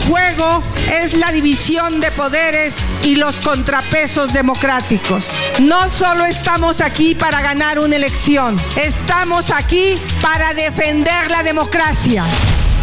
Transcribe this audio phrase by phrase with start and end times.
[0.00, 0.62] Juego
[1.02, 5.30] es la división de poderes y los contrapesos democráticos.
[5.60, 12.24] No solo estamos aquí para ganar una elección, estamos aquí para defender la democracia.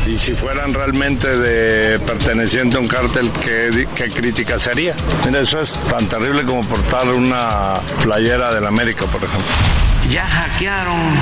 [0.08, 4.96] Y si fueran realmente de perteneciente a un cártel, ¿qué, qué crítica sería?
[5.26, 9.95] Mira, eso es tan terrible como portar una playera del América, por ejemplo.
[10.10, 11.16] Ya hackearon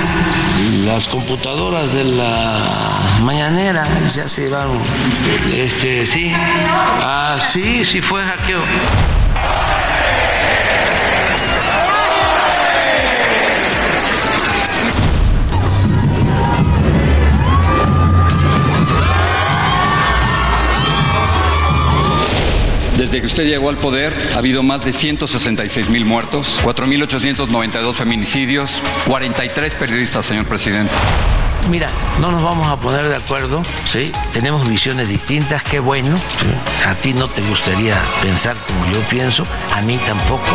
[0.86, 4.80] las computadoras de la mañanera, ya se llevaron.
[5.53, 6.31] Este, sí.
[6.36, 8.61] Ah, sí, sí fue hackeo.
[23.14, 28.81] Desde que usted llegó al poder ha habido más de 166 mil muertos, 4.892 feminicidios,
[29.08, 30.92] 43 periodistas, señor presidente.
[31.70, 31.89] Mira,
[32.20, 34.11] no nos vamos a poner de acuerdo, ¿sí?
[34.33, 36.17] Tenemos visiones distintas, qué bueno.
[36.17, 36.88] ¿sí?
[36.88, 40.50] A ti no te gustaría pensar como yo pienso, a mí tampoco.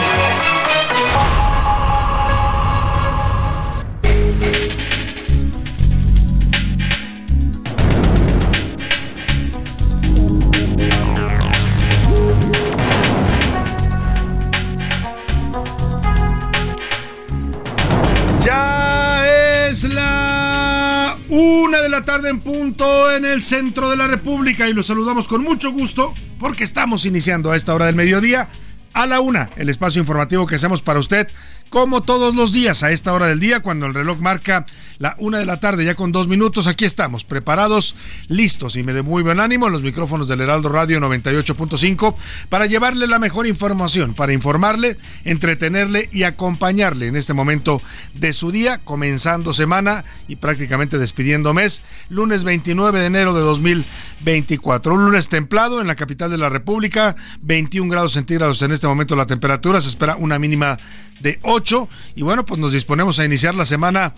[21.99, 25.73] La tarde en punto en el centro de la República y los saludamos con mucho
[25.73, 28.49] gusto porque estamos iniciando a esta hora del mediodía
[28.93, 31.27] a la una, el espacio informativo que hacemos para usted
[31.69, 34.67] como todos los días a esta hora del día, cuando el reloj marca
[34.99, 37.95] la una de la tarde, ya con dos minutos, aquí estamos, preparados,
[38.29, 42.15] listos y me de muy buen ánimo en los micrófonos del Heraldo Radio 98.5
[42.49, 47.81] para llevarle la mejor información, para informarle, entretenerle y acompañarle en este momento
[48.15, 54.95] de su día, comenzando semana y prácticamente despidiendo mes, lunes 29 de enero de 2024.
[54.95, 59.15] Un lunes templado en la capital de la República, 21 grados centígrados en este momento
[59.15, 60.79] la temperatura, se espera una mínima
[61.21, 64.15] de 8 y bueno, pues nos disponemos a iniciar la semana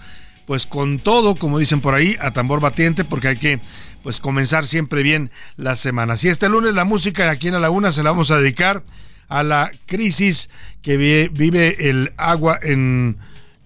[0.47, 3.61] pues con todo, como dicen por ahí, a tambor batiente porque hay que
[4.03, 6.17] pues comenzar siempre bien la semana.
[6.17, 8.83] Si este lunes la música aquí en la Laguna se la vamos a dedicar
[9.29, 10.51] a la crisis
[10.83, 13.19] que vive el agua en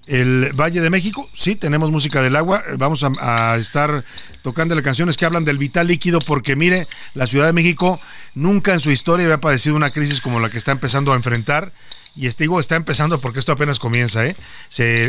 [0.06, 1.28] el Valle de México.
[1.33, 2.62] Sí, tenemos música del agua.
[2.77, 4.05] Vamos a, a, estar
[4.43, 8.00] tocando las canciones que hablan del vital líquido porque mire, la Ciudad de México
[8.34, 11.73] nunca en su historia había padecido una crisis como la que está empezando a enfrentar.
[12.16, 14.36] Y este está empezando porque esto apenas comienza, ¿eh?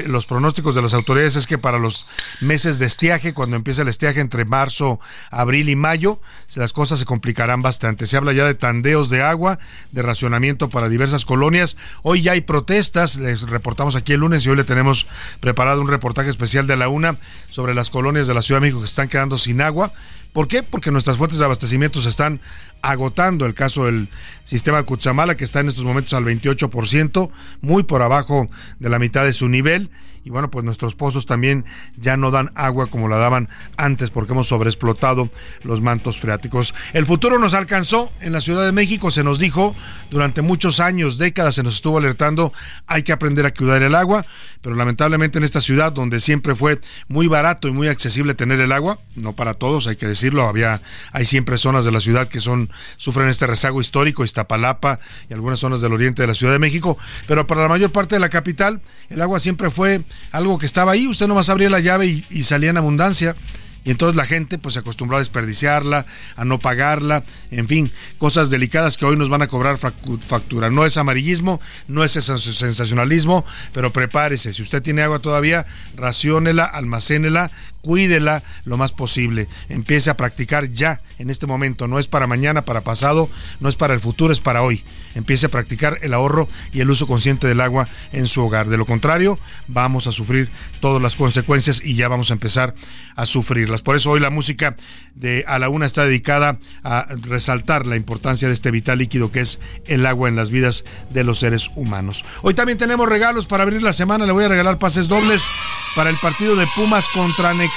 [0.07, 2.07] Los pronósticos de las autoridades es que para los
[2.41, 4.99] meses de estiaje, cuando empieza el estiaje entre marzo,
[5.29, 6.19] abril y mayo,
[6.55, 8.07] las cosas se complicarán bastante.
[8.07, 9.59] Se habla ya de tandeos de agua,
[9.91, 11.77] de racionamiento para diversas colonias.
[12.01, 15.05] Hoy ya hay protestas, les reportamos aquí el lunes y hoy le tenemos
[15.39, 17.19] preparado un reportaje especial de la UNA
[17.51, 19.93] sobre las colonias de la Ciudad de México que están quedando sin agua.
[20.35, 20.63] ¿Por qué?
[20.63, 22.41] Porque nuestras fuentes de abastecimiento se están
[22.81, 23.45] agotando.
[23.45, 24.09] El caso del
[24.43, 27.29] sistema Cutzamala, que está en estos momentos al 28%,
[27.61, 29.91] muy por abajo de la mitad de su nivel.
[30.25, 31.65] Y bueno, pues nuestros pozos también
[31.97, 33.47] ya no dan agua como la daban
[33.77, 35.29] antes porque hemos sobreexplotado
[35.61, 36.73] los mantos freáticos.
[36.93, 39.75] El futuro nos alcanzó en la Ciudad de México, se nos dijo
[40.09, 42.51] durante muchos años, décadas, se nos estuvo alertando,
[42.87, 44.25] hay que aprender a cuidar el agua,
[44.61, 48.71] pero lamentablemente en esta ciudad donde siempre fue muy barato y muy accesible tener el
[48.71, 52.39] agua, no para todos, hay que decirlo, había hay siempre zonas de la ciudad que
[52.39, 54.99] son sufren este rezago histórico, Iztapalapa
[55.29, 56.97] y algunas zonas del oriente de la Ciudad de México,
[57.27, 60.91] pero para la mayor parte de la capital el agua siempre fue algo que estaba
[60.91, 63.35] ahí, usted nomás abría la llave y, salía en abundancia.
[63.83, 68.49] Y entonces la gente pues se acostumbró a desperdiciarla, a no pagarla, en fin, cosas
[68.49, 70.71] delicadas que hoy nos van a cobrar factura.
[70.71, 74.53] No es amarillismo, no es sensacionalismo, pero prepárese.
[74.53, 77.51] Si usted tiene agua todavía, raciónela, almacénela,
[77.85, 79.47] cuídela lo más posible.
[79.69, 81.87] Empiece a practicar ya, en este momento.
[81.87, 83.29] No es para mañana, para pasado,
[83.59, 84.83] no es para el futuro, es para hoy.
[85.13, 88.69] Empiece a practicar el ahorro y el uso consciente del agua en su hogar.
[88.69, 89.37] De lo contrario,
[89.67, 90.49] vamos a sufrir
[90.81, 92.73] todas las consecuencias y ya vamos a empezar
[93.15, 93.83] a sufrirlas.
[93.83, 94.75] Por eso hoy la música
[95.13, 99.41] de A la Una está dedicada a resaltar la importancia de este vital líquido que
[99.41, 102.25] es el agua en las vidas de los seres humanos.
[102.41, 104.25] Hoy también tenemos regalos para abrir la semana.
[104.25, 105.47] Le voy a regalar pases dobles
[105.95, 107.74] para el partido de Pumas contra Necaxa.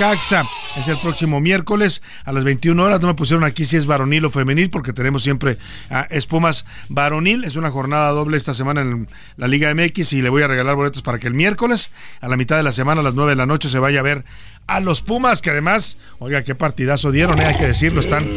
[0.77, 3.01] Es el próximo miércoles a las 21 horas.
[3.01, 5.59] No me pusieron aquí si es varonil o femenil porque tenemos siempre
[5.91, 7.43] a Pumas varonil.
[7.43, 10.77] Es una jornada doble esta semana en la Liga MX y le voy a regalar
[10.77, 11.91] boletos para que el miércoles
[12.21, 14.05] a la mitad de la semana a las 9 de la noche se vaya a
[14.05, 14.25] ver
[14.69, 18.29] a los Pumas, que además, oiga, qué partidazo dieron, eh, hay que decirlo, están,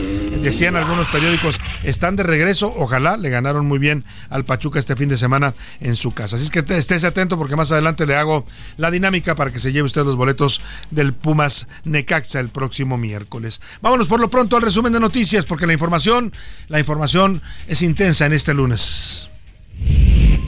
[0.41, 5.09] decían algunos periódicos, están de regreso, ojalá le ganaron muy bien al Pachuca este fin
[5.09, 6.35] de semana en su casa.
[6.35, 8.43] Así es que estés atento porque más adelante le hago
[8.77, 13.61] la dinámica para que se lleve usted los boletos del Pumas Necaxa el próximo miércoles.
[13.81, 16.33] Vámonos por lo pronto al resumen de noticias, porque la información,
[16.67, 19.29] la información es intensa en este lunes.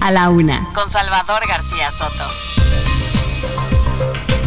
[0.01, 2.62] A la una, con Salvador García Soto.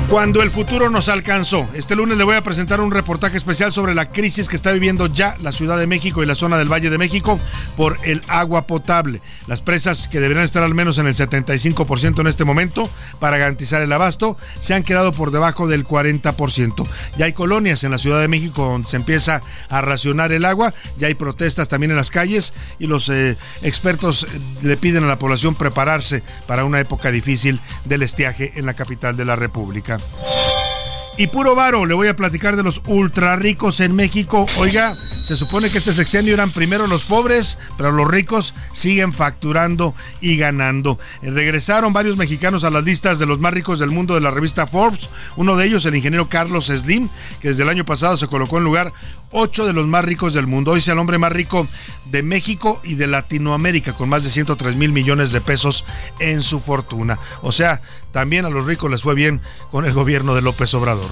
[0.08, 1.69] Cuando el futuro nos alcanzó.
[1.75, 5.08] Este lunes le voy a presentar un reportaje especial sobre la crisis que está viviendo
[5.08, 7.41] ya la Ciudad de México y la zona del Valle de México
[7.76, 9.20] por el agua potable.
[9.49, 12.88] Las presas que deberían estar al menos en el 75% en este momento
[13.19, 16.87] para garantizar el abasto se han quedado por debajo del 40%.
[17.19, 20.73] Ya hay colonias en la Ciudad de México donde se empieza a racionar el agua,
[20.99, 25.09] ya hay protestas también en las calles y los eh, expertos eh, le piden a
[25.09, 29.95] la población prepararse para una época difícil del estiaje en la capital de la República.
[31.19, 34.44] Y puro varo, le voy a platicar de los ultra ricos en México.
[34.58, 39.94] Oiga, se supone que este sexenio eran primero los pobres, pero los ricos siguen facturando
[40.20, 40.98] y ganando.
[41.22, 44.66] Regresaron varios mexicanos a las listas de los más ricos del mundo de la revista
[44.66, 45.08] Forbes.
[45.37, 47.08] Uno de ellos, el ingeniero Carlos Slim,
[47.40, 48.92] que desde el año pasado se colocó en lugar
[49.31, 50.72] 8 de los más ricos del mundo.
[50.72, 51.66] Hoy es el hombre más rico
[52.04, 55.87] de México y de Latinoamérica, con más de 103 mil millones de pesos
[56.20, 57.19] en su fortuna.
[57.42, 57.81] O sea,
[58.16, 61.10] también a los ricos les fue bien con el gobierno de López Obrador.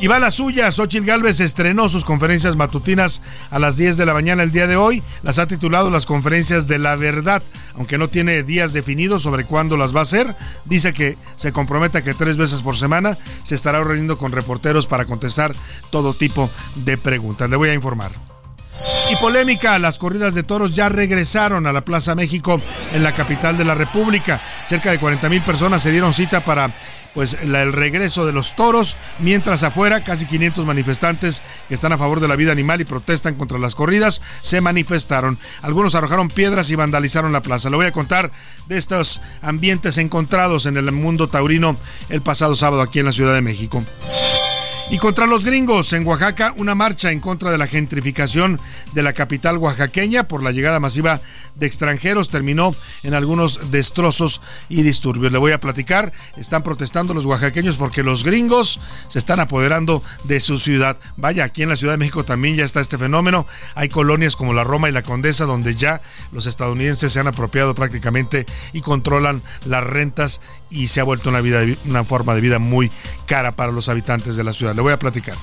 [0.00, 0.68] Y va la suya.
[0.72, 3.22] Xochitl Galvez estrenó sus conferencias matutinas
[3.52, 5.04] a las 10 de la mañana el día de hoy.
[5.22, 7.40] Las ha titulado las conferencias de la verdad,
[7.76, 10.34] aunque no tiene días definidos sobre cuándo las va a hacer.
[10.64, 14.88] Dice que se compromete a que tres veces por semana se estará reuniendo con reporteros
[14.88, 15.54] para contestar
[15.90, 17.48] todo tipo de preguntas.
[17.48, 18.33] Le voy a informar.
[19.10, 22.60] Y polémica, las corridas de toros ya regresaron a la Plaza México
[22.90, 24.42] en la capital de la República.
[24.64, 26.74] Cerca de 40 mil personas se dieron cita para
[27.14, 32.18] pues el regreso de los toros, mientras afuera casi 500 manifestantes que están a favor
[32.18, 35.38] de la vida animal y protestan contra las corridas se manifestaron.
[35.62, 37.70] Algunos arrojaron piedras y vandalizaron la plaza.
[37.70, 38.32] Le voy a contar
[38.66, 41.76] de estos ambientes encontrados en el mundo taurino
[42.08, 43.84] el pasado sábado aquí en la Ciudad de México.
[44.90, 48.60] Y contra los gringos, en Oaxaca, una marcha en contra de la gentrificación
[48.92, 51.20] de la capital oaxaqueña por la llegada masiva
[51.54, 55.32] de extranjeros terminó en algunos destrozos y disturbios.
[55.32, 60.40] Le voy a platicar, están protestando los oaxaqueños porque los gringos se están apoderando de
[60.40, 60.98] su ciudad.
[61.16, 63.46] Vaya, aquí en la Ciudad de México también ya está este fenómeno.
[63.74, 67.74] Hay colonias como la Roma y la Condesa donde ya los estadounidenses se han apropiado
[67.74, 70.40] prácticamente y controlan las rentas
[70.74, 72.90] y se ha vuelto una, vida, una forma de vida muy
[73.26, 74.74] cara para los habitantes de la ciudad.
[74.74, 75.36] Le voy a platicar.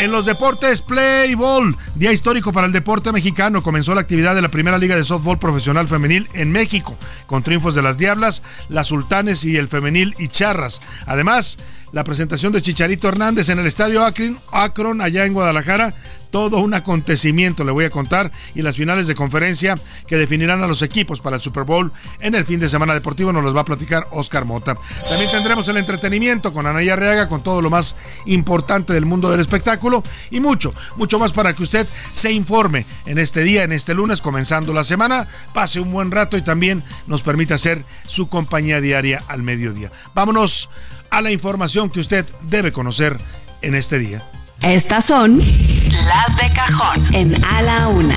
[0.00, 3.62] En los deportes, Play Ball, día histórico para el deporte mexicano.
[3.62, 6.96] Comenzó la actividad de la primera liga de softball profesional femenil en México,
[7.26, 10.80] con triunfos de las Diablas, las Sultanes y el femenil y Charras.
[11.06, 11.58] Además,
[11.92, 15.94] la presentación de Chicharito Hernández en el estadio Akron, allá en Guadalajara.
[16.30, 20.66] Todo un acontecimiento, le voy a contar, y las finales de conferencia que definirán a
[20.66, 23.60] los equipos para el Super Bowl en el fin de semana deportivo nos los va
[23.60, 24.74] a platicar Oscar Mota.
[25.10, 29.40] También tendremos el entretenimiento con Anaya Reaga, con todo lo más importante del mundo del
[29.40, 33.92] espectáculo y mucho, mucho más para que usted se informe en este día, en este
[33.92, 38.80] lunes, comenzando la semana, pase un buen rato y también nos permita hacer su compañía
[38.80, 39.92] diaria al mediodía.
[40.14, 40.70] Vámonos
[41.12, 43.18] a la información que usted debe conocer
[43.60, 44.26] en este día.
[44.62, 48.16] Estas son las de cajón en A la Una.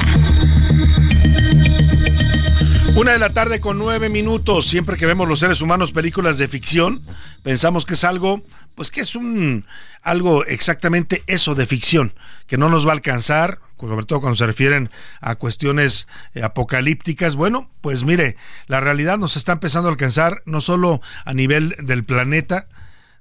[2.95, 4.67] Una de la tarde con nueve minutos.
[4.67, 7.01] Siempre que vemos los seres humanos películas de ficción,
[7.43, 8.41] pensamos que es algo,
[8.75, 9.65] pues que es un
[10.01, 12.13] algo exactamente eso de ficción,
[12.47, 17.35] que no nos va a alcanzar, sobre todo cuando se refieren a cuestiones eh, apocalípticas.
[17.35, 18.37] Bueno, pues mire,
[18.67, 22.69] la realidad nos está empezando a alcanzar no solo a nivel del planeta,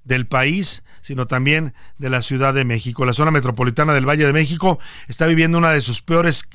[0.05, 3.05] del país, sino también de la Ciudad de México.
[3.05, 6.47] La zona metropolitana del Valle de México está viviendo una de sus peores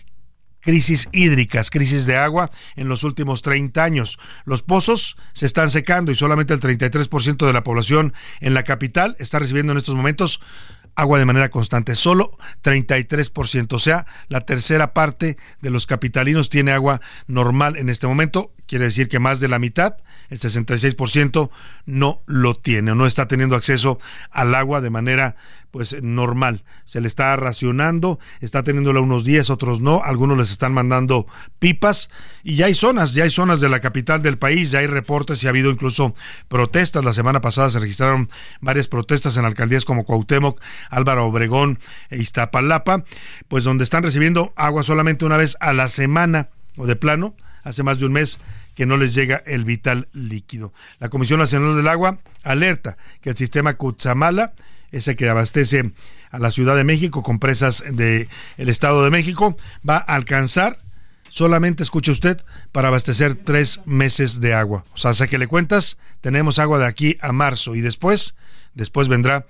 [0.61, 4.19] crisis hídricas, crisis de agua en los últimos 30 años.
[4.45, 9.15] Los pozos se están secando y solamente el 33% de la población en la capital
[9.19, 10.41] está recibiendo en estos momentos
[10.95, 16.71] agua de manera constante, solo 33%, o sea, la tercera parte de los capitalinos tiene
[16.71, 19.95] agua normal en este momento, quiere decir que más de la mitad
[20.29, 21.49] el 66%
[21.87, 23.99] no lo tiene o no está teniendo acceso
[24.29, 25.35] al agua de manera
[25.71, 26.63] pues normal.
[26.85, 32.09] Se le está racionando, está teniéndola unos días, otros no, algunos les están mandando pipas
[32.43, 35.43] y ya hay zonas, ya hay zonas de la capital del país, ya hay reportes
[35.43, 36.15] y ha habido incluso
[36.47, 37.03] protestas.
[37.03, 38.29] La semana pasada se registraron
[38.61, 40.59] varias protestas en alcaldías como Cuauhtémoc,
[40.89, 43.03] Álvaro Obregón e Iztapalapa,
[43.47, 47.83] pues donde están recibiendo agua solamente una vez a la semana o de plano, hace
[47.83, 48.39] más de un mes
[48.79, 50.71] que no les llega el vital líquido.
[50.99, 54.53] La Comisión Nacional del Agua alerta que el sistema Cutzamala,
[54.93, 55.91] ese que abastece
[56.31, 59.57] a la Ciudad de México con presas del Estado de México,
[59.87, 60.79] va a alcanzar
[61.27, 64.85] solamente, escuche usted, para abastecer tres meses de agua.
[64.93, 68.33] O sea, sé que le cuentas, tenemos agua de aquí a marzo y después,
[68.75, 69.45] después vendrá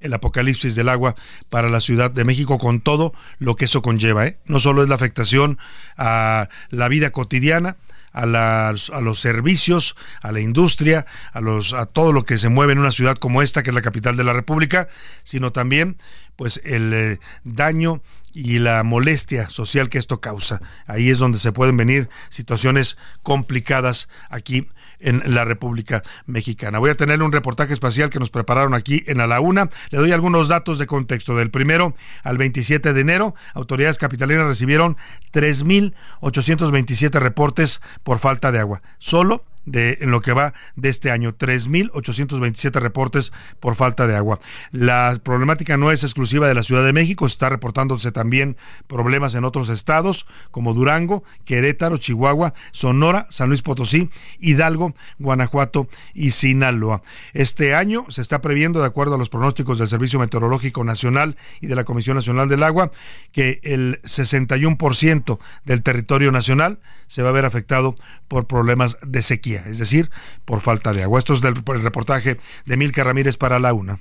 [0.00, 1.14] el apocalipsis del agua
[1.50, 4.26] para la Ciudad de México con todo lo que eso conlleva.
[4.26, 4.40] ¿eh?
[4.44, 5.58] No solo es la afectación
[5.96, 7.76] a la vida cotidiana,
[8.12, 12.72] a, a los servicios, a la industria, a, los, a todo lo que se mueve
[12.72, 14.88] en una ciudad como esta, que es la capital de la República,
[15.24, 15.96] sino también
[16.36, 18.02] pues el eh, daño
[18.34, 20.60] y la molestia social que esto causa.
[20.86, 24.68] Ahí es donde se pueden venir situaciones complicadas aquí
[25.02, 26.78] en la República Mexicana.
[26.78, 29.68] Voy a tener un reportaje espacial que nos prepararon aquí en A la Una.
[29.90, 31.36] Le doy algunos datos de contexto.
[31.36, 34.96] Del primero al 27 de enero, autoridades capitalinas recibieron
[35.32, 38.82] 3.827 reportes por falta de agua.
[38.98, 44.38] Solo de en lo que va de este año, 3.827 reportes por falta de agua.
[44.70, 49.44] La problemática no es exclusiva de la Ciudad de México, está reportándose también problemas en
[49.44, 57.02] otros estados como Durango, Querétaro, Chihuahua, Sonora, San Luis Potosí, Hidalgo, Guanajuato y Sinaloa.
[57.32, 61.66] Este año se está previendo, de acuerdo a los pronósticos del Servicio Meteorológico Nacional y
[61.66, 62.90] de la Comisión Nacional del Agua,
[63.32, 67.94] que el 61% del territorio nacional se va a ver afectado
[68.28, 70.10] por problemas de sequía, es decir,
[70.44, 71.18] por falta de agua.
[71.18, 73.98] Esto es del reportaje de Milka Ramírez para la UNA.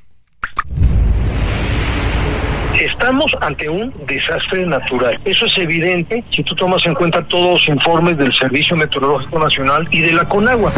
[2.79, 5.19] Estamos ante un desastre natural.
[5.25, 9.87] Eso es evidente si tú tomas en cuenta todos los informes del Servicio Meteorológico Nacional
[9.91, 10.71] y de la CONAGUA.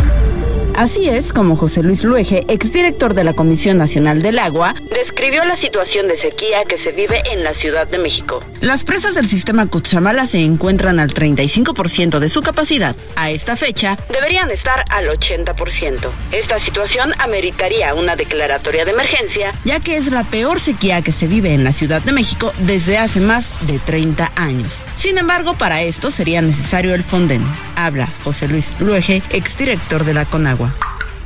[0.76, 5.56] Así es como José Luis Luege, exdirector de la Comisión Nacional del Agua, describió la
[5.56, 8.44] situación de sequía que se vive en la Ciudad de México.
[8.60, 12.96] Las presas del sistema Cuchamala se encuentran al 35% de su capacidad.
[13.16, 16.10] A esta fecha, deberían estar al 80%.
[16.32, 21.28] Esta situación ameritaría una declaratoria de emergencia, ya que es la peor sequía que se
[21.28, 24.82] vive en la Ciudad de México desde hace más de 30 años.
[24.96, 27.46] Sin embargo, para esto sería necesario el Fonden.
[27.76, 30.73] Habla José Luis Luege, exdirector de la CONAGUA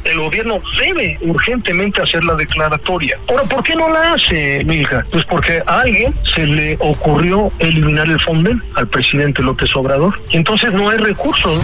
[0.08, 3.18] el gobierno debe urgentemente hacer la declaratoria.
[3.30, 5.06] Ahora, ¿por qué no la hace, Milka?
[5.12, 10.20] Pues porque a alguien se le ocurrió eliminar el Fonden al presidente López Obrador.
[10.32, 11.62] Entonces no hay recursos.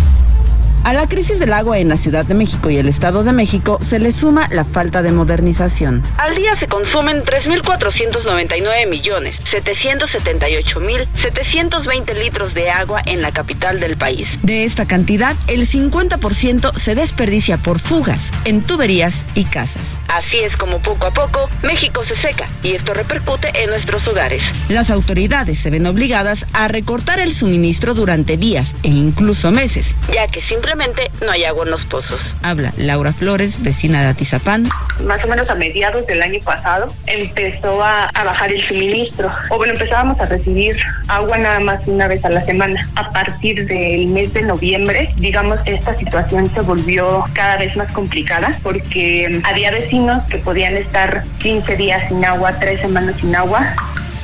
[0.83, 3.77] A la crisis del agua en la Ciudad de México y el Estado de México
[3.81, 6.03] se le suma la falta de modernización.
[6.17, 13.79] Al día se consumen 3.499 millones 778 mil 720 litros de agua en la capital
[13.79, 14.27] del país.
[14.41, 19.87] De esta cantidad, el 50% se desperdicia por fugas en tuberías y casas.
[20.09, 24.43] Así es como poco a poco México se seca y esto repercute en nuestros hogares.
[24.67, 30.27] Las autoridades se ven obligadas a recortar el suministro durante días e incluso meses, ya
[30.27, 32.19] que simplemente no hay agua en los pozos.
[32.41, 34.69] Habla Laura Flores, vecina de Atizapán.
[35.05, 39.29] Más o menos a mediados del año pasado empezó a, a bajar el suministro.
[39.49, 40.77] O bueno, empezábamos a recibir
[41.07, 42.89] agua nada más una vez a la semana.
[42.95, 48.59] A partir del mes de noviembre, digamos, esta situación se volvió cada vez más complicada
[48.63, 53.75] porque había vecinos que podían estar 15 días sin agua, 3 semanas sin agua.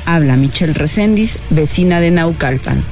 [0.06, 2.84] Habla Michelle Recendis, vecina de Naucalpan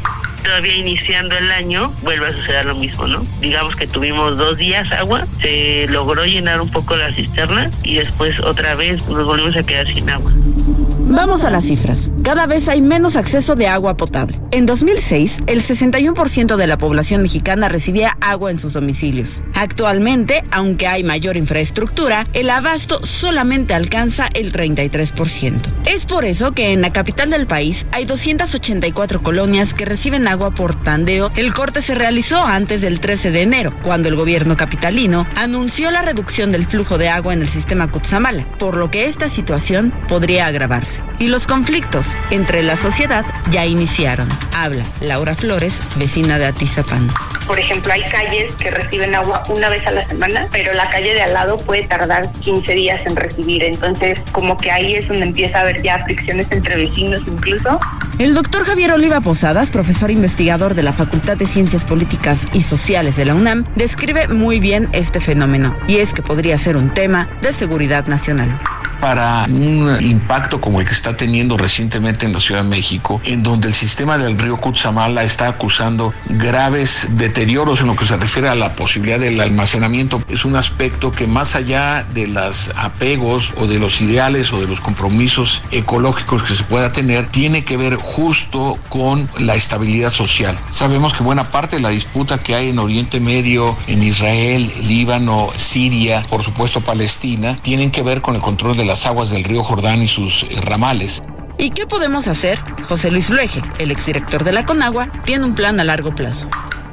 [0.49, 3.25] todavía iniciando el año vuelve a suceder lo mismo, ¿no?
[3.41, 8.41] Digamos que tuvimos dos días agua, se logró llenar un poco la cisterna y después
[8.41, 10.33] otra vez nos volvimos a quedar sin agua.
[11.11, 12.13] Vamos a las cifras.
[12.23, 14.39] Cada vez hay menos acceso de agua potable.
[14.51, 19.43] En 2006, el 61% de la población mexicana recibía agua en sus domicilios.
[19.55, 25.61] Actualmente, aunque hay mayor infraestructura, el abasto solamente alcanza el 33%.
[25.87, 30.38] Es por eso que en la capital del país hay 284 colonias que reciben agua
[30.39, 31.31] por tandeo.
[31.37, 36.03] El corte se realizó antes del 13 de enero, cuando el gobierno capitalino anunció la
[36.03, 40.47] reducción del flujo de agua en el sistema Cutzamala, por lo que esta situación podría
[40.47, 41.03] agravarse.
[41.19, 44.29] Y los conflictos entre la sociedad ya iniciaron.
[44.55, 47.11] Habla Laura Flores, vecina de Atizapán.
[47.47, 51.15] Por ejemplo, hay calles que reciben agua una vez a la semana, pero la calle
[51.15, 53.65] de al lado puede tardar 15 días en recibir.
[53.65, 57.81] Entonces, como que ahí es donde empieza a haber ya fricciones entre vecinos incluso.
[58.19, 63.17] El doctor Javier Oliva Posadas, profesor investigador de la Facultad de Ciencias Políticas y Sociales
[63.17, 67.29] de la UNAM, describe muy bien este fenómeno y es que podría ser un tema
[67.43, 68.61] de seguridad nacional
[69.01, 73.43] para un impacto como el que está teniendo recientemente en la Ciudad de México, en
[73.43, 78.49] donde el sistema del río Cutzamala está acusando graves deterioros en lo que se refiere
[78.49, 80.23] a la posibilidad del almacenamiento.
[80.29, 84.67] Es un aspecto que más allá de los apegos o de los ideales o de
[84.67, 90.59] los compromisos ecológicos que se pueda tener, tiene que ver justo con la estabilidad social.
[90.71, 95.51] Sabemos que buena parte de la disputa que hay en Oriente Medio, en Israel, Líbano,
[95.55, 99.63] Siria, por supuesto Palestina, tienen que ver con el control de las aguas del río
[99.63, 101.23] Jordán y sus eh, ramales.
[101.59, 102.59] ¿Y qué podemos hacer?
[102.89, 106.49] José Luis Luege, el exdirector de la Conagua, tiene un plan a largo plazo.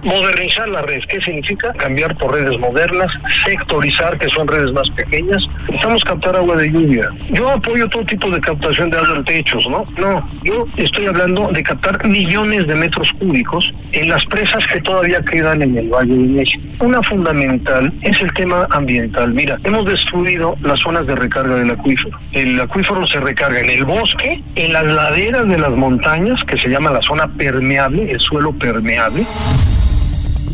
[0.05, 1.73] Modernizar la red, ¿qué significa?
[1.73, 3.11] Cambiar por redes modernas,
[3.43, 5.43] sectorizar, que son redes más pequeñas.
[5.61, 7.09] Necesitamos captar agua de lluvia.
[7.31, 9.83] Yo apoyo todo tipo de captación de agua en techos, ¿no?
[9.97, 15.21] No, yo estoy hablando de captar millones de metros cúbicos en las presas que todavía
[15.23, 16.63] quedan en el Valle de México.
[16.81, 19.33] Una fundamental es el tema ambiental.
[19.33, 22.19] Mira, hemos destruido las zonas de recarga del acuífero.
[22.31, 26.69] El acuífero se recarga en el bosque, en las laderas de las montañas, que se
[26.69, 29.25] llama la zona permeable, el suelo permeable.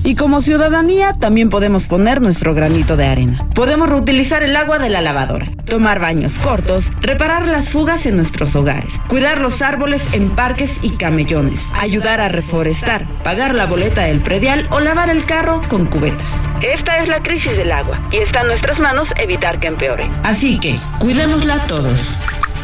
[0.04, 3.46] Y como ciudadanía también podemos poner nuestro granito de arena.
[3.54, 8.56] Podemos reutilizar el agua de la lavadora, tomar baños cortos, reparar las fugas en nuestros
[8.56, 14.22] hogares, cuidar los árboles en parques y camellones, ayudar a reforestar, pagar la boleta del
[14.22, 16.48] predial o lavar el carro con cubetas.
[16.62, 20.10] Esta es la crisis del agua y está en nuestras manos evitar que empeore.
[20.24, 22.22] Así que, cuidémosla todos.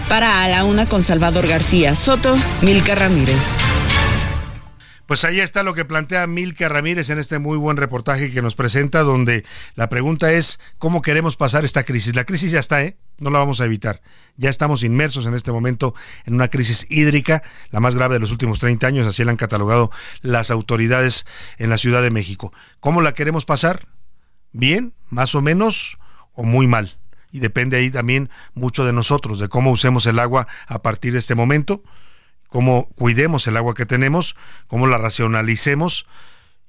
[0.09, 3.35] Para A la Una con Salvador García Soto, Milka Ramírez.
[5.07, 8.55] Pues ahí está lo que plantea Milka Ramírez en este muy buen reportaje que nos
[8.55, 9.45] presenta, donde
[9.75, 12.13] la pregunta es cómo queremos pasar esta crisis.
[12.13, 12.97] La crisis ya está, ¿eh?
[13.17, 14.01] No la vamos a evitar.
[14.35, 15.95] Ya estamos inmersos en este momento
[16.25, 19.37] en una crisis hídrica, la más grave de los últimos 30 años, así la han
[19.37, 21.25] catalogado las autoridades
[21.57, 22.51] en la Ciudad de México.
[22.81, 23.87] ¿Cómo la queremos pasar?
[24.51, 24.93] ¿Bien?
[25.07, 25.99] ¿Más o menos?
[26.33, 26.97] ¿O muy mal?
[27.31, 31.19] Y depende ahí también mucho de nosotros, de cómo usemos el agua a partir de
[31.19, 31.81] este momento
[32.47, 34.35] cómo cuidemos el agua que tenemos,
[34.67, 36.07] cómo la racionalicemos.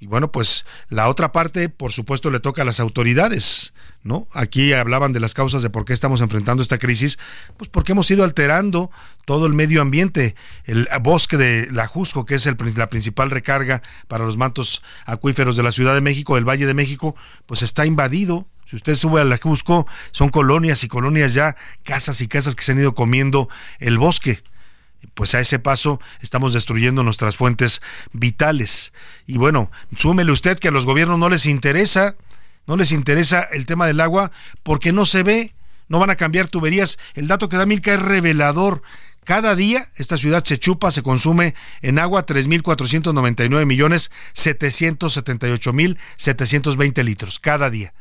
[0.00, 4.28] Y bueno, pues la otra parte, por supuesto, le toca a las autoridades, ¿no?
[4.32, 7.18] Aquí hablaban de las causas de por qué estamos enfrentando esta crisis,
[7.56, 8.92] pues porque hemos ido alterando
[9.24, 10.36] todo el medio ambiente.
[10.64, 15.64] El bosque de La Jusco, que es la principal recarga para los mantos acuíferos de
[15.64, 18.46] la Ciudad de México, el Valle de México, pues está invadido.
[18.66, 22.62] Si usted sube a La Jusco, son colonias y colonias ya, casas y casas que
[22.62, 23.48] se han ido comiendo
[23.80, 24.44] el bosque
[25.14, 27.82] pues a ese paso estamos destruyendo nuestras fuentes
[28.12, 28.92] vitales.
[29.26, 32.16] Y bueno, súmele usted que a los gobiernos no les interesa,
[32.66, 34.30] no les interesa el tema del agua
[34.62, 35.54] porque no se ve,
[35.88, 36.98] no van a cambiar tuberías.
[37.14, 38.82] El dato que da Milka es revelador.
[39.24, 47.04] Cada día esta ciudad se chupa, se consume en agua 3.499 millones 778 mil 720
[47.04, 47.92] litros cada día.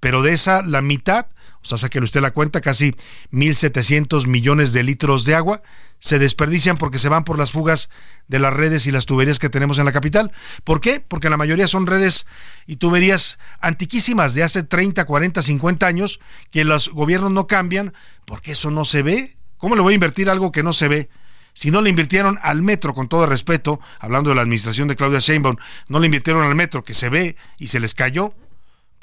[0.00, 1.26] Pero de esa, la mitad
[1.64, 2.94] o sea, sáquele usted la cuenta, casi
[3.32, 5.62] 1.700 millones de litros de agua
[5.98, 7.88] se desperdician porque se van por las fugas
[8.28, 10.32] de las redes y las tuberías que tenemos en la capital.
[10.62, 11.00] ¿Por qué?
[11.00, 12.26] Porque la mayoría son redes
[12.66, 17.94] y tuberías antiquísimas de hace 30, 40, 50 años que los gobiernos no cambian
[18.26, 19.38] porque eso no se ve.
[19.56, 21.08] ¿Cómo le voy a invertir algo que no se ve?
[21.54, 25.20] Si no le invirtieron al metro, con todo respeto, hablando de la administración de Claudia
[25.20, 25.56] Sheinbaum,
[25.88, 28.34] no le invirtieron al metro que se ve y se les cayó,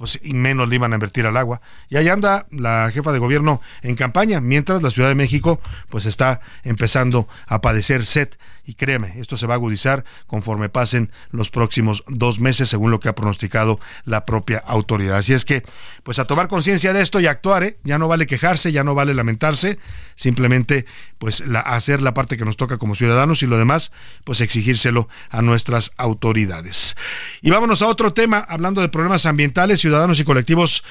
[0.01, 1.61] pues y menos le iban a invertir al agua.
[1.87, 6.07] Y ahí anda la jefa de gobierno en campaña, mientras la Ciudad de México pues
[6.07, 8.29] está empezando a padecer sed.
[8.65, 12.99] Y créeme, esto se va a agudizar conforme pasen los próximos dos meses, según lo
[12.99, 15.17] que ha pronosticado la propia autoridad.
[15.17, 15.61] Así es que,
[16.01, 17.77] pues a tomar conciencia de esto y actuar, ¿eh?
[17.83, 19.77] ya no vale quejarse, ya no vale lamentarse,
[20.15, 20.85] simplemente
[21.19, 23.91] pues hacer la parte que nos toca como ciudadanos y lo demás,
[24.23, 26.95] pues exigírselo a nuestras autoridades.
[27.41, 30.85] Y vámonos a otro tema, hablando de problemas ambientales, ciudadanos y colectivos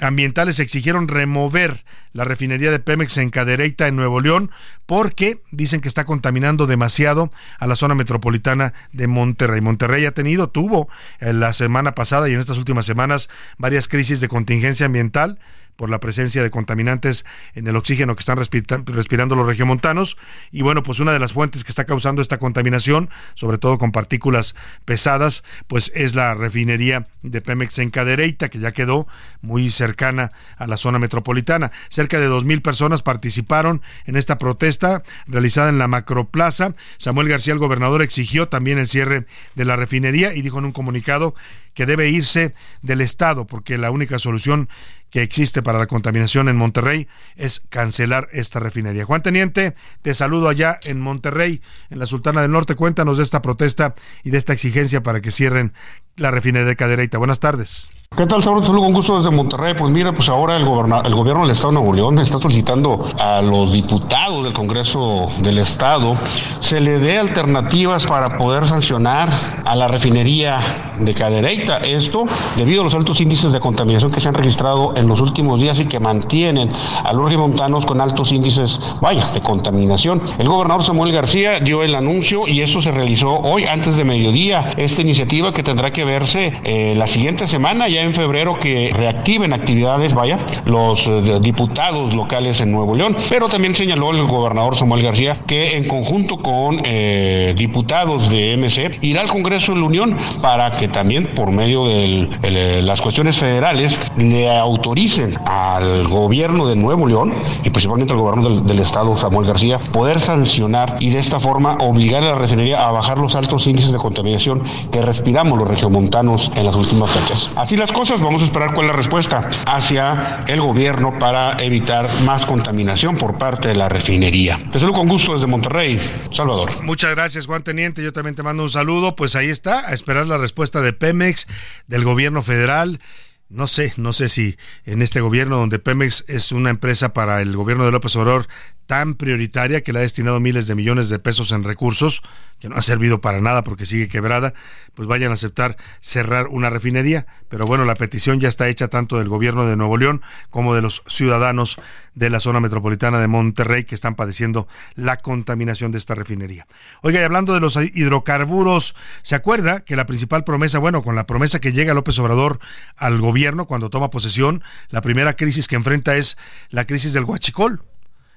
[0.00, 1.84] ambientales exigieron remover
[2.14, 4.50] la refinería de Pemex en Cadereyta, en Nuevo León,
[4.86, 9.60] porque dicen que está contaminando demasiado a la zona metropolitana de Monterrey.
[9.60, 10.88] Monterrey ha tenido, tuvo
[11.20, 15.38] en la semana pasada y en estas últimas semanas varias crisis de contingencia ambiental
[15.78, 20.18] por la presencia de contaminantes en el oxígeno que están respirando los regiomontanos.
[20.50, 23.92] Y bueno, pues una de las fuentes que está causando esta contaminación, sobre todo con
[23.92, 29.06] partículas pesadas, pues es la refinería de Pemex en Cadereyta, que ya quedó
[29.40, 31.70] muy cercana a la zona metropolitana.
[31.90, 36.74] Cerca de dos mil personas participaron en esta protesta realizada en la Macroplaza.
[36.96, 40.72] Samuel García, el gobernador, exigió también el cierre de la refinería y dijo en un
[40.72, 41.36] comunicado
[41.78, 44.68] que debe irse del Estado, porque la única solución
[45.10, 49.04] que existe para la contaminación en Monterrey es cancelar esta refinería.
[49.04, 52.74] Juan Teniente, te saludo allá en Monterrey, en la Sultana del Norte.
[52.74, 55.72] Cuéntanos de esta protesta y de esta exigencia para que cierren
[56.18, 57.18] la refinería de Cadereyta.
[57.18, 57.90] Buenas tardes.
[58.16, 58.64] ¿Qué tal, Saúl?
[58.64, 59.74] Saludos con gusto desde Monterrey.
[59.78, 63.42] Pues mira, pues ahora el, el gobierno del Estado de Nuevo León está solicitando a
[63.42, 66.18] los diputados del Congreso del Estado
[66.60, 71.78] se le dé alternativas para poder sancionar a la refinería de Cadereyta.
[71.78, 72.26] Esto
[72.56, 75.78] debido a los altos índices de contaminación que se han registrado en los últimos días
[75.80, 76.72] y que mantienen
[77.04, 80.22] a los montanos con altos índices, vaya, de contaminación.
[80.38, 84.70] El gobernador Samuel García dio el anuncio y eso se realizó hoy antes de mediodía.
[84.76, 89.52] Esta iniciativa que tendrá que verse eh, la siguiente semana ya en febrero que reactiven
[89.52, 95.02] actividades, vaya, los eh, diputados locales en Nuevo León, pero también señaló el gobernador Samuel
[95.02, 100.16] García que en conjunto con eh, diputados de MC irá al Congreso de la Unión
[100.40, 107.06] para que también por medio de las cuestiones federales le autoricen al gobierno de Nuevo
[107.06, 111.76] León y principalmente al gobierno del, estado Samuel García poder sancionar y de esta forma
[111.80, 115.68] obligar a la refinería a bajar los altos índices de contaminación que respiramos los
[115.98, 117.50] regiomontanos en las últimas fechas.
[117.56, 122.22] Así las cosas, vamos a esperar cuál es la respuesta hacia el gobierno para evitar
[122.22, 124.60] más contaminación por parte de la refinería.
[124.70, 126.00] Te saludo con gusto desde Monterrey,
[126.32, 126.82] Salvador.
[126.84, 128.02] Muchas gracias, Juan Teniente.
[128.02, 129.16] Yo también te mando un saludo.
[129.16, 131.46] Pues ahí está, a esperar la respuesta de Pemex,
[131.86, 133.00] del gobierno federal.
[133.48, 137.56] No sé, no sé si en este gobierno donde Pemex es una empresa para el
[137.56, 138.46] gobierno de López Obrador
[138.88, 142.22] tan prioritaria que le ha destinado miles de millones de pesos en recursos,
[142.58, 144.54] que no ha servido para nada porque sigue quebrada,
[144.94, 147.26] pues vayan a aceptar cerrar una refinería.
[147.50, 150.80] Pero bueno, la petición ya está hecha tanto del gobierno de Nuevo León como de
[150.80, 151.78] los ciudadanos
[152.14, 156.66] de la zona metropolitana de Monterrey que están padeciendo la contaminación de esta refinería.
[157.02, 161.26] Oiga, y hablando de los hidrocarburos, ¿se acuerda que la principal promesa, bueno, con la
[161.26, 162.58] promesa que llega López Obrador
[162.96, 166.38] al gobierno cuando toma posesión, la primera crisis que enfrenta es
[166.70, 167.82] la crisis del huachicol?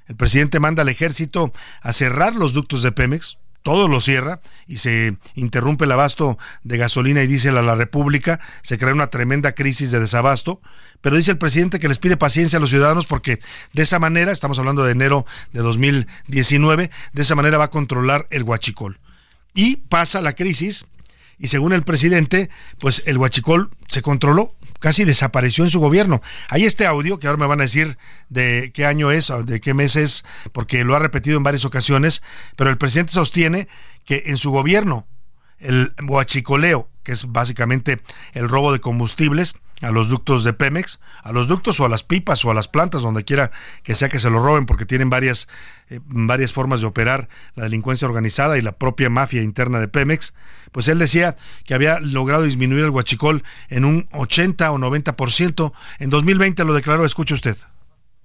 [0.08, 4.78] El presidente manda al ejército a cerrar los ductos de Pemex, todo lo cierra y
[4.78, 9.54] se interrumpe el abasto de gasolina y diésel a la República, se crea una tremenda
[9.54, 10.62] crisis de desabasto,
[11.02, 13.40] pero dice el presidente que les pide paciencia a los ciudadanos porque
[13.74, 18.28] de esa manera, estamos hablando de enero de 2019, de esa manera va a controlar
[18.32, 19.00] el huachicol.
[19.54, 20.86] Y pasa la crisis
[21.42, 22.50] y según el presidente,
[22.80, 26.22] pues el huachicol se controló, casi desapareció en su gobierno.
[26.50, 27.98] Hay este audio que ahora me van a decir
[28.30, 30.24] de qué año es, de qué mes es,
[30.54, 32.22] porque lo ha repetido en varias ocasiones,
[32.56, 33.68] pero el presidente sostiene
[34.06, 35.08] que en su gobierno
[35.58, 38.02] el huachicoleo, que es básicamente
[38.34, 42.04] el robo de combustibles, a los ductos de Pemex, a los ductos o a las
[42.04, 43.52] pipas o a las plantas, donde quiera
[43.84, 45.48] que sea que se lo roben, porque tienen varias,
[45.90, 50.34] eh, varias formas de operar la delincuencia organizada y la propia mafia interna de Pemex,
[50.72, 55.74] pues él decía que había logrado disminuir el huachicol en un 80 o 90%.
[56.00, 57.58] En 2020 lo declaró, escuche usted.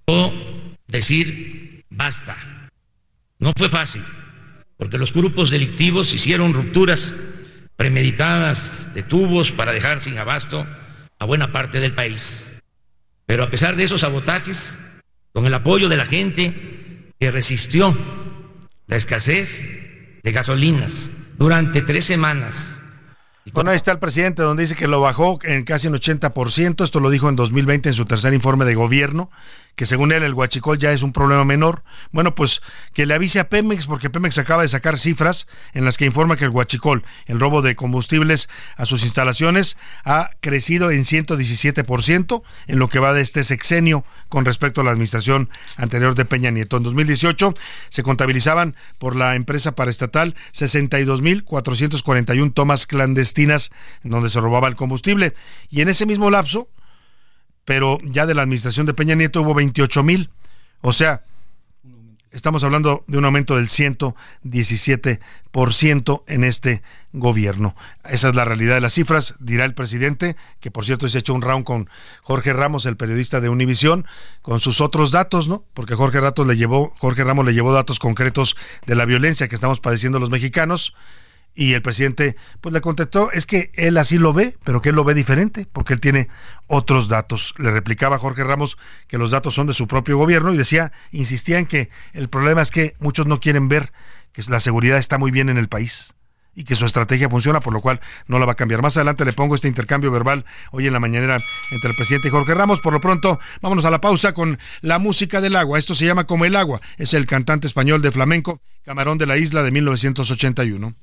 [0.06, 0.32] O
[0.86, 2.36] decir basta.
[3.38, 4.04] No fue fácil,
[4.76, 7.14] porque los grupos delictivos hicieron rupturas
[7.76, 10.66] premeditadas de tubos para dejar sin abasto
[11.18, 12.56] a buena parte del país.
[13.26, 14.78] Pero a pesar de esos sabotajes,
[15.32, 17.96] con el apoyo de la gente que resistió
[18.86, 19.62] la escasez
[20.22, 22.82] de gasolinas durante tres semanas.
[23.52, 27.00] Bueno, ahí está el presidente donde dice que lo bajó en casi un 80%, esto
[27.00, 29.30] lo dijo en 2020 en su tercer informe de gobierno,
[29.76, 31.82] que según él el huachicol ya es un problema menor.
[32.10, 32.62] Bueno, pues
[32.94, 36.36] que le avise a Pemex, porque Pemex acaba de sacar cifras en las que informa
[36.36, 42.78] que el huachicol, el robo de combustibles a sus instalaciones, ha crecido en 117% en
[42.78, 46.78] lo que va de este sexenio con respecto a la administración anterior de Peña Nieto.
[46.78, 47.52] En 2018
[47.90, 53.70] se contabilizaban por la empresa paraestatal 62.441 tomas clandestinas
[54.04, 55.34] en donde se robaba el combustible.
[55.68, 56.70] Y en ese mismo lapso,
[57.66, 60.30] pero ya de la administración de Peña Nieto hubo 28 mil.
[60.80, 61.24] O sea,
[62.30, 67.74] estamos hablando de un aumento del 117% en este gobierno.
[68.08, 71.20] Esa es la realidad de las cifras, dirá el presidente, que por cierto se ha
[71.20, 71.90] hecho un round con
[72.22, 74.06] Jorge Ramos, el periodista de Univisión,
[74.42, 75.64] con sus otros datos, ¿no?
[75.74, 79.56] Porque Jorge Ramos le llevó, Jorge Ramos le llevó datos concretos de la violencia que
[79.56, 80.94] estamos padeciendo los mexicanos
[81.58, 84.94] Y el presidente pues le contestó, es que él así lo ve, pero que él
[84.94, 86.28] lo ve diferente, porque él tiene
[86.66, 87.54] otros datos.
[87.56, 88.76] Le replicaba Jorge Ramos
[89.08, 92.60] que los datos son de su propio gobierno y decía, insistía en que el problema
[92.60, 93.90] es que muchos no quieren ver
[94.32, 96.14] que la seguridad está muy bien en el país
[96.54, 98.82] y que su estrategia funciona, por lo cual no la va a cambiar.
[98.82, 101.38] Más adelante le pongo este intercambio verbal hoy en la mañanera
[101.70, 102.80] entre el presidente y Jorge Ramos.
[102.80, 105.78] Por lo pronto, vámonos a la pausa con la música del agua.
[105.78, 106.82] Esto se llama Como el agua.
[106.98, 110.94] Es el cantante español de flamenco, Camarón de la Isla de 1981.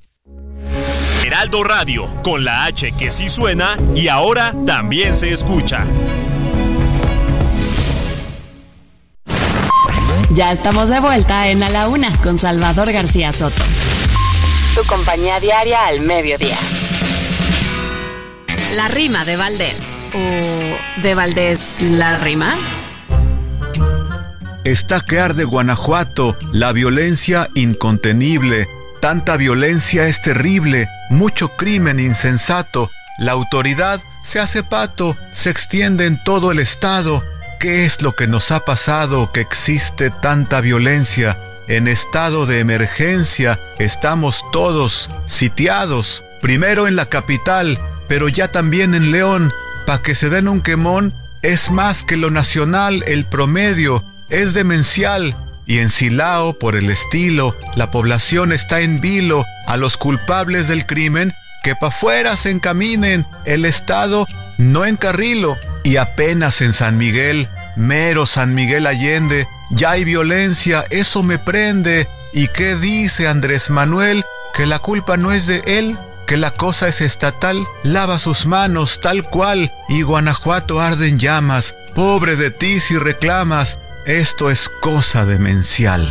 [1.26, 5.86] Heraldo Radio, con la H que sí suena y ahora también se escucha.
[10.32, 13.64] Ya estamos de vuelta en A la Una con Salvador García Soto.
[14.76, 16.58] Tu compañía diaria al mediodía.
[18.76, 19.98] La rima de Valdés.
[20.14, 22.58] ¿O de Valdés la rima?
[24.64, 28.68] Está que arde Guanajuato, la violencia incontenible.
[29.04, 32.90] Tanta violencia es terrible, mucho crimen insensato.
[33.18, 37.22] La autoridad se hace pato, se extiende en todo el estado.
[37.60, 41.38] ¿Qué es lo que nos ha pasado que existe tanta violencia?
[41.68, 49.12] En estado de emergencia estamos todos sitiados, primero en la capital, pero ya también en
[49.12, 49.52] León,
[49.86, 55.36] pa' que se den un quemón, es más que lo nacional, el promedio, es demencial.
[55.66, 60.86] Y en Silao, por el estilo, la población está en vilo a los culpables del
[60.86, 65.58] crimen que pa' fuera se encaminen, el Estado no encarrilo.
[65.84, 72.08] Y apenas en San Miguel, mero San Miguel Allende, ya hay violencia, eso me prende.
[72.34, 74.24] ¿Y qué dice Andrés Manuel?
[74.54, 75.98] Que la culpa no es de él,
[76.28, 81.76] que la cosa es estatal, lava sus manos tal cual, y Guanajuato arde en llamas.
[81.96, 86.08] Pobre de ti si reclamas, esto es cosa demencial.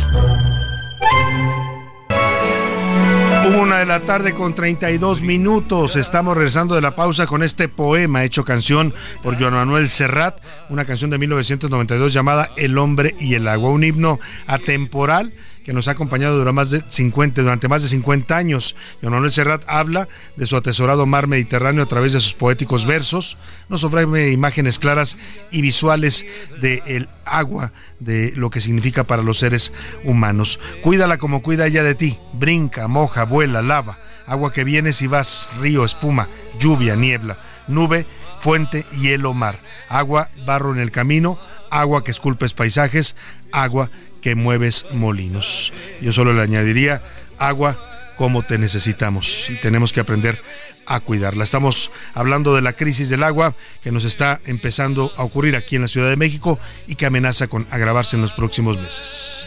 [3.59, 5.95] Una de la tarde con 32 minutos.
[5.95, 10.85] Estamos regresando de la pausa con este poema hecho canción por Joan Manuel Serrat, una
[10.85, 15.91] canción de 1992 llamada El hombre y el agua, un himno atemporal que nos ha
[15.91, 18.75] acompañado durante más de 50, durante más de 50 años.
[19.01, 23.37] Don Manuel Serrat habla de su atesorado mar Mediterráneo a través de sus poéticos versos,
[23.69, 25.17] nos ofrece imágenes claras
[25.51, 26.25] y visuales
[26.61, 29.71] del agua, de lo que significa para los seres
[30.03, 30.59] humanos.
[30.81, 35.49] Cuídala como cuida ella de ti, brinca, moja, vuela, lava, agua que vienes y vas,
[35.59, 36.27] río, espuma,
[36.59, 38.05] lluvia, niebla, nube,
[38.39, 43.15] fuente, hielo, mar, agua, barro en el camino, agua que esculpes paisajes,
[43.51, 43.89] agua
[44.23, 45.73] que mueves molinos.
[46.01, 47.03] Yo solo le añadiría
[47.37, 47.77] agua
[48.17, 50.41] como te necesitamos y tenemos que aprender
[50.85, 51.43] a cuidarla.
[51.43, 55.83] Estamos hablando de la crisis del agua que nos está empezando a ocurrir aquí en
[55.83, 56.57] la Ciudad de México
[56.87, 59.45] y que amenaza con agravarse en los próximos meses.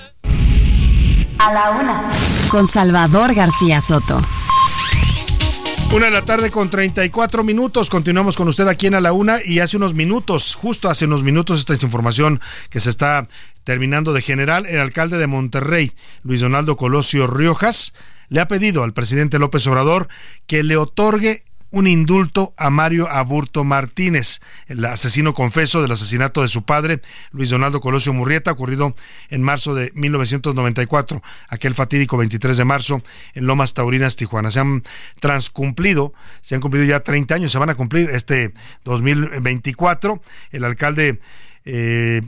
[1.39, 2.11] A la una.
[2.51, 4.23] Con Salvador García Soto.
[5.95, 7.89] Una de la tarde con 34 minutos.
[7.89, 11.23] Continuamos con usted aquí en A la Una y hace unos minutos, justo hace unos
[11.23, 13.29] minutos, esta es información que se está
[13.66, 14.64] terminando de general.
[14.64, 17.92] El alcalde de Monterrey, Luis Donaldo Colosio Riojas,
[18.29, 20.09] le ha pedido al presidente López Obrador
[20.46, 26.48] que le otorgue un indulto a Mario Aburto Martínez, el asesino confeso del asesinato de
[26.48, 27.02] su padre,
[27.33, 28.94] Luis Donaldo Colosio Murrieta, ocurrido
[29.31, 33.02] en marzo de 1994, aquel fatídico 23 de marzo
[33.35, 34.52] en Lomas Taurinas, Tijuana.
[34.52, 34.85] Se han
[35.18, 40.22] transcumplido, se han cumplido ya 30 años, se van a cumplir este 2024.
[40.52, 41.18] El alcalde
[41.66, 42.22] eh,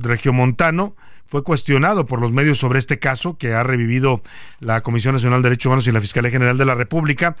[0.00, 4.22] Regiomontano fue cuestionado por los medios sobre este caso que ha revivido
[4.60, 7.34] la Comisión Nacional de Derechos Humanos y la Fiscalía General de la República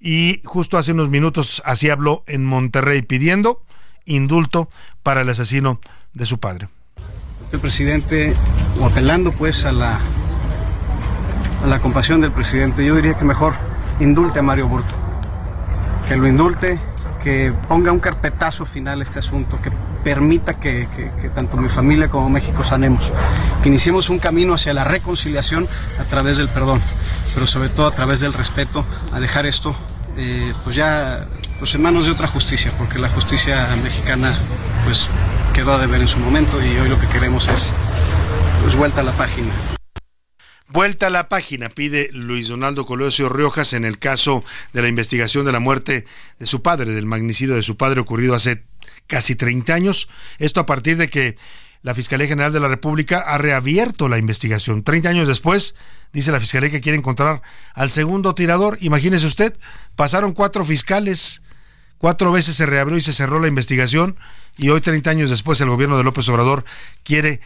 [0.00, 3.62] y justo hace unos minutos así habló en Monterrey pidiendo
[4.04, 4.68] indulto
[5.02, 5.80] para el asesino
[6.12, 6.68] de su padre.
[7.52, 8.34] El presidente,
[8.80, 10.00] o apelando pues a la,
[11.62, 13.54] a la compasión del presidente, yo diría que mejor
[14.00, 14.94] indulte a Mario Burto,
[16.08, 16.80] que lo indulte,
[17.26, 19.72] que ponga un carpetazo final este asunto, que
[20.04, 20.86] permita que,
[21.20, 23.12] que, tanto mi familia como México sanemos,
[23.64, 25.66] que iniciemos un camino hacia la reconciliación
[25.98, 26.80] a través del perdón,
[27.34, 29.74] pero sobre todo a través del respeto, a dejar esto
[30.16, 31.26] eh, pues ya
[31.58, 34.40] pues en manos de otra justicia, porque la justicia mexicana
[34.84, 35.08] pues
[35.52, 37.74] quedó a deber en su momento y hoy lo que queremos es
[38.62, 39.75] pues vuelta a la página.
[40.76, 45.46] Vuelta a la página, pide Luis Donaldo Colosio Riojas en el caso de la investigación
[45.46, 46.04] de la muerte
[46.38, 48.62] de su padre, del magnicidio de su padre ocurrido hace
[49.06, 50.06] casi 30 años.
[50.38, 51.38] Esto a partir de que
[51.80, 54.82] la Fiscalía General de la República ha reabierto la investigación.
[54.82, 55.76] 30 años después,
[56.12, 57.40] dice la Fiscalía que quiere encontrar
[57.72, 58.76] al segundo tirador.
[58.82, 59.56] Imagínese usted,
[59.94, 61.40] pasaron cuatro fiscales,
[61.98, 64.16] Cuatro veces se reabrió y se cerró la investigación
[64.58, 66.64] y hoy, 30 años después, el gobierno de López Obrador
[67.02, 67.40] quiere,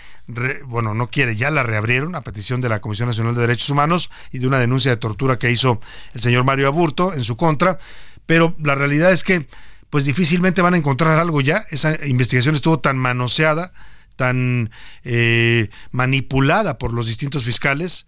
[0.67, 4.11] bueno, no quiere, ya la reabrieron a petición de la Comisión Nacional de Derechos Humanos
[4.31, 5.81] y de una denuncia de tortura que hizo
[6.15, 7.79] el señor Mario Aburto en su contra,
[8.27, 9.49] pero la realidad es que
[9.91, 11.65] pues difícilmente van a encontrar algo ya.
[11.71, 13.73] Esa investigación estuvo tan manoseada,
[14.15, 14.71] tan
[15.03, 18.07] eh, manipulada por los distintos fiscales,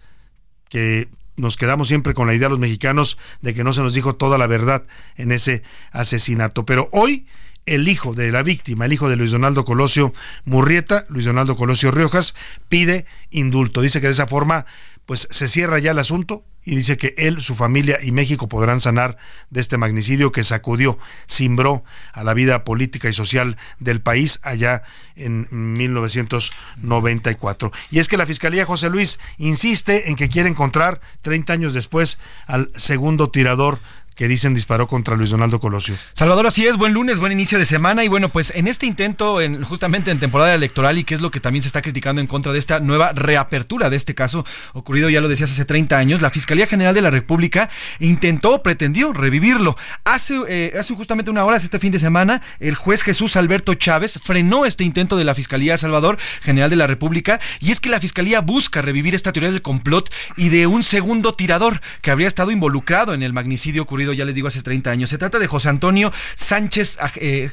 [0.69, 4.15] que nos quedamos siempre con la idea los mexicanos de que no se nos dijo
[4.15, 4.85] toda la verdad
[5.17, 6.65] en ese asesinato.
[6.65, 7.27] Pero hoy
[7.67, 10.13] el hijo de la víctima, el hijo de Luis Donaldo Colosio
[10.45, 12.35] Murrieta, Luis Donaldo Colosio Riojas,
[12.69, 13.81] pide indulto.
[13.81, 14.67] Dice que de esa forma
[15.07, 18.81] pues se cierra ya el asunto y dice que él, su familia y México podrán
[18.81, 19.17] sanar
[19.51, 20.99] de este magnicidio que sacudió,
[21.29, 24.83] cimbró a la vida política y social del país allá
[25.17, 27.73] en 1994.
[27.91, 32.19] Y es que la Fiscalía José Luis insiste en que quiere encontrar 30 años después
[32.47, 33.81] al segundo tirador
[34.15, 35.97] que dicen disparó contra Luis Donaldo Colosio.
[36.13, 39.41] Salvador, así es, buen lunes, buen inicio de semana y bueno, pues en este intento,
[39.41, 42.27] en, justamente en temporada electoral y que es lo que también se está criticando en
[42.27, 44.45] contra de esta nueva reapertura de este caso
[44.75, 47.71] ocurrido, ya lo decías, hace 30 años, la Fiscalía General de la República
[48.01, 49.77] intentó, pretendió revivirlo.
[50.05, 54.21] Hace, eh, hace justamente una hora, este fin de semana, el juez Jesús Alberto Chávez
[54.23, 58.01] frenó este intento de la Fiscalía Salvador General de la República y es que la
[58.01, 62.51] Fiscalía busca revivir esta teoría del complot y de un segundo tirador que habría estado
[62.51, 65.11] involucrado en el magnicidio ocurrido ya les digo, hace 30 años.
[65.11, 67.51] Se trata de José Antonio Sánchez, eh,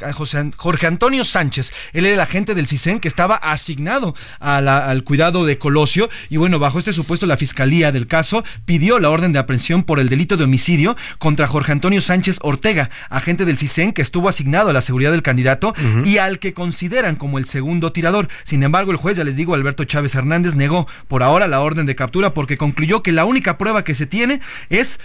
[0.55, 1.71] Jorge Antonio Sánchez.
[1.93, 6.09] Él era el agente del CISEN que estaba asignado al cuidado de Colosio.
[6.29, 9.99] Y bueno, bajo este supuesto, la fiscalía del caso pidió la orden de aprehensión por
[9.99, 14.69] el delito de homicidio contra Jorge Antonio Sánchez Ortega, agente del CISEN que estuvo asignado
[14.69, 15.73] a la seguridad del candidato
[16.05, 18.29] y al que consideran como el segundo tirador.
[18.43, 21.85] Sin embargo, el juez, ya les digo, Alberto Chávez Hernández, negó por ahora la orden
[21.85, 24.99] de captura porque concluyó que la única prueba que se tiene es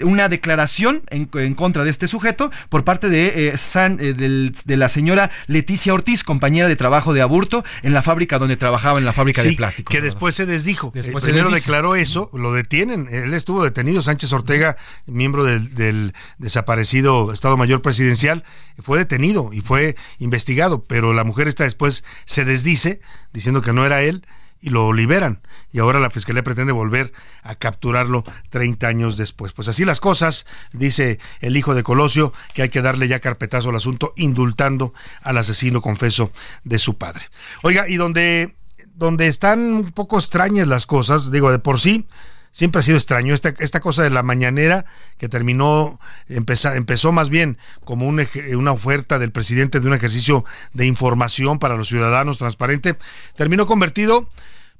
[0.00, 5.30] una declaración en, contra de este sujeto por parte de, eh, eh, de la señora
[5.46, 9.42] Leticia Ortiz, compañera de trabajo de Aburto, en la fábrica donde trabajaba, en la fábrica
[9.42, 9.90] de plástico.
[9.90, 10.90] Que después se desdijo.
[10.94, 13.08] Después primero declaró eso, lo detienen.
[13.10, 18.44] Él estuvo detenido, Sánchez Ortega, miembro del, del desaparecido Estado Mayor Presidencial,
[18.82, 23.00] fue detenido y fue investigado, pero la mujer esta después se desdice
[23.32, 24.24] diciendo que no era él
[24.60, 25.40] y lo liberan.
[25.72, 29.52] Y ahora la Fiscalía pretende volver a capturarlo 30 años después.
[29.52, 33.70] Pues así las cosas, dice el hijo de Colosio, que hay que darle ya carpetazo
[33.70, 34.92] al asunto, indultando
[35.22, 36.32] al asesino confeso
[36.64, 37.24] de su padre.
[37.62, 38.54] Oiga, y donde,
[38.94, 42.06] donde están un poco extrañas las cosas, digo, de por sí,
[42.52, 43.34] siempre ha sido extraño.
[43.34, 44.84] Esta, esta cosa de la mañanera
[45.18, 50.86] que terminó, empezó, empezó más bien como una oferta del presidente de un ejercicio de
[50.86, 52.96] información para los ciudadanos transparente,
[53.36, 54.28] terminó convertido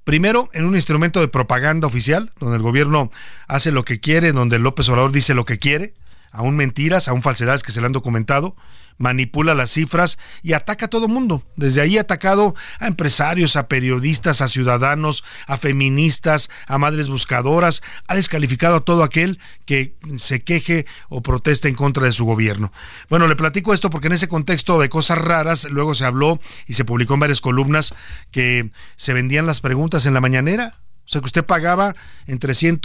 [0.04, 3.10] primero en un instrumento de propaganda oficial, donde el gobierno
[3.46, 5.94] hace lo que quiere, donde López Obrador dice lo que quiere,
[6.32, 8.56] aún mentiras, aún falsedades que se le han documentado,
[9.00, 11.42] manipula las cifras y ataca a todo mundo.
[11.56, 17.82] Desde ahí ha atacado a empresarios, a periodistas, a ciudadanos, a feministas, a madres buscadoras,
[18.06, 22.72] ha descalificado a todo aquel que se queje o proteste en contra de su gobierno.
[23.08, 26.74] Bueno, le platico esto porque en ese contexto de cosas raras, luego se habló y
[26.74, 27.94] se publicó en varias columnas
[28.30, 30.74] que se vendían las preguntas en la mañanera.
[31.06, 32.82] O sea, que usted pagaba entre 100,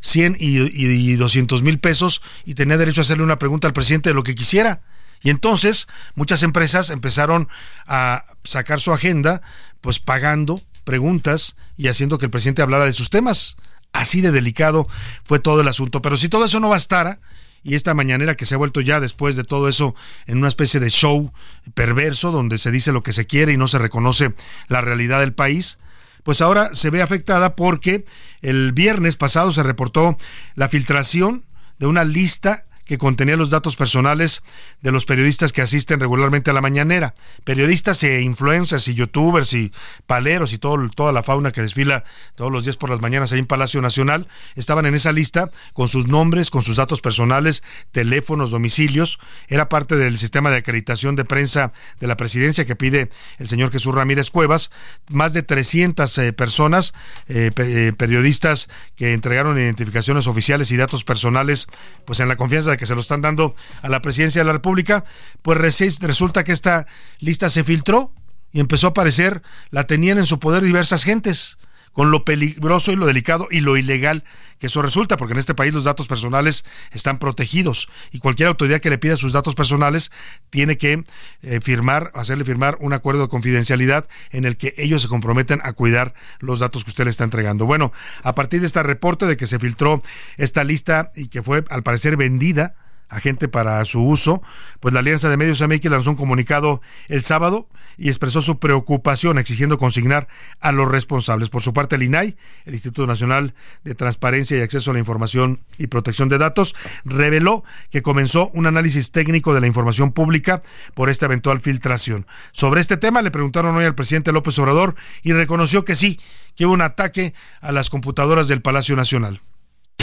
[0.00, 4.08] 100 y, y 200 mil pesos y tenía derecho a hacerle una pregunta al presidente
[4.08, 4.80] de lo que quisiera.
[5.22, 7.48] Y entonces muchas empresas empezaron
[7.86, 9.42] a sacar su agenda,
[9.80, 13.56] pues pagando preguntas y haciendo que el presidente hablara de sus temas.
[13.92, 14.88] Así de delicado
[15.24, 16.02] fue todo el asunto.
[16.02, 17.20] Pero si todo eso no bastara,
[17.62, 19.94] y esta mañanera que se ha vuelto ya después de todo eso
[20.26, 21.32] en una especie de show
[21.74, 24.34] perverso donde se dice lo que se quiere y no se reconoce
[24.68, 25.78] la realidad del país,
[26.22, 28.04] pues ahora se ve afectada porque
[28.42, 30.16] el viernes pasado se reportó
[30.54, 31.44] la filtración
[31.78, 34.42] de una lista que contenía los datos personales
[34.80, 37.14] de los periodistas que asisten regularmente a la mañanera.
[37.44, 39.70] Periodistas e influencers y youtubers y
[40.06, 42.02] paleros y todo, toda la fauna que desfila
[42.34, 45.86] todos los días por las mañanas ahí en Palacio Nacional estaban en esa lista con
[45.86, 49.18] sus nombres, con sus datos personales, teléfonos, domicilios.
[49.48, 53.70] Era parte del sistema de acreditación de prensa de la presidencia que pide el señor
[53.70, 54.70] Jesús Ramírez Cuevas.
[55.10, 56.94] Más de 300 eh, personas,
[57.28, 61.66] eh, eh, periodistas que entregaron identificaciones oficiales y datos personales,
[62.06, 64.52] pues en la confianza de que se lo están dando a la presidencia de la
[64.52, 65.04] República,
[65.42, 66.86] pues resulta que esta
[67.18, 68.14] lista se filtró
[68.52, 71.57] y empezó a aparecer, la tenían en su poder diversas gentes
[71.92, 74.24] con lo peligroso y lo delicado y lo ilegal
[74.58, 78.80] que eso resulta, porque en este país los datos personales están protegidos y cualquier autoridad
[78.80, 80.10] que le pida sus datos personales
[80.50, 81.04] tiene que
[81.42, 85.72] eh, firmar, hacerle firmar un acuerdo de confidencialidad en el que ellos se comprometen a
[85.72, 87.66] cuidar los datos que usted le está entregando.
[87.66, 90.02] Bueno, a partir de este reporte de que se filtró
[90.36, 92.74] esta lista y que fue al parecer vendida,
[93.08, 94.42] agente para su uso,
[94.80, 99.38] pues la Alianza de Medios MX lanzó un comunicado el sábado y expresó su preocupación
[99.38, 100.28] exigiendo consignar
[100.60, 101.50] a los responsables.
[101.50, 105.60] Por su parte, el INAI, el Instituto Nacional de Transparencia y Acceso a la Información
[105.78, 110.60] y Protección de Datos, reveló que comenzó un análisis técnico de la información pública
[110.94, 112.26] por esta eventual filtración.
[112.52, 116.20] Sobre este tema le preguntaron hoy al presidente López Obrador y reconoció que sí,
[116.54, 119.42] que hubo un ataque a las computadoras del Palacio Nacional.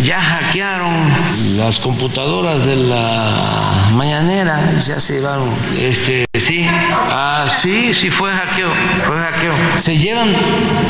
[0.03, 1.09] Ya hackearon
[1.57, 6.67] las computadoras de la mañanera y ya se llevaron, este, sí,
[7.09, 8.69] ah, sí, sí fue hackeo,
[9.07, 9.53] fue hackeo.
[9.77, 10.35] Se llevan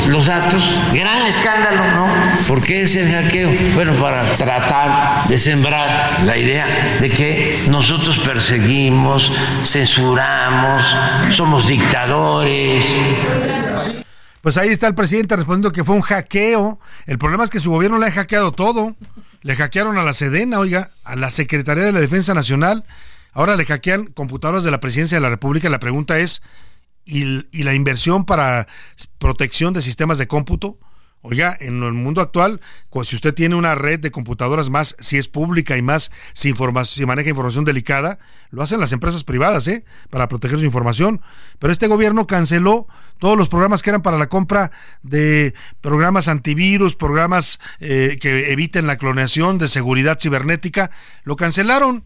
[0.08, 2.08] los datos, gran escándalo, ¿no?
[2.46, 3.50] ¿Por qué es el hackeo?
[3.74, 6.66] Bueno, para tratar de sembrar la idea
[7.00, 9.32] de que nosotros perseguimos,
[9.62, 10.82] censuramos,
[11.30, 13.00] somos dictadores.
[14.46, 16.78] Pues ahí está el presidente respondiendo que fue un hackeo.
[17.06, 18.94] El problema es que su gobierno le ha hackeado todo.
[19.42, 22.84] Le hackearon a la Sedena, oiga, a la Secretaría de la Defensa Nacional.
[23.32, 25.68] Ahora le hackean computadoras de la Presidencia de la República.
[25.68, 26.42] La pregunta es,
[27.04, 28.68] ¿y, y la inversión para
[29.18, 30.78] protección de sistemas de cómputo?
[31.28, 32.60] Oiga, en el mundo actual,
[33.02, 36.54] si usted tiene una red de computadoras más, si es pública y más, si,
[36.84, 38.20] si maneja información delicada,
[38.50, 39.84] lo hacen las empresas privadas, ¿eh?
[40.08, 41.20] Para proteger su información.
[41.58, 42.86] Pero este gobierno canceló
[43.18, 44.70] todos los programas que eran para la compra
[45.02, 50.92] de programas antivirus, programas eh, que eviten la clonación de seguridad cibernética,
[51.24, 52.04] lo cancelaron.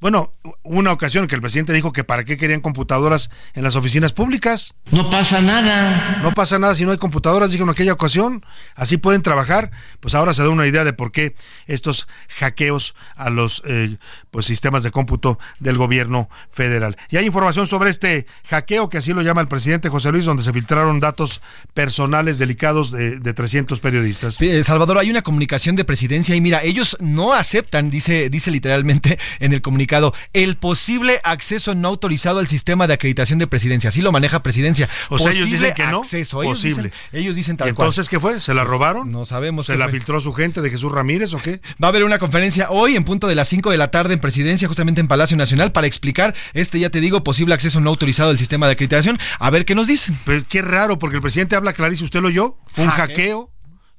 [0.00, 0.32] Bueno,
[0.62, 4.74] una ocasión que el presidente dijo que para qué querían computadoras en las oficinas públicas.
[4.90, 6.20] No pasa nada.
[6.22, 8.42] No pasa nada si no hay computadoras, dijo en aquella ocasión.
[8.74, 9.70] Así pueden trabajar.
[10.00, 11.34] Pues ahora se da una idea de por qué
[11.66, 13.98] estos hackeos a los eh,
[14.30, 16.96] pues, sistemas de cómputo del gobierno federal.
[17.10, 20.42] Y hay información sobre este hackeo, que así lo llama el presidente José Luis, donde
[20.42, 21.42] se filtraron datos
[21.74, 24.36] personales delicados de, de 300 periodistas.
[24.36, 29.18] Sí, Salvador, hay una comunicación de presidencia y mira, ellos no aceptan, dice, dice literalmente
[29.40, 29.89] en el comunicado
[30.32, 33.88] el posible acceso no autorizado al sistema de acreditación de presidencia.
[33.88, 34.88] Así lo maneja presidencia.
[35.08, 36.00] O sea, ellos dicen que no.
[36.00, 36.42] Acceso.
[36.42, 36.90] Ellos posible.
[36.90, 38.40] Dicen, ellos dicen tal ¿Y entonces qué fue?
[38.40, 39.10] ¿Se la Pues, robaron?
[39.10, 39.66] No sabemos.
[39.66, 39.92] ¿Se la fue.
[39.98, 41.60] filtró su gente de Jesús Ramírez o qué?
[41.82, 44.20] Va a haber una conferencia hoy en punto de las 5 de la tarde en
[44.20, 48.30] presidencia, justamente en Palacio Nacional, para explicar este, ya te digo, posible acceso no autorizado
[48.30, 49.18] al sistema de acreditación.
[49.38, 50.18] A ver qué nos dicen.
[50.24, 52.04] Pues qué raro, porque el presidente habla clarísimo.
[52.04, 52.56] ¿Usted lo oyó?
[52.66, 53.50] Fue un hackeo.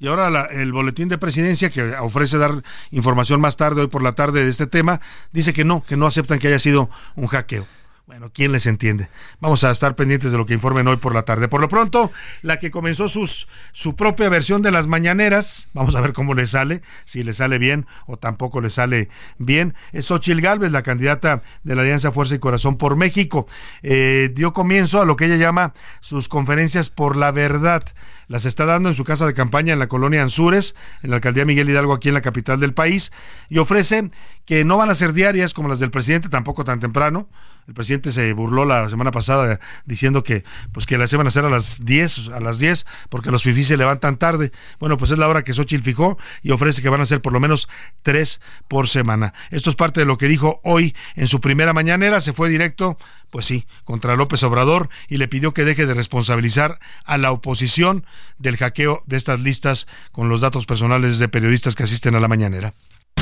[0.01, 4.01] Y ahora la- el boletín de presidencia, que ofrece dar información más tarde, hoy por
[4.01, 4.99] la tarde, de este tema,
[5.31, 7.67] dice que no, que no aceptan que haya sido un hackeo.
[8.11, 9.07] Bueno, ¿quién les entiende?
[9.39, 11.47] Vamos a estar pendientes de lo que informen hoy por la tarde.
[11.47, 16.01] Por lo pronto, la que comenzó sus, su propia versión de las mañaneras, vamos a
[16.01, 19.07] ver cómo le sale, si le sale bien o tampoco le sale
[19.37, 23.47] bien, es Xochil Gálvez, la candidata de la Alianza Fuerza y Corazón por México.
[23.81, 27.85] Eh, dio comienzo a lo que ella llama sus conferencias por la verdad.
[28.27, 31.45] Las está dando en su casa de campaña en la colonia Anzures, en la alcaldía
[31.45, 33.13] Miguel Hidalgo, aquí en la capital del país,
[33.47, 34.11] y ofrece
[34.45, 37.29] que no van a ser diarias como las del presidente, tampoco tan temprano.
[37.67, 41.45] El presidente se burló la semana pasada diciendo que pues que las iban a hacer
[41.45, 44.51] a las 10, a las 10, porque los fifís se levantan tarde.
[44.79, 47.33] Bueno, pues es la hora que Xochitl fijó y ofrece que van a ser por
[47.33, 47.69] lo menos
[48.01, 49.33] tres por semana.
[49.51, 52.19] Esto es parte de lo que dijo hoy en su primera mañanera.
[52.19, 52.97] Se fue directo,
[53.29, 58.05] pues sí, contra López Obrador y le pidió que deje de responsabilizar a la oposición
[58.37, 62.27] del hackeo de estas listas con los datos personales de periodistas que asisten a la
[62.27, 62.73] mañanera.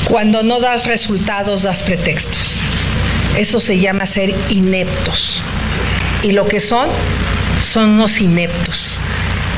[0.08, 2.79] Cuando no das resultados, das pretextos.
[3.38, 5.44] Eso se llama ser ineptos.
[6.24, 6.90] Y lo que son,
[7.62, 9.00] son unos ineptos.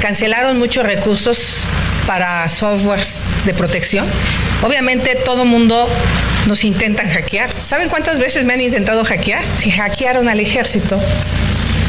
[0.01, 1.63] Cancelaron muchos recursos
[2.07, 4.07] para softwares de protección.
[4.61, 5.87] Obviamente todo mundo
[6.47, 7.51] nos intentan hackear.
[7.55, 9.43] ¿Saben cuántas veces me han intentado hackear?
[9.59, 10.99] Si hackearon al ejército,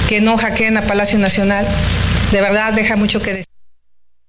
[0.08, 1.66] que no hackeen a Palacio Nacional,
[2.30, 3.44] de verdad deja mucho que decir.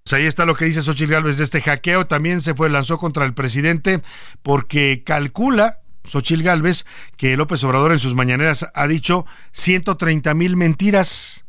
[0.03, 2.07] Pues ahí está lo que dice Xochitl Gálvez este hackeo.
[2.07, 4.01] También se fue, lanzó contra el presidente
[4.41, 6.85] porque calcula Xochitl Gálvez
[7.17, 11.43] que López Obrador en sus mañaneras ha dicho 130 mil mentiras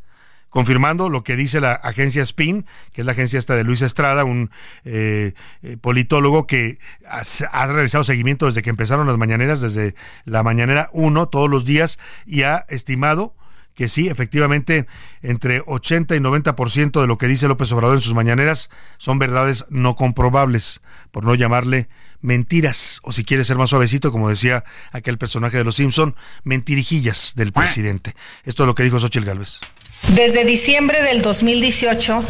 [0.55, 4.23] confirmando lo que dice la agencia SPIN, que es la agencia esta de Luis Estrada,
[4.23, 4.53] un
[4.85, 5.33] eh,
[5.63, 6.79] eh, politólogo que
[7.09, 11.65] ha, ha realizado seguimiento desde que empezaron las mañaneras, desde la mañanera 1, todos los
[11.65, 13.35] días, y ha estimado
[13.75, 14.87] que sí, efectivamente,
[15.23, 19.67] entre 80 y 90% de lo que dice López Obrador en sus mañaneras son verdades
[19.71, 20.81] no comprobables,
[21.11, 21.89] por no llamarle
[22.25, 27.35] mentiras, o si quiere ser más suavecito, como decía aquel personaje de Los Simpson, mentirijillas
[27.37, 28.17] del presidente.
[28.45, 29.61] Esto es lo que dijo Xochitl Gálvez.
[30.09, 32.25] Desde diciembre del 2018,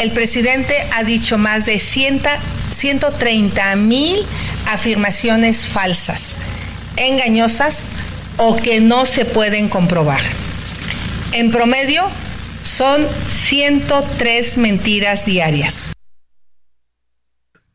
[0.00, 2.22] el presidente ha dicho más de 100
[2.72, 4.16] 130 mil
[4.68, 6.36] afirmaciones falsas,
[6.96, 7.86] engañosas
[8.36, 10.20] o que no se pueden comprobar.
[11.32, 12.04] En promedio,
[12.62, 15.92] son 103 mentiras diarias.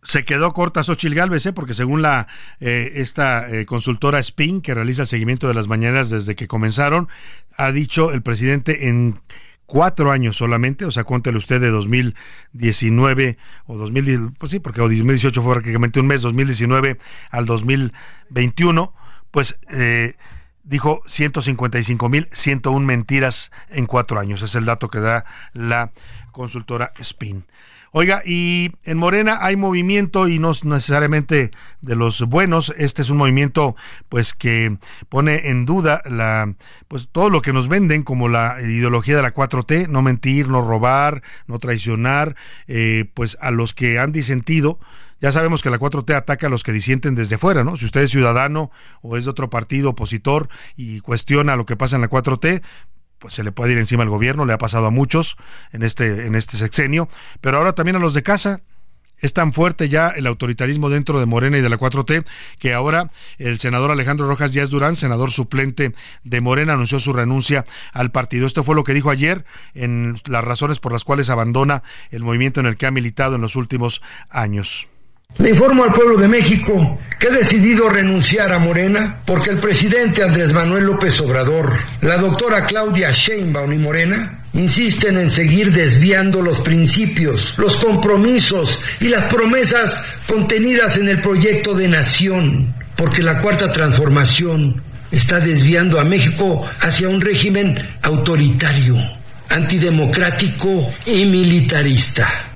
[0.05, 1.53] Se quedó corta Xochil Gálvez, ¿eh?
[1.53, 2.27] porque según la
[2.59, 7.09] eh, esta eh, consultora Spin, que realiza el seguimiento de las mañanas desde que comenzaron,
[7.57, 9.19] ha dicho el presidente en
[9.65, 15.41] cuatro años solamente, o sea, cuéntele usted de 2019 o 2010, pues sí, porque 2018
[15.41, 16.97] fue prácticamente un mes, 2019
[17.31, 18.93] al 2021,
[19.31, 20.13] pues eh,
[20.63, 24.41] dijo 155 mil 101 mentiras en cuatro años.
[24.41, 25.91] Es el dato que da la
[26.31, 27.45] consultora Spin.
[27.97, 32.73] Oiga, y en Morena hay movimiento y no necesariamente de los buenos.
[32.77, 33.77] Este es un movimiento,
[34.09, 34.75] pues, que
[35.07, 36.55] pone en duda la,
[36.89, 40.61] pues, todo lo que nos venden como la ideología de la 4T: no mentir, no
[40.61, 42.35] robar, no traicionar,
[42.67, 44.77] eh, pues, a los que han disentido.
[45.21, 47.77] Ya sabemos que la 4T ataca a los que disienten desde fuera, ¿no?
[47.77, 48.71] Si usted es ciudadano
[49.03, 52.61] o es de otro partido opositor y cuestiona lo que pasa en la 4T,
[53.25, 55.35] pues se le puede ir encima al gobierno, le ha pasado a muchos
[55.71, 57.09] en este, en este sexenio,
[57.41, 58.61] pero ahora también a los de casa.
[59.17, 62.23] Es tan fuerte ya el autoritarismo dentro de Morena y de la 4T
[62.59, 63.09] que ahora
[63.39, 67.63] el senador Alejandro Rojas Díaz Durán, senador suplente de Morena, anunció su renuncia
[67.93, 68.45] al partido.
[68.45, 72.59] Esto fue lo que dijo ayer en las razones por las cuales abandona el movimiento
[72.59, 74.87] en el que ha militado en los últimos años.
[75.37, 80.23] Le informo al pueblo de México que he decidido renunciar a Morena porque el presidente
[80.23, 86.61] Andrés Manuel López Obrador, la doctora Claudia Sheinbaum y Morena insisten en seguir desviando los
[86.61, 93.71] principios, los compromisos y las promesas contenidas en el proyecto de nación, porque la cuarta
[93.71, 94.81] transformación
[95.11, 98.97] está desviando a México hacia un régimen autoritario,
[99.49, 102.54] antidemocrático y militarista.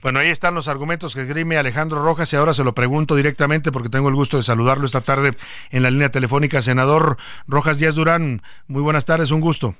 [0.00, 3.72] Bueno, ahí están los argumentos que esgrime Alejandro Rojas y ahora se lo pregunto directamente
[3.72, 5.32] porque tengo el gusto de saludarlo esta tarde
[5.70, 6.62] en la línea telefónica.
[6.62, 7.16] Senador
[7.48, 9.74] Rojas Díaz Durán, muy buenas tardes, un gusto.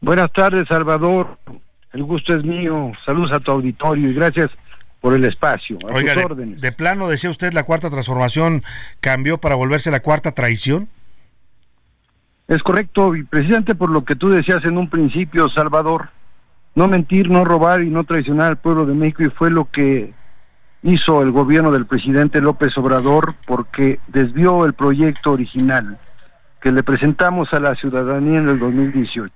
[0.00, 1.38] Buenas tardes, Salvador.
[1.92, 2.92] El gusto es mío.
[3.04, 4.50] Saludos a tu auditorio y gracias
[5.00, 5.78] por el espacio.
[5.86, 8.62] A Oiga, de, de, plano, decía usted, la cuarta transformación
[9.00, 10.88] cambió para volverse la cuarta traición.
[12.48, 16.10] Es correcto, y precisamente por lo que tú decías en un principio, Salvador,
[16.76, 20.12] no mentir, no robar y no traicionar al pueblo de México y fue lo que
[20.82, 25.98] hizo el gobierno del presidente López Obrador porque desvió el proyecto original
[26.60, 29.32] que le presentamos a la ciudadanía en el 2018.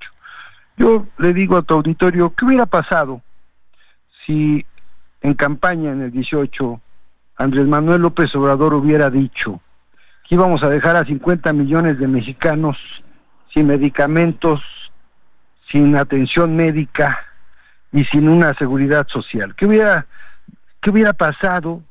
[0.77, 3.23] Yo le digo a tu auditorio, ¿qué hubiera pasado
[4.27, 4.65] si
[5.23, 6.79] en campaña en el 18
[7.37, 9.63] Andrés Manuel López Obrador hubiera dicho
[10.29, 12.77] que íbamos a dejar a 50 millones de mexicanos
[13.53, 14.61] sin medicamentos,
[15.71, 17.19] sin atención médica,
[17.93, 19.55] y sin una seguridad social.
[19.55, 20.07] ¿Qué hubiera,
[20.81, 21.83] qué hubiera pasado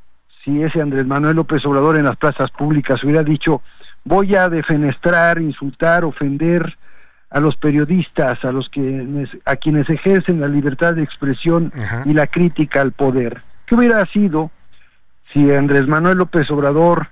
[0.43, 3.62] si ese Andrés Manuel López Obrador en las plazas públicas hubiera dicho
[4.06, 6.78] voy a defenestrar, insultar, ofender
[7.30, 11.72] a los periodistas, a los que a quienes ejercen la libertad de expresión
[12.06, 13.41] y la crítica al poder?
[13.66, 14.50] ¿Qué hubiera sido
[15.32, 17.08] si Andrés Manuel López Obrador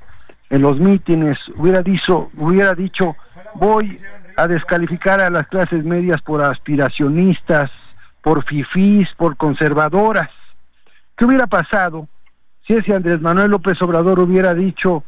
[0.50, 3.16] en los mítines hubiera dicho, hubiera dicho
[3.54, 4.00] voy
[4.38, 7.70] a descalificar a las clases medias por aspiracionistas,
[8.28, 10.30] por fifís, por conservadoras.
[11.16, 12.10] ¿Qué hubiera pasado
[12.68, 15.06] si ese Andrés Manuel López Obrador hubiera dicho,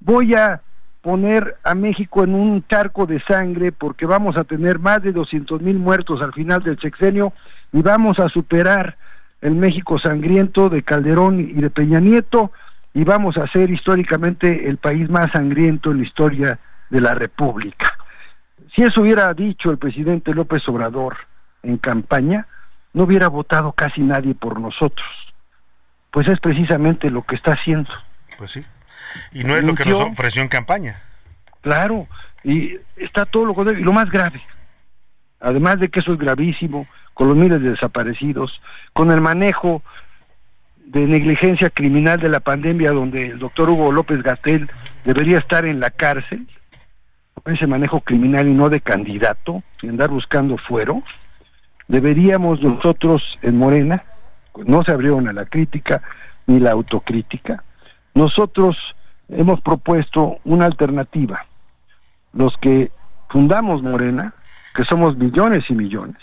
[0.00, 0.62] voy a
[1.02, 5.60] poner a México en un charco de sangre porque vamos a tener más de 200
[5.60, 7.34] mil muertos al final del sexenio
[7.74, 8.96] y vamos a superar
[9.42, 12.52] el México sangriento de Calderón y de Peña Nieto
[12.94, 16.58] y vamos a ser históricamente el país más sangriento en la historia
[16.88, 17.98] de la República.
[18.74, 21.18] Si eso hubiera dicho el presidente López Obrador
[21.62, 22.46] en campaña,
[22.92, 25.08] no hubiera votado casi nadie por nosotros.
[26.10, 27.90] Pues es precisamente lo que está haciendo.
[28.38, 28.64] Pues sí.
[29.32, 31.02] Y no es lo que nos ofreció en campaña.
[31.60, 32.06] Claro,
[32.44, 33.80] y está todo lo contrario.
[33.80, 34.42] Y lo más grave,
[35.40, 38.60] además de que eso es gravísimo, con los miles de desaparecidos,
[38.92, 39.82] con el manejo
[40.86, 44.70] de negligencia criminal de la pandemia, donde el doctor Hugo López Gatel
[45.04, 46.46] debería estar en la cárcel,
[47.46, 51.02] ese manejo criminal y no de candidato, sin andar buscando fuero,
[51.92, 54.02] deberíamos nosotros en Morena,
[54.64, 56.00] no se abrieron a la crítica
[56.46, 57.62] ni la autocrítica,
[58.14, 58.78] nosotros
[59.28, 61.44] hemos propuesto una alternativa.
[62.32, 62.90] Los que
[63.28, 64.32] fundamos Morena,
[64.74, 66.16] que somos millones y millones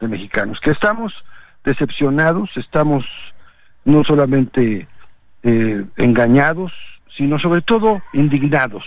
[0.00, 1.12] de mexicanos, que estamos
[1.64, 3.04] decepcionados, estamos
[3.84, 4.88] no solamente
[5.42, 6.72] eh, engañados,
[7.14, 8.84] sino sobre todo indignados,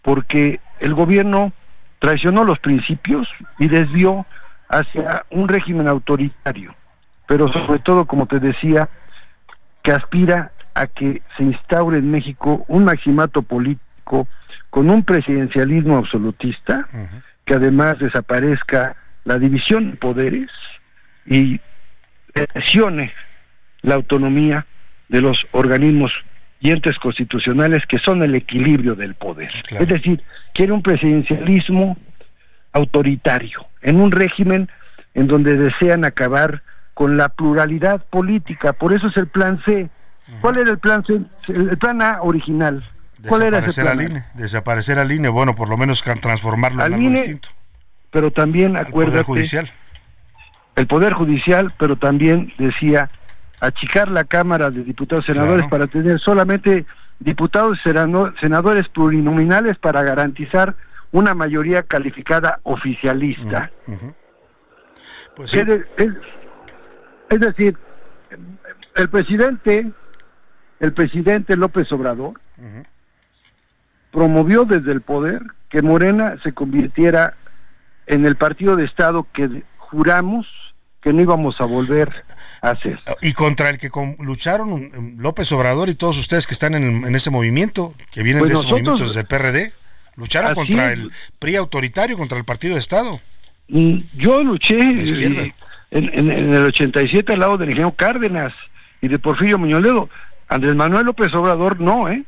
[0.00, 1.52] porque el gobierno
[1.98, 3.28] traicionó los principios
[3.58, 4.24] y desvió
[4.68, 6.74] hacia un régimen autoritario,
[7.26, 8.88] pero sobre todo, como te decía,
[9.82, 14.28] que aspira a que se instaure en México un maximato político
[14.70, 16.86] con un presidencialismo absolutista,
[17.44, 20.50] que además desaparezca la división de poderes
[21.24, 21.60] y
[22.54, 23.12] lesione
[23.82, 24.66] la autonomía
[25.08, 26.12] de los organismos
[26.60, 29.50] y entes constitucionales que son el equilibrio del poder.
[29.70, 31.96] Es decir, quiere un presidencialismo
[32.72, 34.68] autoritario, en un régimen
[35.14, 36.62] en donde desean acabar
[36.92, 38.72] con la pluralidad política.
[38.74, 39.88] Por eso es el plan C.
[40.40, 41.20] ¿Cuál era el plan C?
[41.48, 42.84] El plan A original.
[43.28, 46.88] ¿Cuál era ese Desaparecer al INE, desaparecer al INE, bueno, por lo menos transformarlo Al
[46.88, 47.48] en algo INE, distinto.
[48.10, 49.70] Pero también, Al acuérdate, Poder Judicial.
[50.74, 53.08] el Poder Judicial, pero también decía
[53.60, 55.70] achicar la Cámara de Diputados y Senadores Claro.
[55.70, 56.84] para tener solamente
[57.20, 60.74] diputados y senado- senadores plurinominales para garantizar
[61.16, 63.70] una mayoría calificada oficialista.
[65.34, 65.60] Pues sí.
[65.60, 66.12] es, de- es-
[67.30, 67.76] es decir,
[68.94, 69.90] el presidente,
[70.78, 72.34] el presidente López Obrador
[74.12, 75.40] promovió desde el poder
[75.70, 77.34] que Morena se convirtiera
[78.06, 80.46] en el partido de Estado que juramos
[81.00, 82.10] que no íbamos a volver
[82.62, 82.98] a hacer.
[83.22, 87.04] Y contra el que con- lucharon um, López Obrador y todos ustedes que están en,
[87.04, 89.72] en ese movimiento, que vienen Pues de ese nosotros- movimiento desde el PRD,
[90.16, 90.98] lucharon Así contra es.
[90.98, 93.20] el PRI autoritario, contra el Partido de Estado.
[93.68, 95.54] Mm, Yo luché eh,
[95.90, 98.52] en, en- en el 87 al lado del ingeniero Cárdenas
[99.00, 100.08] y de Porfirio Muñoz Ledo.
[100.48, 102.22] Andrés Manuel López Obrador no, ¿eh?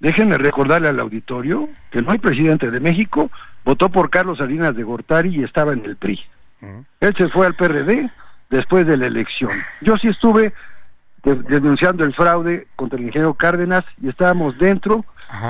[0.00, 3.30] Déjenme recordarle al auditorio que no hay presidente de México,
[3.64, 6.20] votó por Carlos Salinas de Gortari y estaba en el PRI.
[7.00, 8.10] Él se fue al PRD
[8.50, 9.50] después de la elección.
[9.80, 10.52] Yo sí estuve
[11.22, 15.04] de- denunciando el fraude contra el ingeniero Cárdenas y estábamos dentro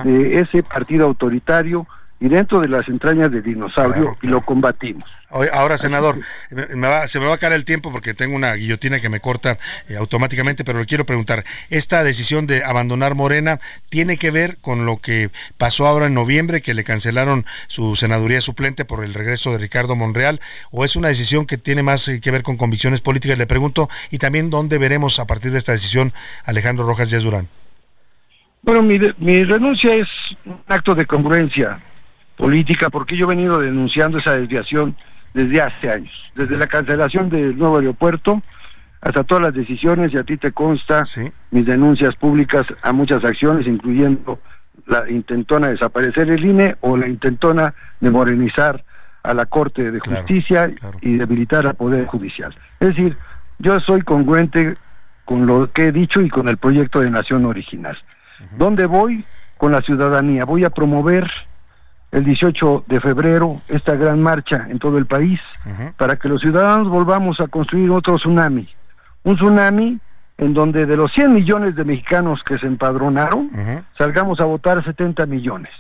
[0.04, 1.86] de ese partido autoritario
[2.18, 5.04] y dentro de las entrañas del dinosaurio y lo combatimos.
[5.52, 6.18] Ahora, senador,
[6.50, 9.10] me- me va- se me va a caer el tiempo porque tengo una guillotina que
[9.10, 9.58] me corta
[9.88, 13.58] eh, automáticamente, pero le quiero preguntar, ¿esta decisión de abandonar Morena
[13.90, 18.40] tiene que ver con lo que pasó ahora en noviembre, que le cancelaron su senaduría
[18.40, 22.20] suplente por el regreso de Ricardo Monreal, o es una decisión que tiene más eh,
[22.22, 23.36] que ver con convicciones políticas?
[23.36, 26.14] Le pregunto, y también dónde veremos a partir de esta decisión
[26.44, 27.48] Alejandro Rojas Díaz Durán.
[28.62, 30.08] Bueno, mi, mi renuncia es
[30.44, 31.78] un acto de congruencia
[32.36, 34.96] política porque yo he venido denunciando esa desviación
[35.34, 38.42] desde hace años, desde la cancelación del nuevo aeropuerto
[39.00, 41.04] hasta todas las decisiones y a ti te consta
[41.50, 44.40] mis denuncias públicas a muchas acciones, incluyendo
[44.86, 48.82] la intentona de desaparecer el INE o la intentona de morenizar
[49.22, 52.54] a la Corte de Justicia y debilitar al Poder Judicial.
[52.80, 53.16] Es decir,
[53.58, 54.76] yo soy congruente
[55.24, 57.96] con lo que he dicho y con el proyecto de nación original.
[58.56, 59.24] ¿Dónde voy?
[59.58, 60.44] Con la ciudadanía.
[60.44, 61.30] Voy a promover
[62.12, 65.40] el 18 de febrero esta gran marcha en todo el país
[65.96, 68.68] para que los ciudadanos volvamos a construir otro tsunami.
[69.24, 69.98] Un tsunami
[70.38, 73.48] en donde de los 100 millones de mexicanos que se empadronaron,
[73.96, 75.72] salgamos a votar 70 millones.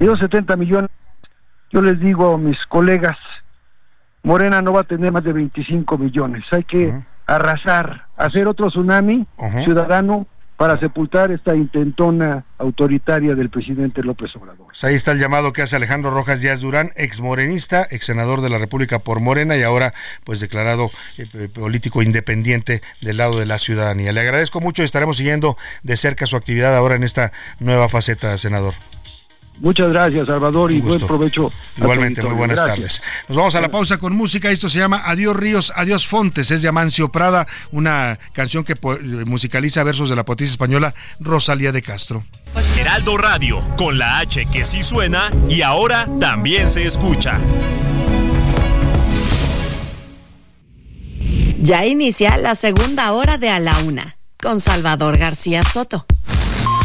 [0.00, 0.90] Y esos 70 millones,
[1.70, 3.16] yo les digo a mis colegas,
[4.22, 6.44] Morena no va a tener más de 25 millones.
[6.50, 6.94] Hay que
[7.26, 9.26] arrasar, hacer otro tsunami
[9.64, 10.26] ciudadano
[10.58, 14.66] para sepultar esta intentona autoritaria del presidente López Obrador.
[14.66, 18.40] Pues ahí está el llamado que hace Alejandro Rojas Díaz Durán, ex morenista, ex senador
[18.40, 19.94] de la República por Morena y ahora
[20.24, 24.10] pues declarado eh, eh, político independiente del lado de la ciudadanía.
[24.10, 27.30] Le agradezco mucho y estaremos siguiendo de cerca su actividad ahora en esta
[27.60, 28.74] nueva faceta, senador.
[29.60, 31.52] Muchas gracias, Salvador, y buen provecho.
[31.76, 33.00] Igualmente, muy buenas Gracias.
[33.00, 33.02] tardes.
[33.28, 34.50] Nos vamos a la pausa con música.
[34.50, 36.50] Esto se llama Adiós Ríos, Adiós Fontes.
[36.50, 41.72] Es de Amancio Prada, una canción que eh, musicaliza versos de la poetisa española Rosalía
[41.72, 42.24] de Castro.
[42.76, 47.38] Heraldo Radio, con la H que sí suena y ahora también se escucha.
[51.60, 56.06] Ya inicia la segunda hora de A la Una con Salvador García Soto.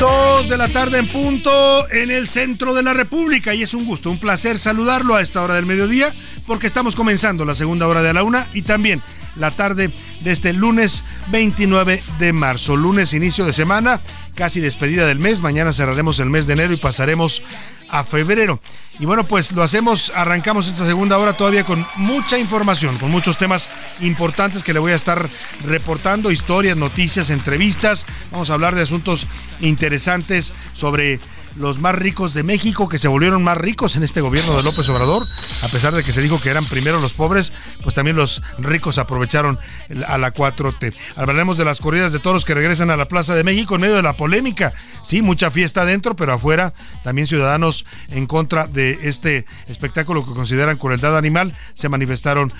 [0.00, 3.86] Dos de la tarde en punto en el centro de la República y es un
[3.86, 6.12] gusto, un placer saludarlo a esta hora del mediodía
[6.46, 9.02] porque estamos comenzando la segunda hora de la una y también
[9.36, 9.90] la tarde
[10.20, 14.02] de este lunes 29 de marzo, lunes inicio de semana,
[14.34, 17.42] casi despedida del mes, mañana cerraremos el mes de enero y pasaremos
[17.88, 18.60] a febrero.
[18.98, 23.36] Y bueno, pues lo hacemos, arrancamos esta segunda hora todavía con mucha información, con muchos
[23.36, 23.68] temas
[24.00, 25.28] importantes que le voy a estar
[25.64, 28.06] reportando, historias, noticias, entrevistas.
[28.30, 29.26] Vamos a hablar de asuntos
[29.60, 31.20] interesantes sobre
[31.56, 34.88] los más ricos de México, que se volvieron más ricos en este gobierno de López
[34.88, 35.26] Obrador,
[35.62, 37.52] a pesar de que se dijo que eran primero los pobres,
[37.82, 39.58] pues también los ricos aprovecharon
[40.06, 40.94] a la 4T.
[41.16, 43.96] Hablaremos de las corridas de toros que regresan a la Plaza de México en medio
[43.96, 44.72] de la polémica.
[45.02, 50.76] Sí, mucha fiesta adentro, pero afuera también ciudadanos en contra de este espectáculo que consideran
[50.76, 52.52] crueldad animal se manifestaron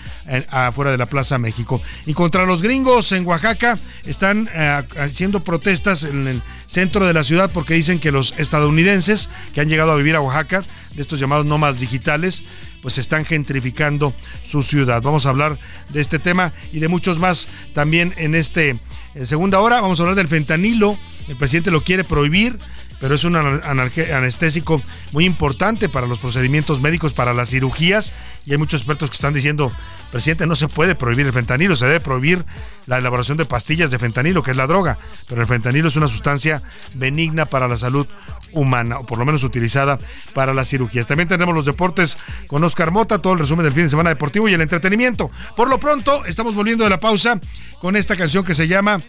[0.51, 1.83] afuera de la Plaza México.
[2.07, 7.25] Y contra los gringos en Oaxaca están eh, haciendo protestas en el centro de la
[7.25, 10.65] ciudad porque dicen que los estadounidenses que han llegado a vivir a Oaxaca,
[10.95, 12.43] de estos llamados nómadas digitales,
[12.83, 14.15] pues están gentrificando
[14.45, 15.03] su ciudad.
[15.03, 15.59] Vamos a hablar
[15.91, 18.79] de este tema y de muchos más también en este
[19.25, 19.81] segunda hora.
[19.81, 20.99] Vamos a hablar del fentanilo.
[21.29, 22.59] El presidente lo quiere prohibir
[23.01, 24.83] pero es un anestésico
[25.13, 28.13] muy importante para los procedimientos médicos, para las cirugías,
[28.45, 29.71] y hay muchos expertos que están diciendo,
[30.11, 32.45] presidente, no se puede prohibir el fentanilo, se debe prohibir
[32.87, 36.09] la elaboración de pastillas de fentanilo, que es la droga, pero el fentanilo es una
[36.09, 36.63] sustancia
[36.95, 38.07] benigna para la salud
[38.53, 39.99] humana, o por lo menos utilizada
[40.33, 41.07] para las cirugías.
[41.07, 42.17] También tenemos los deportes
[42.47, 45.31] con Oscar Mota, todo el resumen del fin de semana deportivo y el entretenimiento.
[45.57, 47.41] Por lo pronto, estamos volviendo de la pausa
[47.81, 49.01] con esta canción que se llama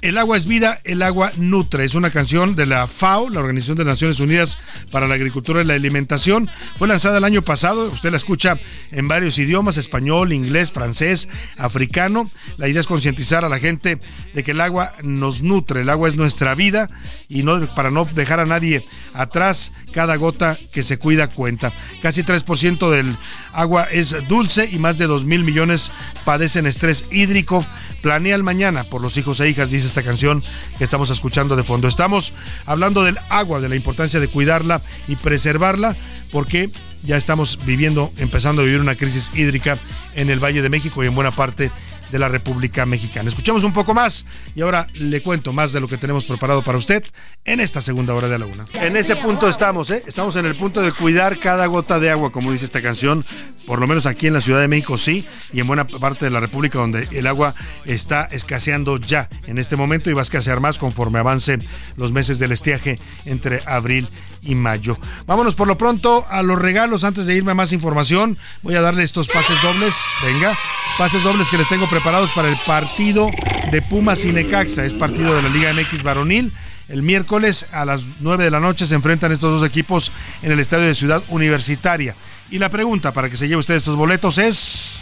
[0.00, 1.84] el agua es vida, el agua nutre.
[1.84, 4.58] Es una canción de la FAO, la Organización de Naciones Unidas
[4.92, 6.48] para la Agricultura y la Alimentación.
[6.76, 7.90] Fue lanzada el año pasado.
[7.90, 8.58] Usted la escucha
[8.92, 12.30] en varios idiomas, español, inglés, francés, africano.
[12.58, 13.98] La idea es concientizar a la gente
[14.34, 15.82] de que el agua nos nutre.
[15.82, 16.88] El agua es nuestra vida
[17.28, 18.84] y no para no dejar a nadie
[19.14, 21.72] atrás, cada gota que se cuida cuenta.
[22.02, 23.16] Casi 3% del
[23.58, 25.90] agua es dulce y más de 2 mil millones
[26.24, 27.66] padecen estrés hídrico.
[28.02, 30.44] Planea el mañana por los hijos e hijas, dice esta canción
[30.78, 31.88] que estamos escuchando de fondo.
[31.88, 32.32] Estamos
[32.66, 35.96] hablando del agua, de la importancia de cuidarla y preservarla,
[36.30, 36.70] porque
[37.02, 39.76] ya estamos viviendo, empezando a vivir una crisis hídrica
[40.14, 41.72] en el Valle de México y en buena parte
[42.10, 43.28] de la República Mexicana.
[43.28, 46.78] Escuchamos un poco más y ahora le cuento más de lo que tenemos preparado para
[46.78, 47.04] usted
[47.44, 48.66] en esta segunda hora de la una.
[48.74, 50.02] En ese punto estamos, ¿eh?
[50.06, 53.24] Estamos en el punto de cuidar cada gota de agua, como dice esta canción,
[53.66, 56.30] por lo menos aquí en la Ciudad de México sí, y en buena parte de
[56.30, 57.54] la República donde el agua
[57.84, 61.62] está escaseando ya en este momento y va a escasear más conforme avancen
[61.96, 64.08] los meses del estiaje entre abril y
[64.54, 64.98] mayo.
[65.26, 68.38] Vámonos por lo pronto a los regalos antes de irme a más información.
[68.62, 70.56] Voy a darle estos pases dobles, venga,
[70.96, 73.30] pases dobles que les tengo preparados para el partido
[73.70, 74.84] de Pumas y Necaxa.
[74.84, 76.52] Es partido de la Liga MX varonil.
[76.88, 80.10] El miércoles a las 9 de la noche se enfrentan estos dos equipos
[80.42, 82.14] en el estadio de Ciudad Universitaria.
[82.50, 84.98] Y la pregunta para que se lleve usted estos boletos es...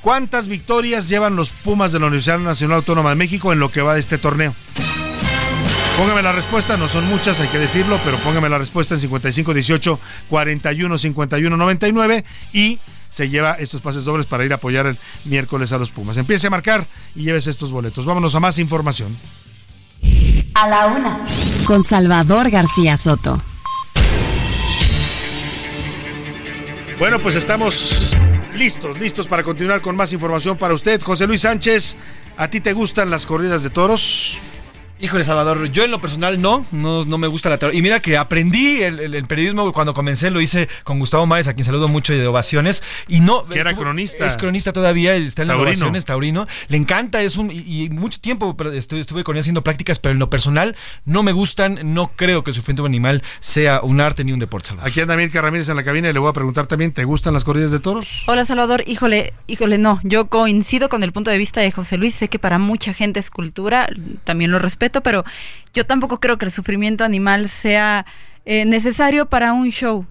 [0.00, 3.82] ¿Cuántas victorias llevan los Pumas de la Universidad Nacional Autónoma de México en lo que
[3.82, 4.52] va de este torneo?
[5.98, 10.00] Póngame la respuesta, no son muchas, hay que decirlo, pero póngame la respuesta en 5518
[10.28, 12.78] 41 51 99 y
[13.10, 16.16] se lleva estos pases dobles para ir a apoyar el miércoles a los Pumas.
[16.16, 18.06] Empiece a marcar y lleves estos boletos.
[18.06, 19.18] Vámonos a más información.
[20.54, 21.24] A la una,
[21.66, 23.42] con Salvador García Soto.
[26.98, 28.16] Bueno, pues estamos
[28.54, 31.02] listos, listos para continuar con más información para usted.
[31.02, 31.96] José Luis Sánchez,
[32.36, 34.38] ¿a ti te gustan las corridas de toros?
[35.02, 37.76] Híjole, Salvador, yo en lo personal no, no, no me gusta la teoría.
[37.76, 41.64] Y mira que aprendí el, periodismo cuando comencé, lo hice con Gustavo Mares, a quien
[41.64, 42.84] saludo mucho y de ovaciones.
[43.08, 43.44] Y no.
[43.46, 44.24] Que era cronista.
[44.24, 46.46] Es cronista todavía, está en las ovaciones, taurino.
[46.68, 47.50] Le encanta, es un.
[47.50, 51.32] Y, mucho tiempo estuve, estuve, con él haciendo prácticas, pero en lo personal no me
[51.32, 54.68] gustan, no creo que el sufrimiento animal sea un arte ni un deporte.
[54.68, 54.88] Salvador.
[54.88, 57.34] Aquí anda Mirka Ramírez en la cabina y le voy a preguntar también: ¿te gustan
[57.34, 58.22] las corridas de toros?
[58.28, 58.84] Hola, Salvador.
[58.86, 59.98] Híjole, híjole, no.
[60.04, 62.14] Yo coincido con el punto de vista de José Luis.
[62.14, 63.88] Sé que para mucha gente es cultura,
[64.22, 65.24] también lo respeto, pero
[65.72, 68.04] yo tampoco creo que el sufrimiento animal sea
[68.44, 70.06] eh, necesario para un show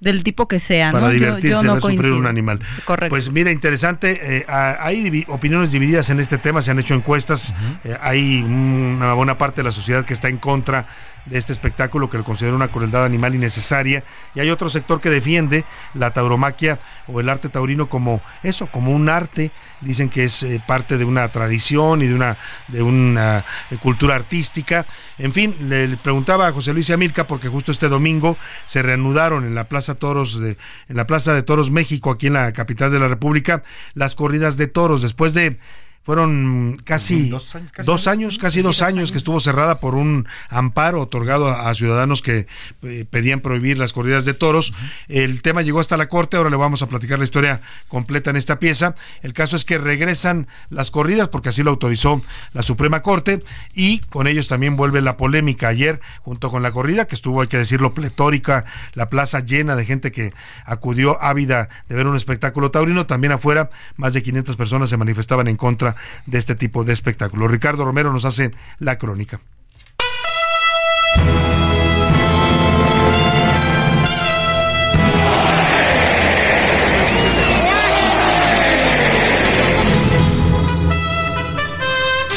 [0.00, 0.92] del tipo que sea.
[0.92, 2.60] Para divertirse, no, sufrir un animal.
[2.84, 3.10] Correcto.
[3.10, 4.38] Pues mira, interesante.
[4.38, 7.54] Eh, hay opiniones divididas en este tema, se han hecho encuestas.
[7.84, 10.86] Eh, hay una buena parte de la sociedad que está en contra
[11.26, 14.04] de este espectáculo que lo considera una crueldad animal innecesaria.
[14.34, 15.64] Y hay otro sector que defiende
[15.94, 19.52] la tauromaquia o el arte taurino como eso, como un arte.
[19.80, 24.14] Dicen que es eh, parte de una tradición y de una, de una eh, cultura
[24.14, 24.86] artística.
[25.18, 29.44] En fin, le, preguntaba a José Luis y Amilca porque justo este domingo se reanudaron
[29.44, 30.56] en la Plaza Toros de,
[30.88, 33.62] en la Plaza de Toros México, aquí en la capital de la República,
[33.94, 35.02] las corridas de toros.
[35.02, 35.58] Después de
[36.02, 41.72] fueron casi dos años, casi, dos, años, que estuvo cerrada por un amparo otorgado a,
[41.74, 42.46] ciudadanos que
[42.82, 44.74] eh, pedían prohibir las corridas de toros.
[45.08, 48.36] El tema llegó hasta la corte, ahora le vamos a platicar la historia completa en
[48.36, 48.96] esta pieza.
[49.22, 52.20] El caso es que regresan las corridas porque así lo autorizó
[52.52, 53.42] la Suprema Corte
[53.72, 57.48] y con ellos también vuelve la polémica ayer junto con la corrida que estuvo, hay
[57.48, 60.32] que decirlo, pletórica, la plaza llena de gente que
[60.64, 63.06] acudió ávida de ver un espectáculo taurino.
[63.06, 65.91] También afuera más de 500 personas se manifestaban en contra
[66.26, 67.50] de este tipo de espectáculos.
[67.50, 69.40] Ricardo Romero nos hace la crónica.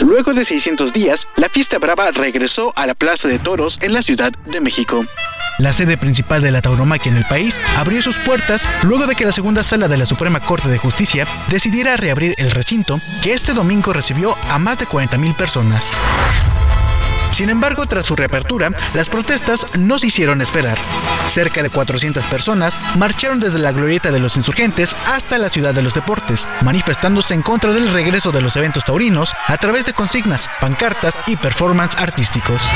[0.06, 4.01] Luego de 600 días, la fiesta brava regresó a la Plaza de Toros en la
[4.01, 5.03] Ciudad de México.
[5.58, 9.26] La sede principal de la tauromaquia en el país abrió sus puertas luego de que
[9.26, 13.53] la segunda sala de la Suprema Corte de Justicia decidiera reabrir el recinto que este
[13.53, 15.89] domingo recibió a más de 40.000 personas.
[17.32, 20.78] Sin embargo, tras su reapertura, las protestas no se hicieron esperar.
[21.28, 25.82] Cerca de 400 personas marcharon desde la glorieta de los insurgentes hasta la ciudad de
[25.82, 30.49] los deportes, manifestándose en contra del regreso de los eventos taurinos a través de consignas,
[30.62, 32.70] pancartas y performance artísticos.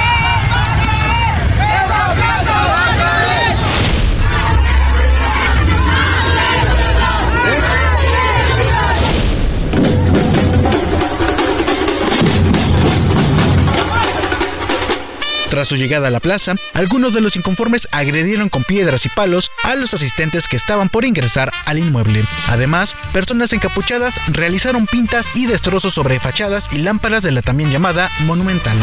[15.60, 19.52] Tras su llegada a la plaza, algunos de los inconformes agredieron con piedras y palos
[19.66, 22.24] a los asistentes que estaban por ingresar al inmueble.
[22.48, 28.10] Además, personas encapuchadas realizaron pintas y destrozos sobre fachadas y lámparas de la también llamada
[28.26, 28.78] Monumental.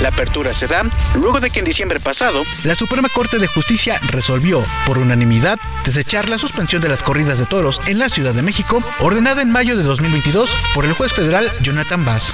[0.00, 0.84] La apertura se da
[1.14, 6.28] luego de que en diciembre pasado la Suprema Corte de Justicia resolvió, por unanimidad, desechar
[6.28, 9.76] la suspensión de las corridas de toros en la Ciudad de México, ordenada en mayo
[9.76, 12.32] de 2022 por el juez federal Jonathan Bass.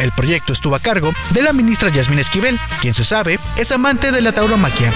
[0.00, 4.12] El proyecto estuvo a cargo de la ministra Yasmín Esquivel, quien se sabe es amante
[4.12, 4.92] de la tauromaquia.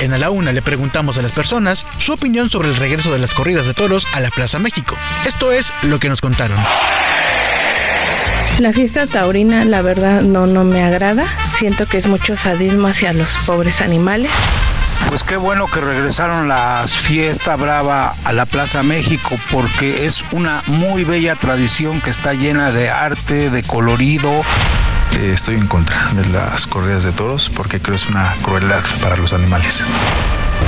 [0.00, 3.18] En A la Una le preguntamos a las personas su opinión sobre el regreso de
[3.18, 4.96] las corridas de toros a la Plaza México.
[5.24, 6.58] Esto es lo que nos contaron.
[8.58, 11.26] La fiesta taurina, la verdad, no, no me agrada.
[11.58, 14.30] Siento que es mucho sadismo hacia los pobres animales.
[15.10, 20.62] Pues qué bueno que regresaron las fiesta brava a la Plaza México porque es una
[20.68, 24.30] muy bella tradición que está llena de arte, de colorido.
[25.12, 28.82] Eh, estoy en contra de las corridas de toros porque creo que es una crueldad
[29.02, 29.84] para los animales.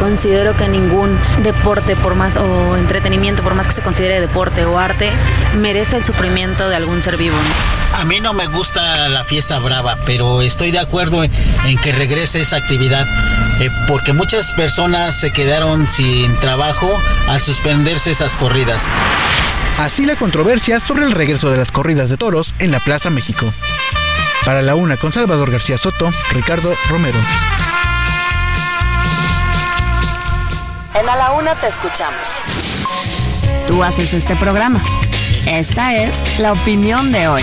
[0.01, 4.79] Considero que ningún deporte, por más o entretenimiento, por más que se considere deporte o
[4.79, 5.11] arte,
[5.57, 7.37] merece el sufrimiento de algún ser vivo.
[7.95, 11.31] A mí no me gusta la fiesta brava, pero estoy de acuerdo en,
[11.83, 13.07] que regrese esa actividad,
[13.61, 16.89] eh, porque muchas personas se quedaron sin trabajo
[17.29, 18.85] al suspenderse esas corridas.
[19.79, 23.53] Así la controversia sobre el regreso de las corridas de toros en la Plaza México.
[24.45, 27.19] Para la una con Salvador García Soto, Ricardo Romero.
[31.01, 32.41] En A la Una te escuchamos.
[33.69, 34.83] Tú haces este programa.
[35.47, 37.43] Esta es la opinión de hoy.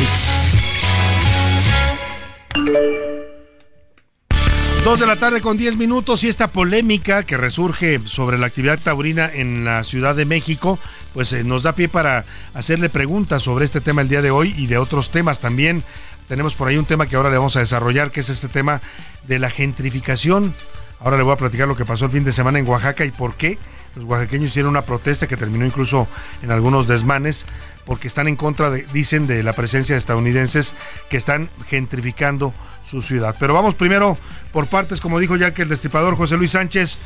[4.84, 8.78] Dos de la tarde con 10 minutos y esta polémica que resurge sobre la actividad
[8.78, 10.78] taurina en la Ciudad de México,
[11.14, 14.54] pues eh, nos da pie para hacerle preguntas sobre este tema el día de hoy
[14.58, 15.82] y de otros temas también.
[16.28, 18.82] Tenemos por ahí un tema que ahora le vamos a desarrollar, que es este tema
[19.28, 20.54] de la gentrificación.
[21.00, 23.12] Ahora le voy a platicar lo que pasó el fin de semana en Oaxaca y
[23.12, 23.58] por qué
[23.96, 26.08] los oaxaqueños hicieron una protesta que terminó incluso
[26.42, 27.46] en algunos desmanes
[27.86, 30.74] porque están en contra, de, dicen, de la presencia de estadounidenses
[31.10, 33.36] que están gentrificando su ciudad.
[33.40, 34.18] Pero vamos primero
[34.52, 36.98] por partes, como dijo ya que el destripador José Luis Sánchez,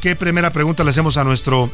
[0.00, 1.70] ¿qué primera pregunta le hacemos a nuestro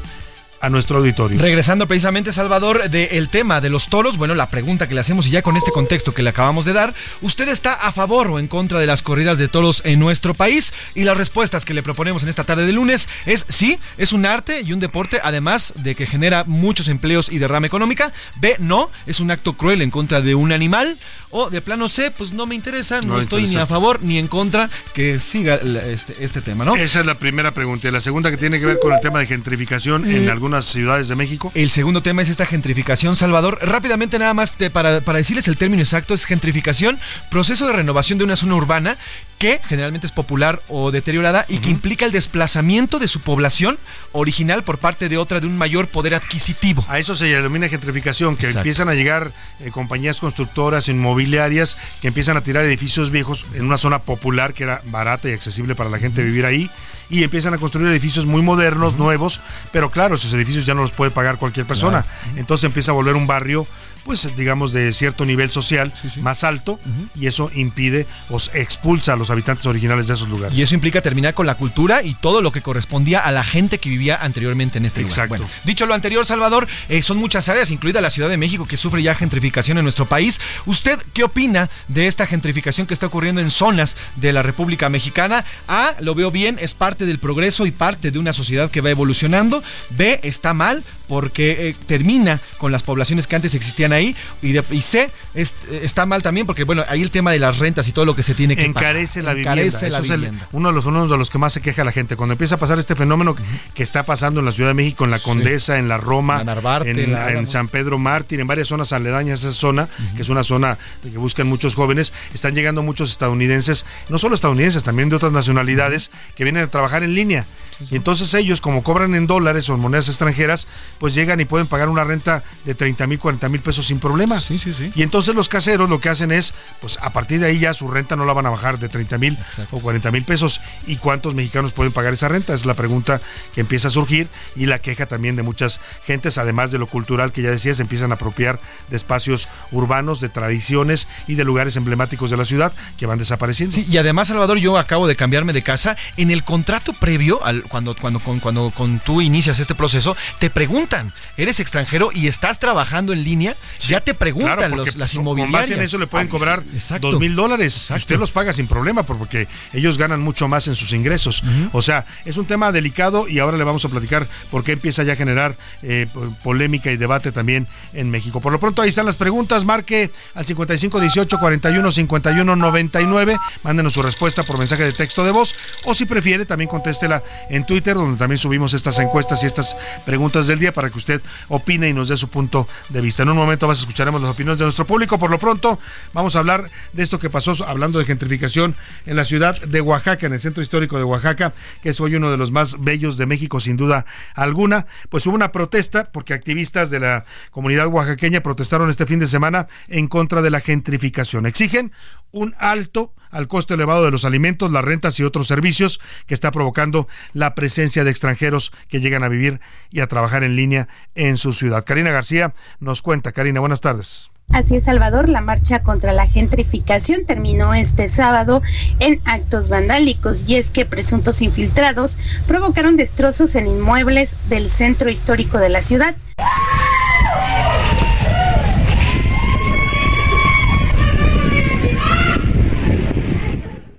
[0.60, 1.40] a nuestro auditorio.
[1.40, 5.30] Regresando precisamente, Salvador, del tema de los toros, bueno, la pregunta que le hacemos y
[5.30, 8.48] ya con este contexto que le acabamos de dar, ¿usted está a favor o en
[8.48, 10.72] contra de las corridas de toros en nuestro país?
[10.94, 14.26] Y las respuestas que le proponemos en esta tarde de lunes es sí, es un
[14.26, 18.12] arte y un deporte, además de que genera muchos empleos y derrama económica.
[18.40, 20.96] B, no, es un acto cruel en contra de un animal.
[21.30, 24.28] O de plano C, pues no me interesa, no, estoy ni a favor ni en
[24.28, 26.74] contra que siga este, este, tema, ¿no?
[26.74, 27.86] Esa es la primera pregunta.
[27.86, 31.08] Y la segunda que tiene que ver con el tema de gentrificación en algún ciudades
[31.08, 31.52] de México.
[31.54, 33.58] El segundo tema es esta gentrificación, Salvador.
[33.62, 36.98] Rápidamente nada más para, para decirles el término exacto, es gentrificación,
[37.30, 38.98] proceso de renovación de una zona urbana
[39.38, 43.78] que generalmente es popular o deteriorada y que implica el desplazamiento de su población
[44.12, 46.84] original por parte de otra de un mayor poder adquisitivo.
[46.88, 52.36] A eso se denomina gentrificación, que empiezan a llegar eh, compañías constructoras, inmobiliarias, que empiezan
[52.36, 55.98] a tirar edificios viejos en una zona popular que era barata y accesible para la
[55.98, 56.70] gente vivir ahí
[57.10, 59.40] y empiezan a construir edificios muy modernos, nuevos,
[59.72, 62.04] pero claro, esos edificios ya no los puede pagar cualquier persona.
[62.36, 63.66] Entonces empieza a volver un barrio
[64.04, 66.78] pues digamos de cierto nivel social más alto
[67.14, 70.56] y eso impide o expulsa a los habitantes originales de esos lugares.
[70.56, 73.78] Y eso implica terminar con la cultura y todo lo que correspondía a la gente
[73.78, 75.36] que vivía anteriormente en este Exacto.
[75.36, 75.50] lugar.
[75.64, 79.02] dicho lo anterior, Salvador, eh, son muchas áreas, incluida la Ciudad de México, que sufre
[79.02, 80.40] ya gentrificación en nuestro país.
[80.66, 85.44] ¿Usted qué opina de esta gentrificación que está ocurriendo en zonas de la República Mexicana?
[85.66, 88.90] A, lo veo bien, es parte del progreso y parte de una sociedad que va
[88.90, 89.62] evolucionando.
[89.90, 94.16] B, está mal porque eh, termina con las poblaciones que antes existían vivían ahí.
[94.42, 97.88] Y, de, y C, está mal también porque, bueno, ahí el tema de las rentas
[97.88, 99.88] y todo lo que se tiene que Encarece la vivienda.
[99.88, 100.48] La vivienda.
[100.52, 102.16] uno, de los, uno de los que más se queja la gente.
[102.16, 103.36] Cuando empieza a pasar este fenómeno
[103.74, 106.42] que está pasando en la Ciudad de México, en la Condesa, en la Roma,
[106.84, 110.42] en, en, San Pedro Mártir, en varias zonas aledañas a esa zona, que es una
[110.42, 115.32] zona que buscan muchos jóvenes, están llegando muchos estadounidenses, no solo estadounidenses, también de otras
[115.32, 117.46] nacionalidades, que vienen a trabajar en línea.
[117.90, 120.66] Y entonces ellos, como cobran en dólares o en monedas extranjeras,
[120.98, 124.40] pues llegan y pueden pagar una renta de 30 mil, 40 mil pesos sin problema.
[124.40, 124.92] Sí, sí, sí.
[124.94, 127.88] Y entonces los caseros lo que hacen es, pues a partir de ahí ya su
[127.88, 129.38] renta no la van a bajar de 30 mil
[129.70, 130.60] o 40 mil pesos.
[130.86, 132.54] ¿Y cuántos mexicanos pueden pagar esa renta?
[132.54, 133.20] Es la pregunta
[133.54, 137.32] que empieza a surgir y la queja también de muchas gentes, además de lo cultural
[137.32, 138.58] que ya decías, empiezan a apropiar
[138.90, 143.74] de espacios urbanos, de tradiciones y de lugares emblemáticos de la ciudad que van desapareciendo.
[143.74, 145.96] Sí, y además, Salvador, yo acabo de cambiarme de casa.
[146.16, 151.12] En el contrato previo al cuando, cuando, cuando, con tú inicias este proceso, te preguntan,
[151.36, 153.54] ¿eres extranjero y estás trabajando en línea?
[153.88, 155.70] Ya te preguntan los, las inmobiliarias.
[155.70, 156.62] en eso le pueden cobrar
[157.00, 157.90] dos mil dólares.
[157.90, 161.42] Usted los paga sin problema porque ellos ganan mucho más en sus ingresos.
[161.72, 165.02] O sea, es un tema delicado y ahora le vamos a platicar por qué empieza
[165.02, 166.06] ya a generar eh,
[166.42, 168.40] polémica y debate también en México.
[168.40, 169.64] Por lo pronto ahí están las preguntas.
[169.64, 173.38] Marque al 55 18 41 51 99.
[173.62, 175.54] Mándenos su respuesta por mensaje de texto de voz
[175.84, 180.46] o si prefiere también contéstela en Twitter donde también subimos estas encuestas y estas preguntas
[180.46, 183.22] del día para que usted opine y nos dé su punto de vista.
[183.22, 185.18] En un momento más escucharemos las opiniones de nuestro público.
[185.18, 185.78] Por lo pronto,
[186.12, 188.74] vamos a hablar de esto que pasó hablando de gentrificación
[189.06, 191.52] en la ciudad de Oaxaca, en el centro histórico de Oaxaca,
[191.82, 194.04] que es hoy uno de los más bellos de México, sin duda
[194.34, 194.86] alguna.
[195.08, 199.66] Pues hubo una protesta porque activistas de la comunidad oaxaqueña protestaron este fin de semana
[199.88, 201.46] en contra de la gentrificación.
[201.46, 201.92] Exigen
[202.32, 206.50] un alto al costo elevado de los alimentos, las rentas y otros servicios que está
[206.50, 209.60] provocando la presencia de extranjeros que llegan a vivir
[209.90, 211.84] y a trabajar en línea en su ciudad.
[211.84, 213.32] Karina García nos cuenta.
[213.32, 214.30] Karina, buenas tardes.
[214.50, 218.62] Así es, Salvador, la marcha contra la gentrificación terminó este sábado
[218.98, 225.58] en actos vandálicos y es que presuntos infiltrados provocaron destrozos en inmuebles del centro histórico
[225.58, 226.16] de la ciudad.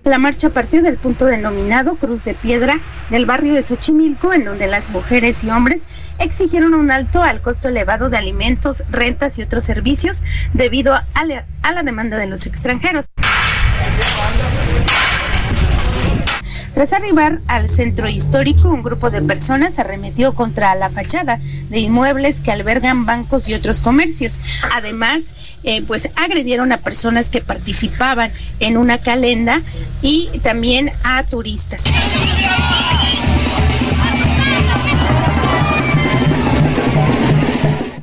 [0.10, 2.80] La marcha partió del punto denominado Cruz de Piedra
[3.12, 5.88] del barrio de Xochimilco, en donde las mujeres y hombres
[6.18, 11.45] exigieron un alto al costo elevado de alimentos, rentas y otros servicios debido a la,
[11.62, 13.05] a la demanda de los extranjeros.
[16.74, 21.40] Tras arribar al centro histórico, un grupo de personas arremetió contra la fachada
[21.70, 24.40] de inmuebles que albergan bancos y otros comercios.
[24.74, 29.62] Además, eh, pues agredieron a personas que participaban en una calenda
[30.02, 31.86] y también a turistas.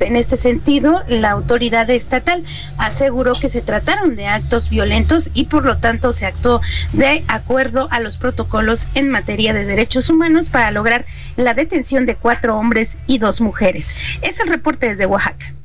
[0.07, 2.45] En este sentido, la autoridad estatal
[2.77, 6.61] aseguró que se trataron de actos violentos y por lo tanto se actuó
[6.93, 11.05] de acuerdo a los protocolos en materia de derechos humanos para lograr
[11.35, 13.97] la detención de cuatro hombres y dos mujeres.
[14.21, 15.56] Es el reporte desde Oaxaca.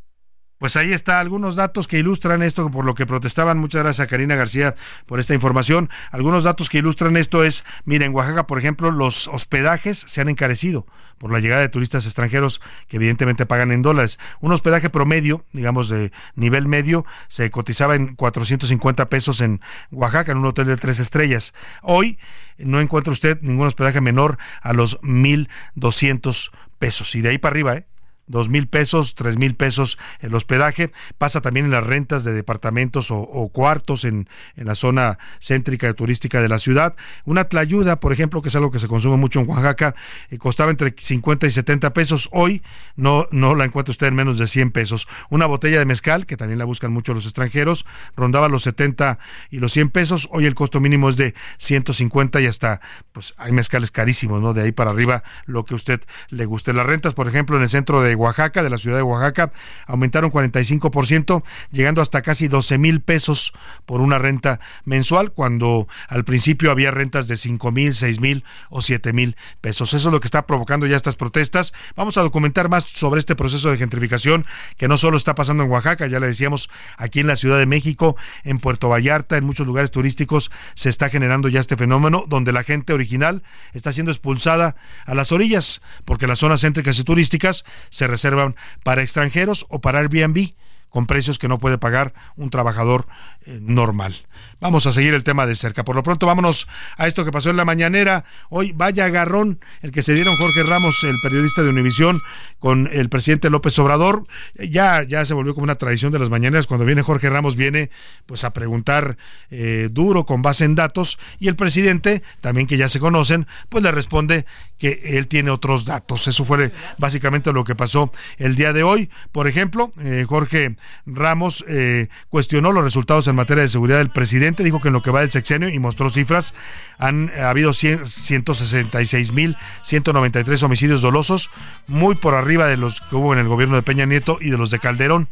[0.63, 3.59] Pues ahí está algunos datos que ilustran esto por lo que protestaban.
[3.59, 5.91] Muchas gracias a Karina García por esta información.
[6.13, 10.29] Algunos datos que ilustran esto es, mira, en Oaxaca, por ejemplo, los hospedajes se han
[10.29, 10.87] encarecido
[11.19, 14.21] por la llegada de turistas extranjeros que evidentemente pagan en dólares.
[14.39, 19.61] Un hospedaje promedio, digamos de nivel medio, se cotizaba en 450 pesos en
[19.91, 21.55] Oaxaca, en un hotel de tres estrellas.
[21.83, 22.21] Hoy
[22.57, 27.17] no encuentra usted ningún hospedaje menor a los 1.200 pesos.
[27.17, 27.87] Y de ahí para arriba, ¿eh?
[28.33, 33.11] Dos mil pesos, tres mil pesos el hospedaje, pasa también en las rentas de departamentos
[33.11, 36.97] o, cuartos en, en, la zona céntrica y turística de la ciudad.
[37.24, 39.95] Una tlayuda, por ejemplo, que es algo que se consume mucho en Oaxaca,
[40.30, 42.28] eh, costaba entre 50 y 70 pesos.
[42.33, 42.62] Hoy
[42.97, 45.07] no, no la encuentra usted en menos de 100 pesos.
[45.28, 47.85] Una botella de mezcal, que también la buscan mucho los extranjeros,
[48.16, 49.18] rondaba los 70
[49.51, 50.28] y los 100 pesos.
[50.33, 52.80] Hoy el costo mínimo es de 150 y hasta,
[53.12, 54.55] pues hay mezcales carísimos, ¿no?
[54.55, 56.72] De ahí para arriba, lo que usted le guste.
[56.72, 59.51] Las rentas, por ejemplo, en el centro de Oaxaca, de la ciudad de Oaxaca,
[59.87, 63.53] aumentaron 45%, llegando hasta casi 12 mil pesos
[63.87, 68.83] por una renta mensual, cuando al principio había rentas de 5 mil, 6 mil o
[68.83, 69.95] 7 mil pesos.
[69.95, 71.73] Eso es lo que está provocando ya estas protestas.
[71.97, 74.47] Vamos a documentar más sobre este proceso de gentrificación
[74.77, 77.66] que no solo está pasando en Oaxaca, ya le decíamos, aquí en la Ciudad de
[77.66, 82.53] México, en Puerto Vallarta, en muchos lugares turísticos se está generando ya este fenómeno donde
[82.53, 83.43] la gente original
[83.73, 89.03] está siendo expulsada a las orillas porque las zonas céntricas y turísticas se reservan para
[89.03, 90.55] extranjeros o para Airbnb
[90.89, 93.07] con precios que no puede pagar un trabajador
[93.47, 94.15] eh, normal.
[94.63, 95.83] Vamos a seguir el tema de cerca.
[95.83, 98.25] Por lo pronto, vámonos a esto que pasó en la mañanera.
[98.49, 102.23] Hoy, vaya agarrón el que se dieron Jorge Ramos, el periodista de Univisión,
[102.61, 104.25] con el presidente López Obrador.
[104.55, 106.69] Ya, ya se volvió como una tradición de las mañaneras.
[106.69, 107.91] Cuando viene Jorge Ramos, viene
[108.25, 109.17] pues a preguntar
[109.51, 111.19] eh, duro, con base en datos.
[111.41, 114.47] Y el presidente, también que ya se conocen, pues le responde
[114.79, 116.29] que él tiene otros datos.
[116.29, 119.11] Eso fue básicamente lo que pasó el día de hoy.
[119.33, 124.52] Por ejemplo, eh, Jorge Ramos eh, cuestionó los resultados en materia de seguridad del presidente
[124.59, 126.55] dijo que en lo que va del sexenio y mostró cifras,
[126.99, 131.51] han habido 166.193 homicidios dolosos,
[131.87, 134.59] muy por arriba de los que hubo en el gobierno de Peña Nieto y de
[134.59, 135.29] los de Calderón,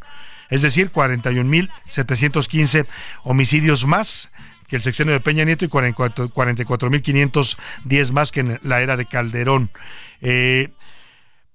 [0.49, 2.87] es decir, 41.715
[3.25, 4.31] homicidios más
[4.67, 9.71] que el sexenio de Peña Nieto y 44.510 más que en la era de Calderón.
[10.21, 10.71] Eh,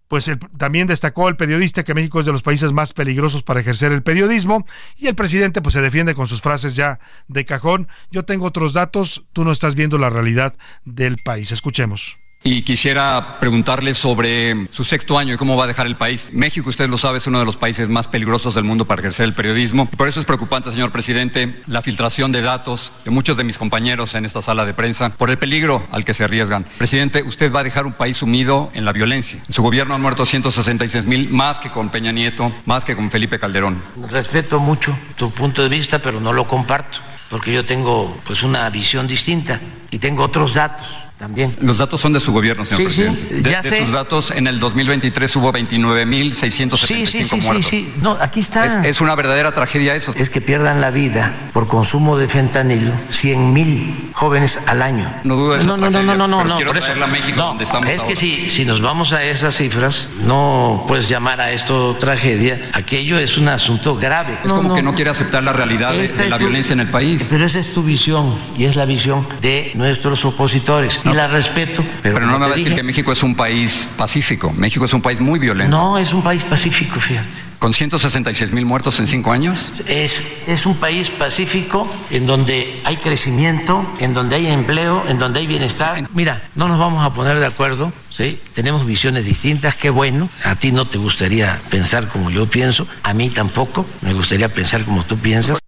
[0.07, 3.91] pues también destacó el periodista que México es de los países más peligrosos para ejercer
[3.91, 4.65] el periodismo
[4.97, 7.87] y el presidente pues se defiende con sus frases ya de cajón.
[8.11, 11.51] Yo tengo otros datos, tú no estás viendo la realidad del país.
[11.51, 12.17] Escuchemos
[12.47, 16.29] y quisiera preguntarle sobre su sexto año y cómo va a dejar el país.
[16.31, 19.25] México, usted lo sabe, es uno de los países más peligrosos del mundo para ejercer
[19.25, 19.87] el periodismo.
[19.87, 24.13] por eso es preocupante, señor presidente, la filtración de datos de muchos de mis compañeros
[24.13, 26.67] en esta sala de prensa por el peligro al que se arriesgan.
[26.77, 29.39] Presidente, usted va a dejar un país sumido en la violencia.
[29.47, 33.09] En su gobierno han muerto 166 mil, más que con Peña Nieto, más que con
[33.09, 33.81] Felipe Calderón.
[34.11, 38.69] Respeto mucho tu punto de vista, pero no lo comparto, porque yo tengo pues una
[38.69, 41.55] visión distinta y tengo otros datos también.
[41.61, 43.37] Los datos son de su gobierno, señor sí, presidente.
[43.37, 47.65] Sí, ya de, sus datos, en el 2023 hubo 29.675 sí, sí, sí, muertos.
[47.65, 48.85] Sí, sí, no, aquí está.
[48.85, 50.13] Es, una verdadera tragedia eso.
[50.15, 55.13] Es que pierdan la vida por consumo de fentanilo 100 mil jóvenes al año.
[55.23, 55.65] No dudo eso.
[55.65, 56.55] No, no, no, no, no, no, no.
[56.57, 60.09] Quiero por a México, donde estamos Es que si, si nos vamos a esas cifras,
[60.21, 62.69] no puedes llamar a esto tragedia.
[62.73, 64.39] Aquello es un asunto grave.
[64.43, 67.27] Es como que no quiere aceptar la realidad de, la violencia en el país.
[67.29, 70.99] Pero esa es tu visión y es la visión de nuestros opositores.
[71.05, 74.51] Y la respeto pero, no me va a decir que México es un país pacífico.
[74.51, 75.75] México es un país muy violento.
[75.75, 77.55] No, es un país pacífico, fíjate.
[77.59, 79.71] ¿Con 166 mil muertos en cinco años?
[79.87, 85.39] Es, es un país pacífico en donde hay crecimiento, en donde hay empleo, en donde
[85.39, 86.07] hay bienestar.
[86.13, 88.39] Mira, no nos vamos a poner de acuerdo, ¿sí?
[88.53, 90.29] Tenemos visiones distintas, qué bueno.
[90.43, 93.85] A ti no te gustaría pensar como yo pienso, a mí tampoco.
[94.01, 95.59] Me gustaría pensar como tú piensas.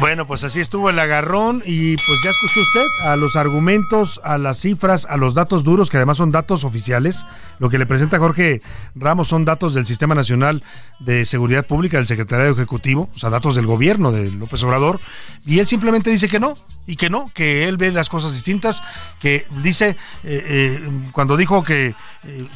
[0.00, 4.38] Bueno, pues así estuvo el agarrón y pues ya escuchó usted a los argumentos, a
[4.38, 7.26] las cifras, a los datos duros, que además son datos oficiales.
[7.58, 8.62] Lo que le presenta Jorge
[8.94, 10.62] Ramos son datos del Sistema Nacional
[11.00, 15.00] de Seguridad Pública, del Secretariado Ejecutivo, o sea, datos del gobierno de López Obrador,
[15.44, 18.82] y él simplemente dice que no, y que no, que él ve las cosas distintas,
[19.18, 21.94] que dice, eh, eh, cuando dijo que
[22.24, 22.46] eh,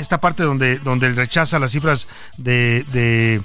[0.00, 3.42] esta parte donde, donde rechaza las cifras de de,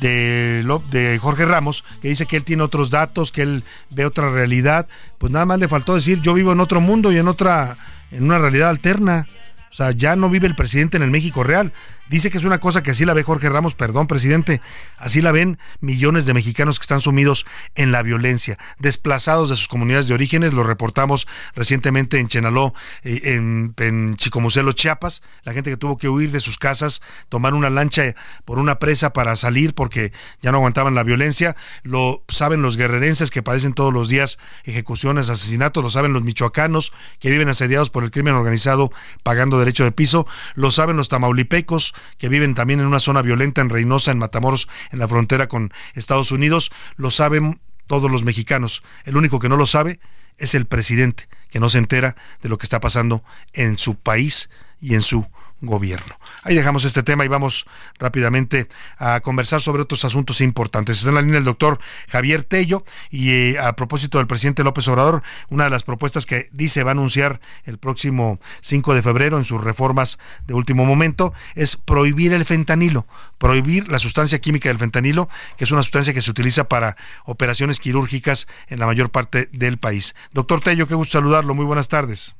[0.00, 4.88] de Jorge Ramos, que dice que él tiene otros datos, que él ve otra realidad,
[5.18, 7.76] pues nada más le faltó decir yo vivo en otro mundo y en otra,
[8.10, 9.26] en una realidad alterna.
[9.70, 11.72] O sea, ya no vive el presidente en el México real.
[12.08, 14.60] Dice que es una cosa que así la ve Jorge Ramos, perdón, presidente,
[14.96, 19.66] así la ven millones de mexicanos que están sumidos en la violencia, desplazados de sus
[19.66, 21.26] comunidades de orígenes, lo reportamos
[21.56, 26.38] recientemente en Chenaló, eh, en, en Chicomucelo, Chiapas, la gente que tuvo que huir de
[26.38, 31.02] sus casas, tomar una lancha por una presa para salir porque ya no aguantaban la
[31.02, 36.22] violencia, lo saben los guerrerenses que padecen todos los días ejecuciones, asesinatos, lo saben los
[36.22, 38.92] michoacanos que viven asediados por el crimen organizado
[39.24, 43.60] pagando derecho de piso, lo saben los tamaulipecos, que viven también en una zona violenta
[43.60, 48.82] en Reynosa, en Matamoros, en la frontera con Estados Unidos, lo saben todos los mexicanos.
[49.04, 50.00] El único que no lo sabe
[50.38, 54.50] es el presidente, que no se entera de lo que está pasando en su país
[54.80, 55.26] y en su
[55.66, 56.18] gobierno.
[56.42, 57.66] Ahí dejamos este tema y vamos
[57.98, 60.98] rápidamente a conversar sobre otros asuntos importantes.
[60.98, 64.86] Está en la línea el doctor Javier Tello y eh, a propósito del presidente López
[64.88, 69.38] Obrador, una de las propuestas que dice va a anunciar el próximo 5 de febrero
[69.38, 73.06] en sus reformas de último momento es prohibir el fentanilo,
[73.38, 77.80] prohibir la sustancia química del fentanilo, que es una sustancia que se utiliza para operaciones
[77.80, 80.14] quirúrgicas en la mayor parte del país.
[80.32, 81.54] Doctor Tello, qué gusto saludarlo.
[81.54, 82.34] Muy buenas tardes.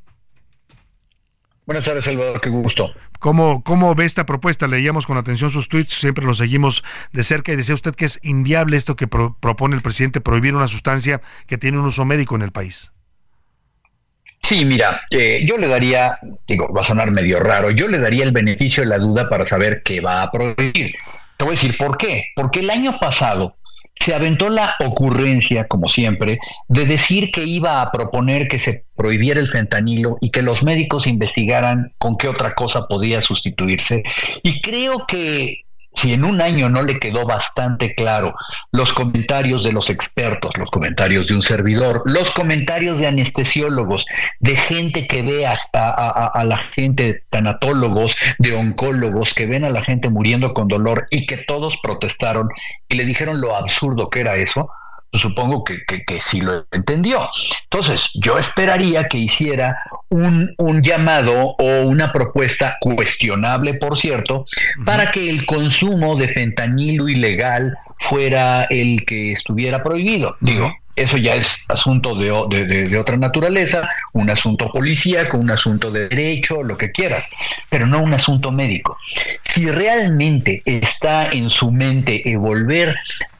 [1.67, 2.93] Buenas tardes, Salvador, qué gusto.
[3.19, 4.69] ¿Cómo, ¿Cómo ve esta propuesta?
[4.69, 8.21] Leíamos con atención sus tweets, siempre lo seguimos de cerca y decía usted que es
[8.23, 12.43] inviable esto que propone el presidente, prohibir una sustancia que tiene un uso médico en
[12.43, 12.93] el país.
[14.43, 18.23] Sí, mira, eh, yo le daría, digo, va a sonar medio raro, yo le daría
[18.23, 20.95] el beneficio de la duda para saber qué va a prohibir.
[21.37, 22.27] Te voy a decir por qué.
[22.37, 23.56] Porque el año pasado
[23.99, 26.38] se aventó la ocurrencia, como siempre,
[26.68, 31.07] de decir que iba a proponer que se prohibiera el fentanilo y que los médicos
[31.07, 34.03] investigaran con qué otra cosa podía sustituirse.
[34.42, 35.66] Y creo que
[35.97, 38.34] si en un año no le quedó bastante claro
[38.70, 44.05] los comentarios de los expertos, los comentarios de un servidor, los comentarios de anestesiólogos,
[44.39, 49.82] de gente que ve a, a, la gente, tanatólogos, de oncólogos, que ven a la
[49.82, 52.51] gente muriendo con dolor y que todos protestaron
[52.89, 54.70] y le dijeron lo absurdo que era eso,
[55.12, 57.28] supongo que, que, sí lo entendió.
[57.65, 59.78] Entonces, yo esperaría que hiciera
[60.09, 64.45] un, un, llamado o una propuesta cuestionable, por cierto,
[64.85, 70.37] para que el consumo de fentanilo ilegal fuera el que estuviera prohibido.
[70.41, 76.09] Digo, eso ya es asunto de, de, otra naturaleza, un asunto policíaco, un asunto de
[76.09, 77.28] derecho, lo que quieras,
[77.69, 78.97] pero no un asunto médico.
[79.43, 82.97] Si realmente está en su mente volver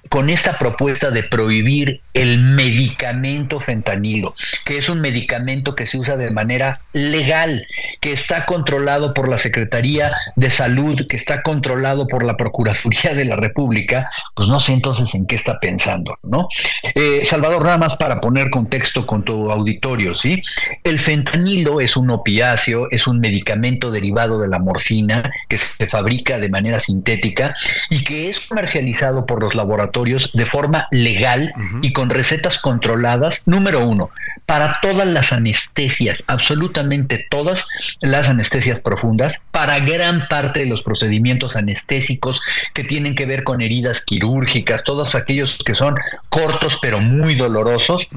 [0.09, 4.35] con esta propuesta de prohibir el medicamento fentanilo,
[4.65, 7.67] que es un medicamento que se usa de manera legal,
[8.01, 13.25] que está controlado por la Secretaría de Salud, que está controlado por la Procuraduría de
[13.25, 16.49] la República, pues no sé entonces en qué está pensando, ¿no?
[16.95, 20.43] Eh, Salvador, nada más para poner contexto con tu auditorio, ¿sí?
[20.85, 26.39] El fentanilo es un opiáceo, es un medicamento derivado de la morfina que se fabrica
[26.39, 27.55] de manera sintética
[27.91, 31.53] y que es comercializado por los laboratorios de forma legal
[31.83, 34.11] y con recetas controladas, número uno,
[34.45, 37.67] para todas las anestesias, absolutamente todas
[38.01, 42.41] las anestesias profundas, para gran parte de los procedimientos anestésicos
[42.75, 45.95] que tienen que ver con heridas quirúrgicas, todos aquellos que son
[46.29, 48.09] cortos pero muy dolorosos.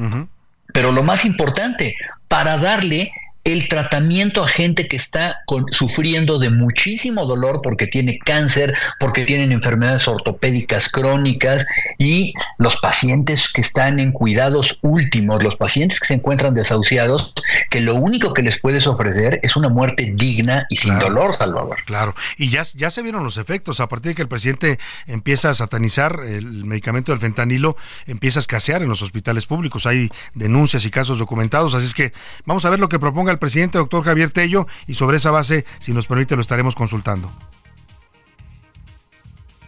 [0.71, 1.95] Pero lo más importante,
[2.27, 3.11] para darle
[3.43, 5.39] el tratamiento a gente que está
[5.71, 11.65] sufriendo de muchísimo dolor porque tiene cáncer, porque tienen enfermedades ortopédicas crónicas
[11.97, 17.33] y los pacientes que están en cuidados últimos, los pacientes que se encuentran desahuciados,
[17.69, 21.77] que lo único que les puedes ofrecer es una muerte digna y sin dolor, Salvador.
[21.85, 25.49] Claro, y ya, ya se vieron los efectos, a partir de que el presidente empieza
[25.49, 30.85] a satanizar el medicamento del fentanilo, empieza a escasear en los hospitales públicos, hay denuncias
[30.85, 32.13] y casos documentados, así es que
[32.45, 35.65] vamos a ver lo que proponga el presidente, doctor Javier Tello, y sobre esa base,
[35.79, 37.31] si nos permite, lo estaremos consultando.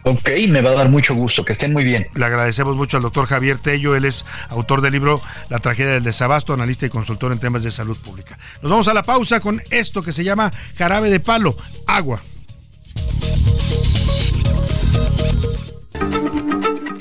[0.04, 2.08] Ok, me va a dar mucho gusto, que estén muy bien.
[2.14, 6.02] Le agradecemos mucho al doctor Javier Tello, él es autor del libro La tragedia del
[6.02, 8.36] desabasto, analista y consultor en temas de salud pública.
[8.62, 11.56] Nos vamos a la pausa con esto que se llama jarabe de palo,
[11.86, 12.20] agua.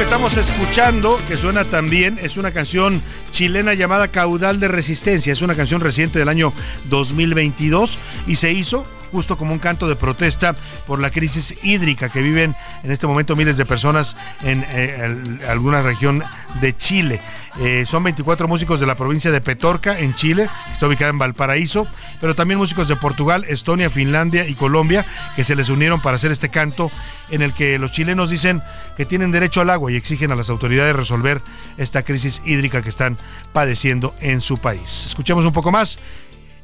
[0.00, 3.02] Que estamos escuchando, que suena también, es una canción
[3.32, 5.30] chilena llamada Caudal de Resistencia.
[5.30, 6.54] Es una canción reciente del año
[6.88, 10.54] 2022 y se hizo justo como un canto de protesta
[10.86, 15.82] por la crisis hídrica que viven en este momento miles de personas en eh, alguna
[15.82, 16.22] región
[16.60, 17.20] de Chile.
[17.58, 21.18] Eh, son 24 músicos de la provincia de Petorca, en Chile, que está ubicada en
[21.18, 21.86] Valparaíso,
[22.20, 25.04] pero también músicos de Portugal, Estonia, Finlandia y Colombia,
[25.34, 26.90] que se les unieron para hacer este canto
[27.30, 28.62] en el que los chilenos dicen
[28.96, 31.40] que tienen derecho al agua y exigen a las autoridades resolver
[31.76, 33.18] esta crisis hídrica que están
[33.52, 35.06] padeciendo en su país.
[35.06, 35.98] Escuchemos un poco más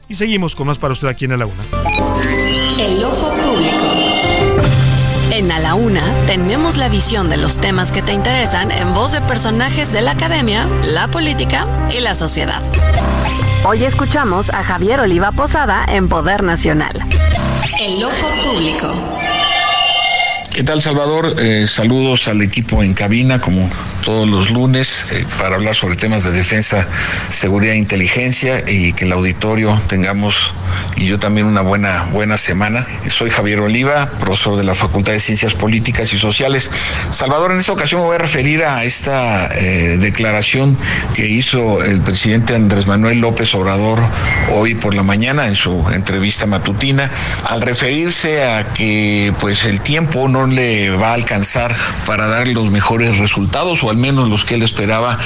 [0.08, 1.62] y seguimos con más para usted aquí en A la Una.
[2.78, 3.86] El ojo público.
[5.30, 9.12] En A la Una tenemos la visión de los temas que te interesan en voz
[9.12, 12.62] de personajes de la academia, la política y la sociedad.
[13.64, 17.04] Hoy escuchamos a Javier Oliva Posada en Poder Nacional.
[17.80, 18.92] El ojo público.
[20.54, 21.34] ¿Qué tal, Salvador?
[21.38, 23.68] Eh, saludos al equipo en cabina, como
[24.06, 26.86] todos los lunes eh, para hablar sobre temas de defensa,
[27.28, 30.54] seguridad e inteligencia y que el auditorio tengamos
[30.96, 32.86] y yo también una buena, buena semana.
[33.08, 36.70] Soy Javier Oliva, profesor de la Facultad de Ciencias Políticas y Sociales.
[37.10, 40.78] Salvador, en esta ocasión me voy a referir a esta eh, declaración
[41.12, 43.98] que hizo el presidente Andrés Manuel López Obrador
[44.52, 47.10] hoy por la mañana en su entrevista matutina,
[47.48, 51.74] al referirse a que pues el tiempo no le va a alcanzar
[52.06, 55.18] para dar los mejores resultados o al menos los que él esperaba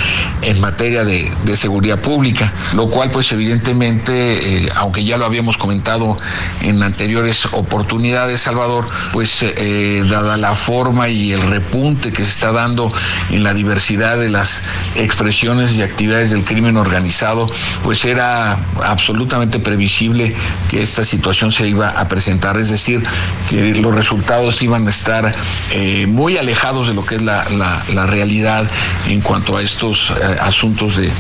[0.43, 6.17] en materia de, seguridad pública, lo cual pues evidentemente, eh, aunque ya lo habíamos comentado
[6.63, 12.53] en anteriores oportunidades, Salvador, pues eh, dada la forma y el repunte que se está
[12.53, 12.93] dando
[13.31, 14.63] en la diversidad de las
[14.95, 17.51] expresiones y actividades del crimen organizado,
[17.83, 20.35] pues era absolutamente previsible
[20.71, 23.03] que esta situación se iba a presentar, es decir,
[23.51, 25.35] que los resultados iban a estar
[25.73, 28.60] eh, muy alejados de lo que es la realidad
[29.09, 31.11] en cuanto a estos eh, asuntos de...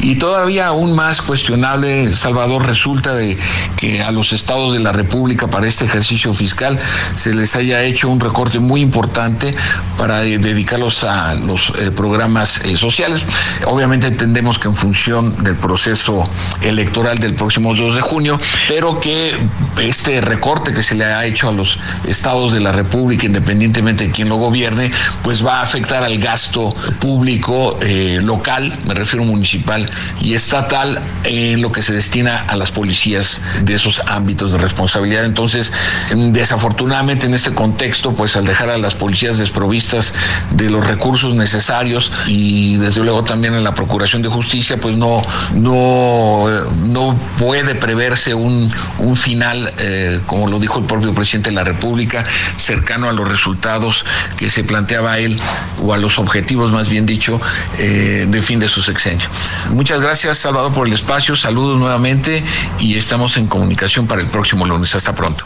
[0.00, 3.38] Y todavía aún más cuestionable, Salvador, resulta de
[3.76, 6.78] que a los estados de la República para este ejercicio fiscal
[7.14, 9.54] se les haya hecho un recorte muy importante
[9.96, 13.22] para dedicarlos a los eh, programas eh, sociales.
[13.66, 16.28] Obviamente entendemos que en función del proceso
[16.60, 19.38] electoral del próximo 2 de junio, pero que
[19.80, 24.10] este recorte que se le ha hecho a los estados de la República, independientemente de
[24.10, 24.90] quién lo gobierne,
[25.22, 29.88] pues va a afectar al gasto público eh, local, me refiero municipal
[30.20, 35.24] y estatal, en lo que se destina a las policías de esos ámbitos de responsabilidad.
[35.24, 35.72] Entonces,
[36.14, 40.14] desafortunadamente en este contexto, pues al dejar a las policías desprovistas
[40.50, 45.22] de los recursos necesarios y desde luego también en la Procuración de Justicia, pues no,
[45.54, 46.46] no,
[46.86, 51.64] no puede preverse un, un final, eh, como lo dijo el propio presidente de la
[51.64, 52.24] República,
[52.56, 54.04] cercano a los resultados
[54.36, 55.38] que se planteaba él
[55.82, 57.40] o a los objetivos, más bien dicho,
[57.78, 59.28] eh, de fin de su sexenio.
[59.70, 61.36] Muchas gracias, Salvador, por el espacio.
[61.36, 62.44] Saludos nuevamente
[62.78, 64.94] y estamos en comunicación para el próximo lunes.
[64.94, 65.44] Hasta pronto.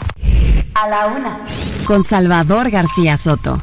[0.73, 1.39] A la una.
[1.85, 3.61] Con Salvador García Soto.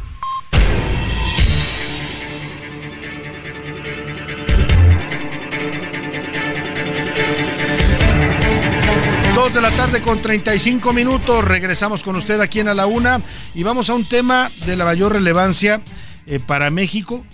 [9.34, 11.44] Dos de la tarde con 35 minutos.
[11.44, 13.20] Regresamos con usted aquí en A la Una
[13.54, 15.82] y vamos a un tema de la mayor relevancia
[16.26, 17.24] eh, para México,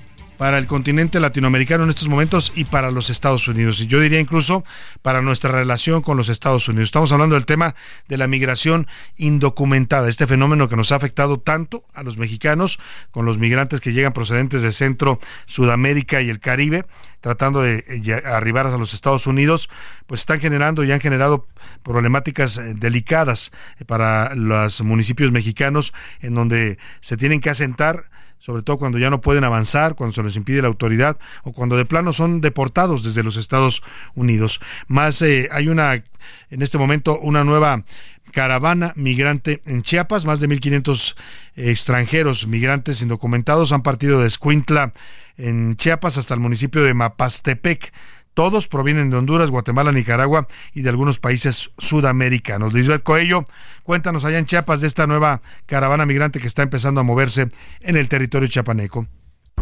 [0.43, 3.81] para el continente latinoamericano en estos momentos y para los Estados Unidos.
[3.81, 4.64] Y yo diría incluso
[5.01, 6.89] para nuestra relación con los Estados Unidos.
[6.89, 7.77] Estamos hablando del tema
[8.09, 12.81] de la migración indocumentada, este fenómeno que nos ha afectado tanto a los mexicanos
[13.12, 16.86] con los migrantes que llegan procedentes de Centro, Sudamérica y el Caribe
[17.20, 19.70] tratando de eh, arribar a los Estados Unidos,
[20.09, 21.47] pues están generando y han generado
[21.85, 23.52] problemáticas eh, delicadas
[23.86, 28.10] para los municipios mexicanos en donde se tienen que asentar
[28.43, 31.77] sobre todo cuando ya no pueden avanzar, cuando se les impide la autoridad o cuando
[31.77, 33.85] de plano son deportados desde los Estados
[34.16, 34.60] Unidos.
[34.89, 36.02] Más hay una
[36.51, 37.85] en este momento una nueva
[38.32, 41.16] caravana migrante en Chiapas, más de 1500
[41.55, 44.93] extranjeros migrantes indocumentados han partido de Escuintla
[45.36, 47.93] en Chiapas hasta el municipio de Mapastepec.
[48.34, 52.72] Todos provienen de Honduras, Guatemala, Nicaragua y de algunos países sudamericanos.
[52.72, 53.44] Lisbeth Coello,
[53.82, 57.48] cuéntanos allá en Chiapas de esta nueva caravana migrante que está empezando a moverse
[57.80, 59.06] en el territorio chiapaneco.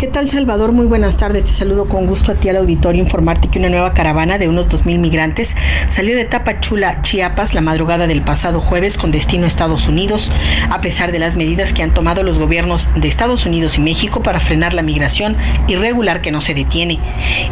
[0.01, 0.73] ¿Qué tal Salvador?
[0.73, 1.45] Muy buenas tardes.
[1.45, 4.67] Te saludo con gusto a ti al auditorio informarte que una nueva caravana de unos
[4.67, 5.55] 2.000 migrantes
[5.91, 10.33] salió de Tapachula, Chiapas, la madrugada del pasado jueves con destino a Estados Unidos,
[10.71, 14.23] a pesar de las medidas que han tomado los gobiernos de Estados Unidos y México
[14.23, 15.37] para frenar la migración
[15.69, 16.99] irregular que no se detiene.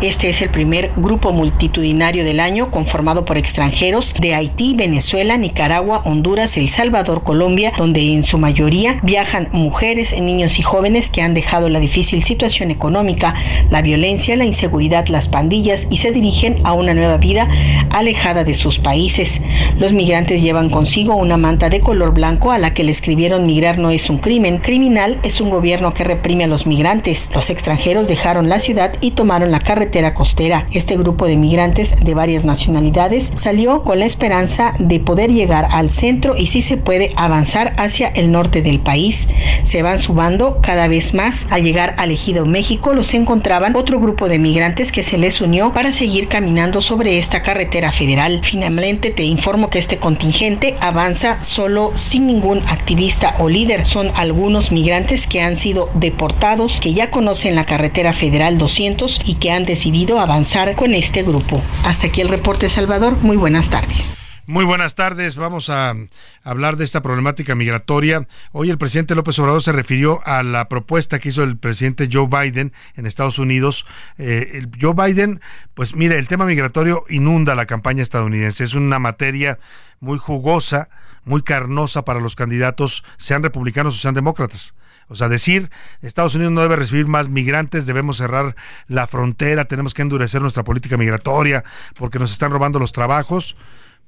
[0.01, 6.01] Este es el primer grupo multitudinario del año conformado por extranjeros de Haití, Venezuela, Nicaragua,
[6.07, 11.35] Honduras, El Salvador, Colombia, donde en su mayoría viajan mujeres, niños y jóvenes que han
[11.35, 13.35] dejado la difícil situación económica,
[13.71, 17.49] la violencia, la inseguridad, las pandillas y se dirigen a una nueva vida
[17.91, 19.41] alejada de sus países.
[19.79, 23.79] Los migrantes llevan consigo una manta de color blanco a la que le escribieron migrar
[23.79, 27.31] no es un crimen, criminal es un gobierno que reprime a los migrantes.
[27.35, 30.67] Los extranjeros dejaron la ciudad y tomaron la carretera costera.
[30.73, 35.91] Este grupo de migrantes de varias nacionalidades salió con la esperanza de poder llegar al
[35.91, 39.29] centro y si se puede avanzar hacia el norte del país.
[39.63, 44.39] Se van subando cada vez más al llegar al México los encontraban otro grupo de
[44.39, 48.41] migrantes que se les unió para seguir caminando sobre esta carretera federal.
[48.43, 53.87] Finalmente te informo que este contingente avanza solo sin ningún activista o líder.
[53.87, 59.35] Son algunos migrantes que han sido deportados, que ya conocen la carretera federal 200 y
[59.35, 61.63] que han decidido avanzar con este grupo.
[61.85, 63.17] Hasta aquí el reporte Salvador.
[63.23, 64.18] Muy buenas tardes.
[64.49, 65.37] Muy buenas tardes.
[65.37, 65.95] Vamos a
[66.43, 68.27] hablar de esta problemática migratoria.
[68.53, 72.29] Hoy el presidente López Obrador se refirió a la propuesta que hizo el presidente Joe
[72.29, 73.85] Biden en Estados Unidos.
[74.17, 75.43] Eh, Joe Biden,
[75.75, 78.65] pues mire, el tema migratorio inunda la campaña estadounidense.
[78.65, 79.59] Es una materia
[80.01, 80.89] muy jugosa,
[81.27, 84.73] muy carnosa para los candidatos, sean republicanos o sean demócratas.
[85.09, 85.71] O sea, decir
[86.01, 88.57] Estados Unidos no debe recibir más migrantes, debemos cerrar
[88.87, 91.65] la frontera, tenemos que endurecer nuestra política migratoria
[91.99, 93.55] porque nos están robando los trabajos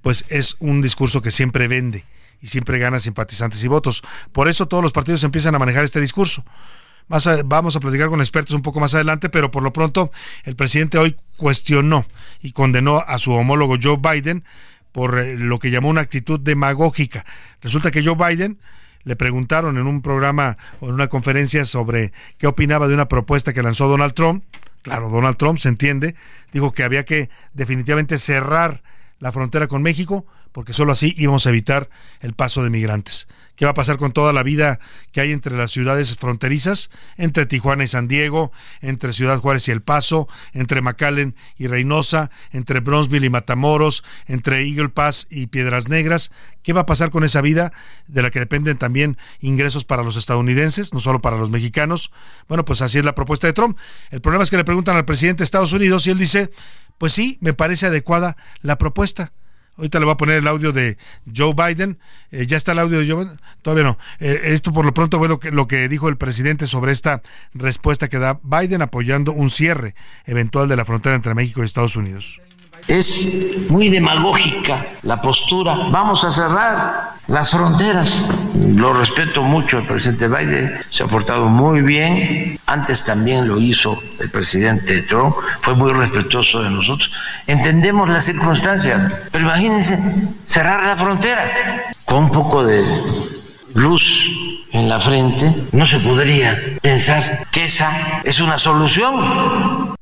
[0.03, 2.05] pues es un discurso que siempre vende
[2.41, 4.03] y siempre gana simpatizantes y votos.
[4.33, 6.45] Por eso todos los partidos empiezan a manejar este discurso.
[7.09, 10.11] vamos a platicar con expertos un poco más adelante, pero por lo pronto
[10.45, 12.07] el presidente hoy cuestionó
[12.41, 14.45] y condenó a su homólogo Joe Biden
[14.93, 17.25] por eh, lo que llamó una actitud demagógica.
[17.61, 18.59] Resulta que Joe Biden
[19.05, 23.53] le preguntaron en un programa o en una conferencia sobre qué opinaba de una propuesta
[23.53, 24.45] que lanzó Donald Trump.
[24.83, 26.15] Claro, Donald Trump se entiende,
[26.53, 28.83] dijo que había que definitivamente cerrar
[29.21, 31.89] la frontera con México, porque solo así íbamos a evitar
[32.21, 33.29] el paso de migrantes
[33.61, 34.81] ¿Qué va a pasar con toda la vida
[35.13, 36.89] que hay entre las ciudades fronterizas,
[37.19, 42.31] entre Tijuana y San Diego, entre Ciudad Juárez y El Paso, entre McAllen y Reynosa,
[42.53, 46.31] entre Bronzeville y Matamoros, entre Eagle Pass y Piedras Negras?
[46.63, 47.71] ¿Qué va a pasar con esa vida
[48.07, 52.13] de la que dependen también ingresos para los estadounidenses, no solo para los mexicanos?
[52.49, 53.77] Bueno, pues así es la propuesta de Trump.
[54.09, 56.51] El problema es que le preguntan al presidente de Estados Unidos y él dice,
[57.01, 59.33] pues sí, me parece adecuada la propuesta.
[59.79, 60.99] Ahorita le voy a poner el audio de
[61.35, 61.99] Joe Biden.
[62.31, 63.41] Eh, ya está el audio de Joe Biden.
[63.63, 63.99] Todavía no.
[64.19, 67.23] Eh, esto por lo pronto fue lo que, lo que dijo el presidente sobre esta
[67.55, 69.95] respuesta que da Biden apoyando un cierre
[70.27, 72.39] eventual de la frontera entre México y Estados Unidos.
[72.91, 73.25] Es
[73.69, 75.77] muy demagógica la postura.
[75.91, 78.25] Vamos a cerrar las fronteras.
[78.75, 82.59] Lo respeto mucho el presidente Biden, se ha portado muy bien.
[82.67, 87.13] Antes también lo hizo el presidente Trump, fue muy respetuoso de nosotros.
[87.47, 89.97] Entendemos las circunstancias, pero imagínense
[90.45, 92.85] cerrar la frontera con un poco de
[93.73, 94.29] luz
[94.73, 99.95] en la frente, no se podría pensar que esa es una solución.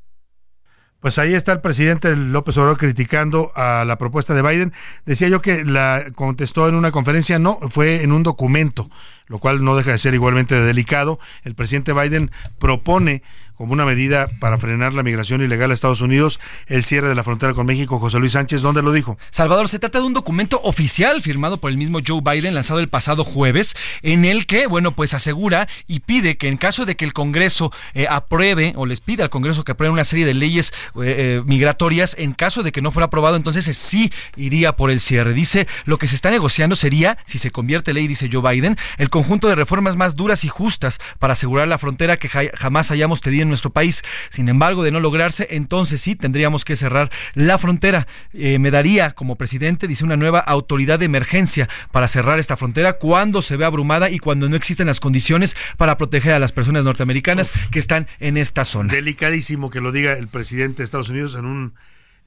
[1.01, 4.73] Pues ahí está el presidente López Obrador criticando a la propuesta de Biden.
[5.07, 8.91] Decía yo que la contestó en una conferencia, no, fue en un documento,
[9.29, 11.21] lo cual no deja de ser igualmente delicado.
[11.45, 13.23] El presidente Biden propone
[13.59, 17.25] como una medida para frenar la migración ilegal a Estados Unidos, el cierre de la
[17.25, 17.99] frontera con México.
[17.99, 19.19] José Luis Sánchez, ¿dónde lo dijo?
[19.31, 22.89] Salvador, se trata de un documento oficial firmado por el mismo Joe Biden, lanzado el
[22.89, 27.05] pasado jueves, en el que, bueno, pues asegura y pide que en caso de que
[27.05, 30.73] el Congreso eh, apruebe o les pida al Congreso que apruebe una serie de leyes
[30.95, 35.01] eh, eh, migratorias, en caso de que no fuera aprobado, entonces sí iría por el
[35.01, 35.35] cierre.
[35.35, 39.11] Dice, lo que se está negociando sería, si se convierte ley, dice Joe Biden, el
[39.11, 43.48] conjunto de reformas más duras y justas para asegurar la frontera que jamás hayamos tenido
[43.49, 44.03] nuestro país.
[44.31, 48.07] Sin embargo, de no lograrse, entonces sí tendríamos que cerrar la frontera.
[48.33, 52.95] Eh, me daría como presidente, dice, una nueva autoridad de emergencia para cerrar esta frontera
[52.95, 56.85] cuando se ve abrumada y cuando no existen las condiciones para proteger a las personas
[56.85, 58.93] norteamericanas que están en esta zona.
[58.93, 61.75] Delicadísimo que lo diga el presidente de Estados Unidos en un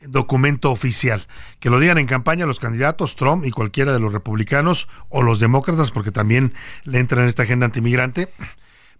[0.02, 1.28] documento oficial.
[1.60, 5.40] Que lo digan en campaña los candidatos, Trump y cualquiera de los republicanos o los
[5.40, 6.54] demócratas, porque también
[6.84, 8.30] le entran en esta agenda antimigrante,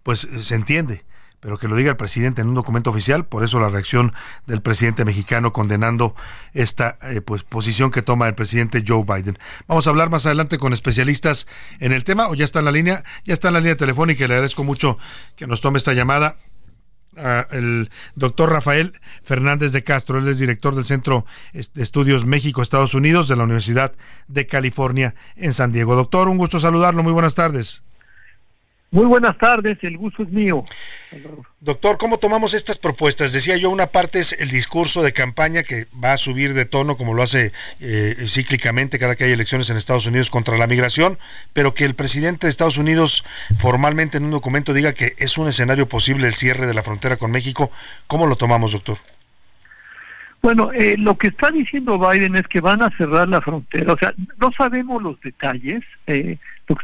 [0.02, 1.04] pues eh, se entiende
[1.42, 4.14] pero que lo diga el presidente en un documento oficial, por eso la reacción
[4.46, 6.14] del presidente mexicano condenando
[6.54, 9.36] esta eh, pues posición que toma el presidente Joe Biden.
[9.66, 11.48] Vamos a hablar más adelante con especialistas
[11.80, 14.24] en el tema, o ya está en la línea, ya está en la línea telefónica
[14.24, 14.98] y le agradezco mucho
[15.34, 16.36] que nos tome esta llamada.
[17.50, 18.92] el doctor Rafael
[19.24, 23.92] Fernández de Castro, él es director del Centro de Estudios México-Estados Unidos de la Universidad
[24.28, 25.96] de California en San Diego.
[25.96, 27.82] Doctor, un gusto saludarlo, muy buenas tardes.
[28.92, 30.66] Muy buenas tardes, el gusto es mío.
[31.60, 33.32] Doctor, ¿cómo tomamos estas propuestas?
[33.32, 36.98] Decía yo, una parte es el discurso de campaña que va a subir de tono,
[36.98, 41.18] como lo hace eh, cíclicamente cada que hay elecciones en Estados Unidos contra la migración,
[41.54, 43.24] pero que el presidente de Estados Unidos
[43.58, 47.16] formalmente en un documento diga que es un escenario posible el cierre de la frontera
[47.16, 47.70] con México.
[48.06, 48.98] ¿Cómo lo tomamos, doctor?
[50.42, 53.94] Bueno, eh, lo que está diciendo Biden es que van a cerrar la frontera.
[53.94, 55.82] O sea, no sabemos los detalles.
[56.06, 56.36] Eh,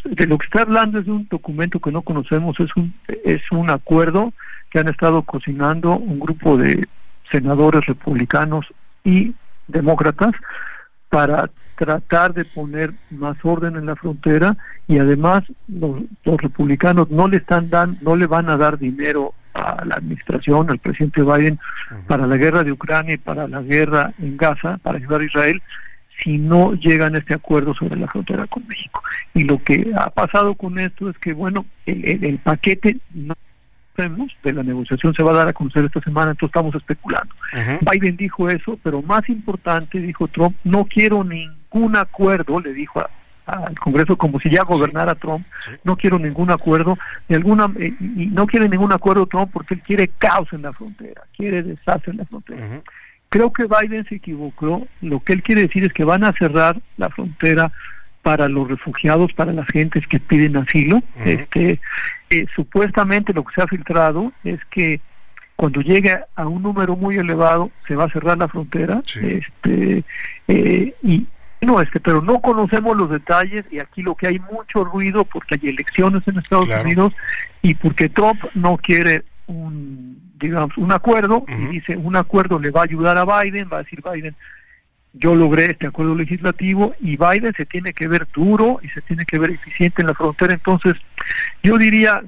[0.05, 2.95] de lo que está hablando es de un documento que no conocemos, es un,
[3.25, 4.33] es un acuerdo
[4.71, 6.87] que han estado cocinando un grupo de
[7.31, 8.67] senadores republicanos
[9.05, 9.35] y
[9.67, 10.35] demócratas
[11.09, 14.57] para tratar de poner más orden en la frontera
[14.87, 19.33] y además los, los republicanos no le están dan, no le van a dar dinero
[19.55, 21.59] a la administración, al presidente Biden,
[22.07, 25.63] para la guerra de Ucrania y para la guerra en Gaza, para ayudar a Israel,
[26.23, 29.03] si no llegan a este acuerdo sobre la frontera con México.
[29.35, 33.35] Y lo que ha pasado con esto es que, bueno, el, paquete no
[33.97, 37.35] sabemos de la negociación se va a dar a conocer esta semana, entonces estamos especulando.
[37.81, 43.05] Biden dijo eso, pero más importante, dijo Trump, no quiero ningún acuerdo, le dijo
[43.47, 45.47] al Congreso como si ya gobernara Trump,
[45.82, 49.81] no quiero ningún acuerdo, de alguna eh, y no quiere ningún acuerdo Trump porque él
[49.81, 52.82] quiere caos en la frontera, quiere deshacer la frontera.
[53.29, 54.87] Creo que Biden se equivocó.
[55.03, 57.73] Lo que él quiere decir es que van a cerrar la frontera
[58.23, 61.03] para los refugiados, para las gentes que piden asilo.
[61.25, 61.81] Este,
[62.31, 65.01] eh, supuestamente lo que se ha filtrado es que
[65.57, 69.01] cuando llegue a un número muy elevado se va a cerrar la frontera.
[69.21, 70.05] Este,
[70.47, 71.27] eh, y
[71.61, 75.57] no, este, pero no conocemos los detalles y aquí lo que hay mucho ruido porque
[75.57, 77.13] hay elecciones en Estados Unidos
[77.63, 82.82] y porque Trump no quiere un digamos, un acuerdo y dice, un acuerdo le va
[82.82, 84.35] a ayudar a Biden, va a decir Biden,
[85.12, 89.24] yo logré este acuerdo legislativo y Biden se tiene que ver duro y se tiene
[89.24, 90.55] que ver eficiente en la frontera.
[90.55, 90.94] Entonces,
[91.62, 92.23] yo diría,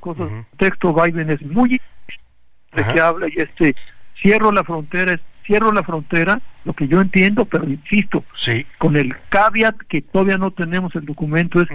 [0.00, 1.80] cosas, texto Biden es muy
[2.72, 3.74] de que habla y este
[4.20, 5.18] cierro la frontera
[5.50, 8.24] cierro la frontera, lo que yo entiendo, pero insisto,
[8.78, 11.68] con el caveat que todavía no tenemos el documento, es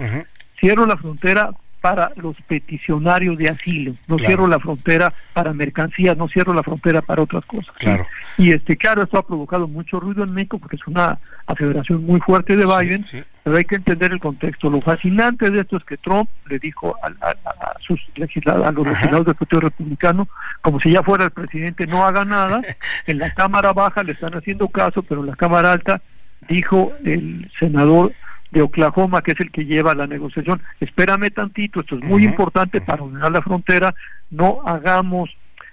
[0.58, 1.50] cierro la frontera
[1.86, 7.00] para los peticionarios de asilo, no cierro la frontera para mercancías, no cierro la frontera
[7.00, 7.70] para otras cosas.
[7.78, 8.04] Claro.
[8.36, 12.18] Y este, claro, esto ha provocado mucho ruido en México porque es una aseveración muy
[12.18, 13.06] fuerte de Biden,
[13.44, 14.68] pero hay que entender el contexto.
[14.68, 17.36] Lo fascinante de esto es que Trump le dijo a,
[17.78, 20.28] sus legisladores, a los legisladores del Partido Republicano,
[20.62, 22.62] como si ya fuera el presidente, no haga nada.
[23.06, 26.02] en la Cámara Baja le están haciendo caso, pero en la Cámara Alta
[26.48, 28.12] dijo el senador
[28.56, 30.62] de Oklahoma, que es el que lleva la negociación.
[30.80, 33.94] Espérame tantito, esto es muy importante para unir la frontera,
[34.30, 35.28] no hagamos,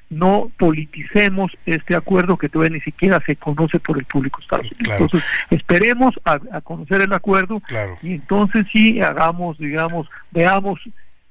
[0.09, 4.41] no politicemos este acuerdo que todavía ni siquiera se conoce por el público.
[4.41, 4.99] Estados Unidos.
[4.99, 7.61] Entonces, esperemos a, conocer el acuerdo
[8.01, 10.81] y entonces sí hagamos, digamos, veamos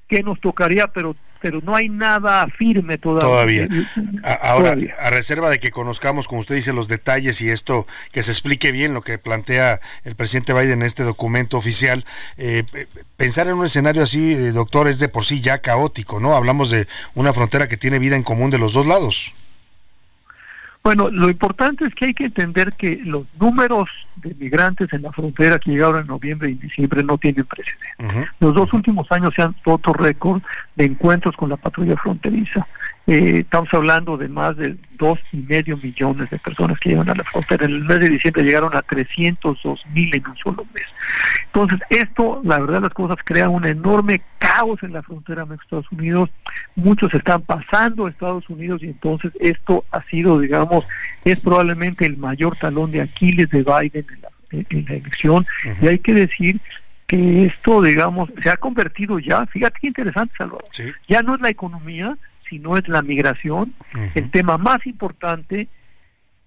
[0.08, 3.68] qué nos tocaría, pero pero no hay nada firme todavía.
[3.68, 4.38] Todavía.
[4.40, 8.30] ahora, a reserva de que conozcamos, como usted dice, los detalles y esto, que se
[8.30, 12.04] explique bien lo que plantea el presidente Biden en este documento oficial,
[12.36, 12.62] eh,
[13.16, 16.36] pensar en un escenario así, eh, doctor, es de por sí ya caótico, ¿no?
[16.36, 19.34] Hablamos de una frontera que tiene vida en común de los dos lados.
[20.82, 25.12] Bueno, lo importante es que hay que entender que los números de migrantes en la
[25.12, 28.28] frontera que llegaron en noviembre y diciembre no tienen precedentes.
[28.40, 30.42] Los dos últimos años se han roto récord
[30.74, 32.66] de encuentros con la patrulla fronteriza.
[33.06, 37.14] Eh, estamos hablando de más de dos y medio millones de personas que llegan a
[37.14, 37.64] la frontera.
[37.64, 40.86] En el mes de diciembre llegaron a 302 mil en un solo mes.
[41.46, 45.90] Entonces, esto, la verdad, las cosas crea un enorme caos en la frontera de Estados
[45.90, 46.30] Unidos.
[46.76, 50.86] Muchos están pasando a Estados Unidos y entonces esto ha sido, digamos,
[51.24, 54.06] es probablemente el mayor talón de Aquiles de Biden
[54.52, 55.44] en la, elección.
[55.80, 56.60] Y hay que decir
[57.08, 60.64] que esto, digamos, se ha convertido ya, fíjate qué interesante, Salvador,
[61.08, 62.16] ya no es la economía,
[62.52, 63.72] si no es la migración,
[64.14, 65.68] el tema más importante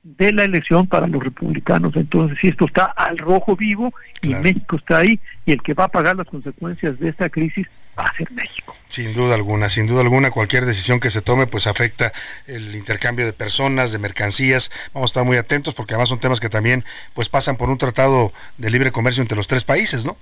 [0.04, 1.96] de la elección para los republicanos.
[1.96, 3.92] Entonces, si esto está al rojo vivo
[4.22, 7.66] y México está ahí, y el que va a pagar las consecuencias de esta crisis
[7.98, 8.76] va a ser México.
[8.88, 12.14] Sin duda alguna, sin duda alguna, cualquier decisión que se tome pues afecta
[12.46, 14.70] el intercambio de personas, de mercancías.
[14.94, 17.80] Vamos a estar muy atentos porque además son temas que también pues pasan por un
[17.80, 20.18] tratado de libre comercio entre los tres países, ¿no?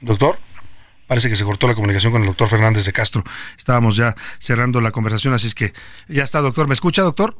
[0.00, 0.40] Doctor.
[1.08, 3.24] Parece que se cortó la comunicación con el doctor Fernández de Castro.
[3.56, 5.72] Estábamos ya cerrando la conversación, así es que
[6.06, 6.68] ya está, doctor.
[6.68, 7.34] ¿Me escucha, doctor?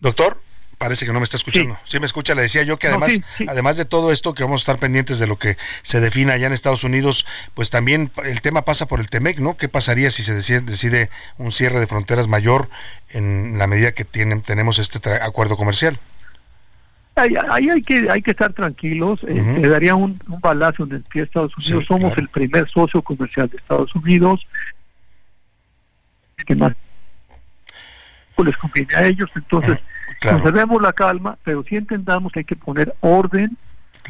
[0.00, 0.40] Doctor,
[0.78, 1.78] parece que no me está escuchando.
[1.84, 3.12] Sí, me escucha, le decía yo que además,
[3.46, 6.46] además de todo esto, que vamos a estar pendientes de lo que se defina allá
[6.46, 9.58] en Estados Unidos, pues también el tema pasa por el TEMEC, ¿no?
[9.58, 12.70] ¿Qué pasaría si se decide, decide un cierre de fronteras mayor
[13.10, 16.00] en la medida que tienen, tenemos este acuerdo comercial?
[17.20, 19.22] Ahí, hay que hay que estar tranquilos.
[19.22, 21.84] Uh daría un, balazo en el pie a Estados Unidos.
[21.86, 24.46] Somos el primer socio comercial de Estados Unidos.
[26.46, 26.74] Que más
[28.44, 29.30] les conviene a ellos.
[29.34, 29.78] Entonces,
[30.22, 33.56] conservemos la calma, pero sí entendamos que hay que poner orden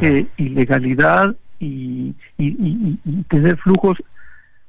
[0.00, 4.02] eh, y legalidad y, y, tener flujos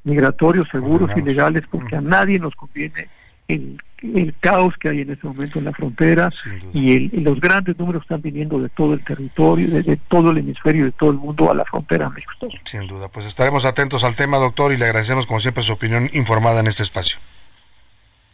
[0.03, 3.07] migratorios seguros y legales, porque a nadie nos conviene
[3.47, 6.29] el el caos que hay en este momento en la frontera
[6.73, 10.91] y, los grandes números están viniendo de todo el territorio, de, todo el hemisferio, de
[10.91, 12.47] todo el mundo a la frontera México.
[12.65, 16.09] Sin duda, pues estaremos atentos al tema, doctor, y le agradecemos como siempre su opinión
[16.13, 17.19] informada en este espacio.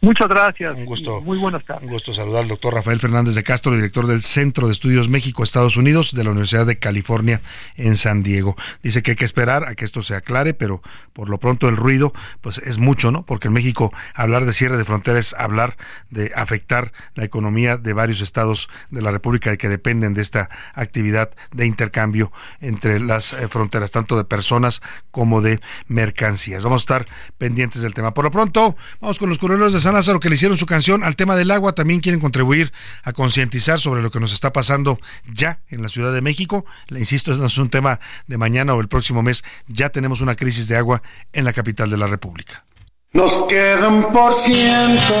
[0.00, 0.76] Muchas gracias.
[0.76, 1.20] Un gusto.
[1.20, 1.82] Muy buenas tardes.
[1.82, 5.76] Un gusto saludar al doctor Rafael Fernández de Castro, director del Centro de Estudios México-Estados
[5.76, 7.40] Unidos de la Universidad de California
[7.74, 8.56] en San Diego.
[8.82, 11.76] Dice que hay que esperar a que esto se aclare, pero por lo pronto el
[11.76, 13.26] ruido pues es mucho, ¿no?
[13.26, 15.76] Porque en México hablar de cierre de fronteras es hablar
[16.10, 21.30] de afectar la economía de varios estados de la República que dependen de esta actividad
[21.52, 22.30] de intercambio
[22.60, 24.80] entre las eh, fronteras, tanto de personas
[25.10, 26.62] como de mercancías.
[26.62, 27.06] Vamos a estar
[27.36, 28.14] pendientes del tema.
[28.14, 29.87] Por lo pronto, vamos con los corredores de San
[30.20, 34.02] que le hicieron su canción al tema del agua, también quieren contribuir a concientizar sobre
[34.02, 34.98] lo que nos está pasando
[35.32, 36.66] ya en la Ciudad de México.
[36.88, 40.36] Le insisto, no es un tema de mañana o el próximo mes, ya tenemos una
[40.36, 41.02] crisis de agua
[41.32, 42.64] en la capital de la República.
[43.12, 45.14] Nos queda un por ciento,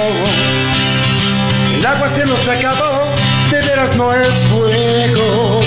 [1.74, 3.14] el agua se nos acabó,
[3.50, 5.60] de veras no es fuego.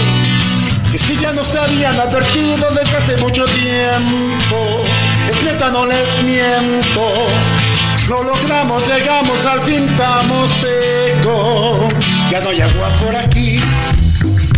[0.92, 4.84] Que si ya nos habían advertido desde hace mucho tiempo,
[5.30, 7.61] es neta, no les miento.
[8.12, 11.94] Lo logramos, llegamos, al fin estamos secos.
[12.30, 13.62] Ya no hay agua por aquí.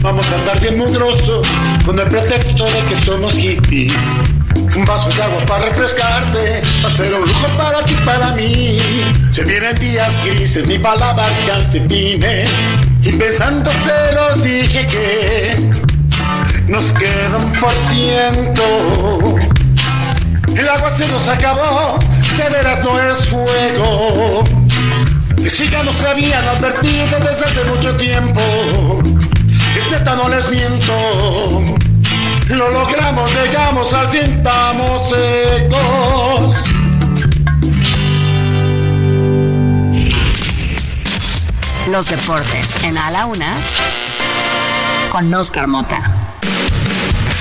[0.02, 1.48] Vamos a andar bien mugrosos
[1.86, 3.94] con el pretexto de que somos hippies.
[4.76, 8.80] Un vaso de agua para refrescarte va a ser un lujo para ti, para mí.
[9.32, 12.50] Se vienen días grises ni para lavar calcetines.
[13.04, 15.72] Y pensando se los dije que
[16.68, 19.63] nos queda un por ciento.
[20.48, 22.00] El agua se nos acabó
[22.38, 24.44] de veras no es fuego.
[25.38, 28.42] Y si ya nos habían advertido desde hace mucho tiempo,
[29.78, 30.94] es neta, no les miento.
[32.50, 36.70] Lo logramos, llegamos al fin, estamos secos.
[41.90, 43.58] Los deportes en A la Una
[45.12, 46.23] con Oscar Mota.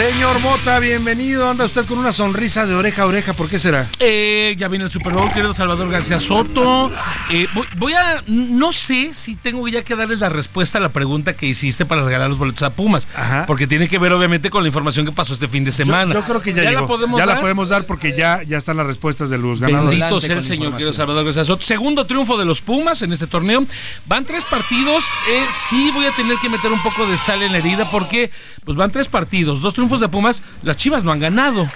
[0.02, 1.48] Señor Mota, bienvenido.
[1.48, 3.34] Anda usted con una sonrisa de oreja a oreja.
[3.34, 3.88] ¿Por qué será?
[4.00, 6.90] Eh, ya viene el Super Bowl, querido Salvador García Soto.
[7.30, 8.20] Eh, voy, voy a.
[8.26, 12.02] No sé si tengo ya que darles la respuesta a la pregunta que hiciste para
[12.02, 13.06] regalar los boletos a Pumas.
[13.46, 16.12] Porque tiene que ver, obviamente, con la información que pasó este fin de semana.
[16.12, 16.88] Yo, yo creo que ya, la llegó.
[16.88, 17.36] podemos ya dar.
[17.36, 20.00] la podemos dar porque ya, ya están las respuestas de los ganadores.
[20.00, 21.62] Bendito sea el Señor, querido Salvador García Soto.
[21.62, 23.64] Segundo triunfo de los Pumas en este torneo.
[24.06, 25.04] Van tres partidos.
[25.30, 28.32] Eh, sí voy a tener que meter un poco de sal en la herida porque
[28.64, 29.60] pues van tres partidos.
[29.60, 30.43] Dos triunfos de Pumas.
[30.62, 31.69] Las Chivas no han ganado.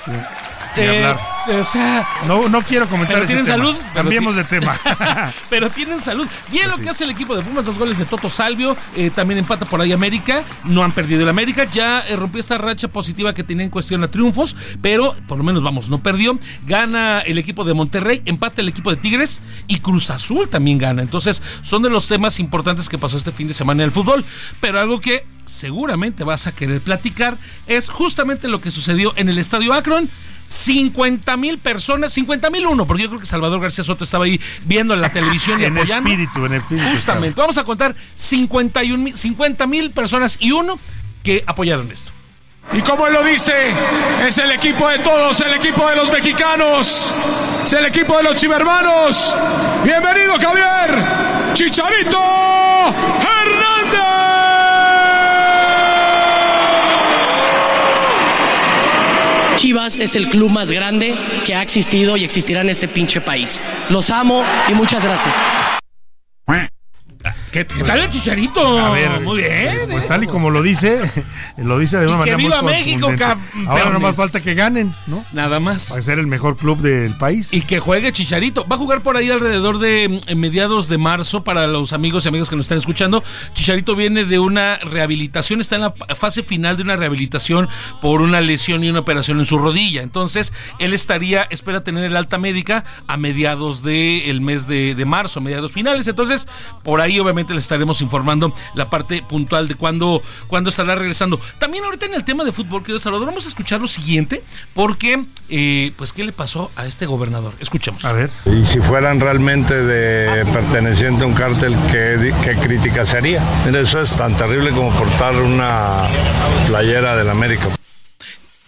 [0.76, 1.20] Eh, hablar.
[1.60, 3.56] o sea, No, no quiero comentar pero ese tienen tema.
[3.58, 3.76] salud.
[3.78, 4.76] pero Cambiemos ti- de tema.
[5.50, 6.26] pero tienen salud.
[6.50, 9.38] Bien lo que hace el equipo de Pumas, dos goles de Toto Salvio, eh, también
[9.38, 13.32] empata por ahí América, no han perdido el América, ya eh, rompió esta racha positiva
[13.32, 16.38] que tenía en cuestión a triunfos, pero por lo menos vamos, no perdió.
[16.66, 21.02] Gana el equipo de Monterrey, empata el equipo de Tigres y Cruz Azul también gana.
[21.02, 24.24] Entonces son de los temas importantes que pasó este fin de semana en el fútbol,
[24.60, 27.36] pero algo que seguramente vas a querer platicar
[27.66, 30.08] es justamente lo que sucedió en el Estadio Akron.
[30.46, 34.40] 50 mil personas, 50 mil uno, porque yo creo que Salvador García Soto estaba ahí
[34.64, 36.08] viendo en la televisión y en apoyando.
[36.08, 36.88] espíritu, en espíritu.
[36.90, 40.78] Justamente, vamos a contar 51 mil, 50 mil personas y uno
[41.22, 42.12] que apoyaron esto.
[42.72, 43.52] Y como él lo dice,
[44.26, 47.14] es el equipo de todos, el equipo de los mexicanos,
[47.62, 49.36] es el equipo de los chivermanos.
[49.84, 52.18] Bienvenido Javier Chicharito
[59.56, 63.62] Chivas es el club más grande que ha existido y existirá en este pinche país.
[63.88, 65.34] Los amo y muchas gracias.
[67.50, 68.78] ¿Qué, qué tal el chicharito?
[68.78, 69.88] A ver, muy bien.
[69.90, 70.08] Pues ¿eh?
[70.08, 71.00] tal y como lo dice,
[71.56, 73.68] lo dice de una Y que manera viva muy México, campeones.
[73.68, 75.24] Ahora nomás falta que ganen, ¿no?
[75.32, 75.90] Nada más.
[75.90, 77.52] Para ser el mejor club del país.
[77.52, 78.66] Y que juegue Chicharito.
[78.66, 82.28] Va a jugar por ahí alrededor de mm, mediados de marzo para los amigos y
[82.28, 83.22] amigas que nos están escuchando.
[83.54, 87.68] Chicharito viene de una rehabilitación, está en la fase final de una rehabilitación
[88.00, 90.02] por una lesión y una operación en su rodilla.
[90.02, 95.40] Entonces, él estaría, espera tener el alta médica a mediados del mes de, de marzo,
[95.40, 96.06] mediados finales.
[96.08, 96.48] Entonces,
[96.82, 101.40] por ahí obviamente le estaremos informando la parte puntual de cuándo, cuándo estará regresando.
[101.58, 104.42] También ahorita en el tema de fútbol, querido Salvador, vamos a escuchar lo siguiente,
[104.74, 107.54] porque, eh, pues, ¿qué le pasó a este gobernador?
[107.60, 108.04] Escuchemos.
[108.04, 108.30] A ver.
[108.46, 113.42] Y si fueran realmente de perteneciente a un cártel, ¿qué, qué crítica sería?
[113.64, 116.08] Mira, eso es tan terrible como portar una
[116.66, 117.68] playera del América.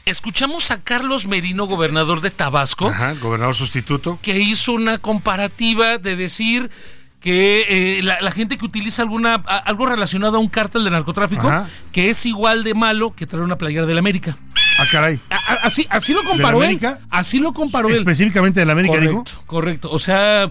[0.05, 4.19] Escuchamos a Carlos Merino, gobernador de Tabasco, Ajá, gobernador sustituto.
[4.23, 6.71] que hizo una comparativa de decir
[7.29, 10.91] que eh, la, la gente que utiliza alguna a- algo relacionado a un cártel de
[10.91, 11.69] narcotráfico Ajá.
[11.93, 14.39] que es igual de malo que traer una playera del América.
[14.79, 15.21] Ah, caray.
[15.29, 16.77] A- a- Así, así lo comparó ¿Del él.
[16.87, 17.01] América?
[17.11, 17.97] Así lo comparó él.
[17.97, 19.43] Específicamente del América, correcto, digo.
[19.47, 19.91] Correcto.
[19.91, 20.51] O sea,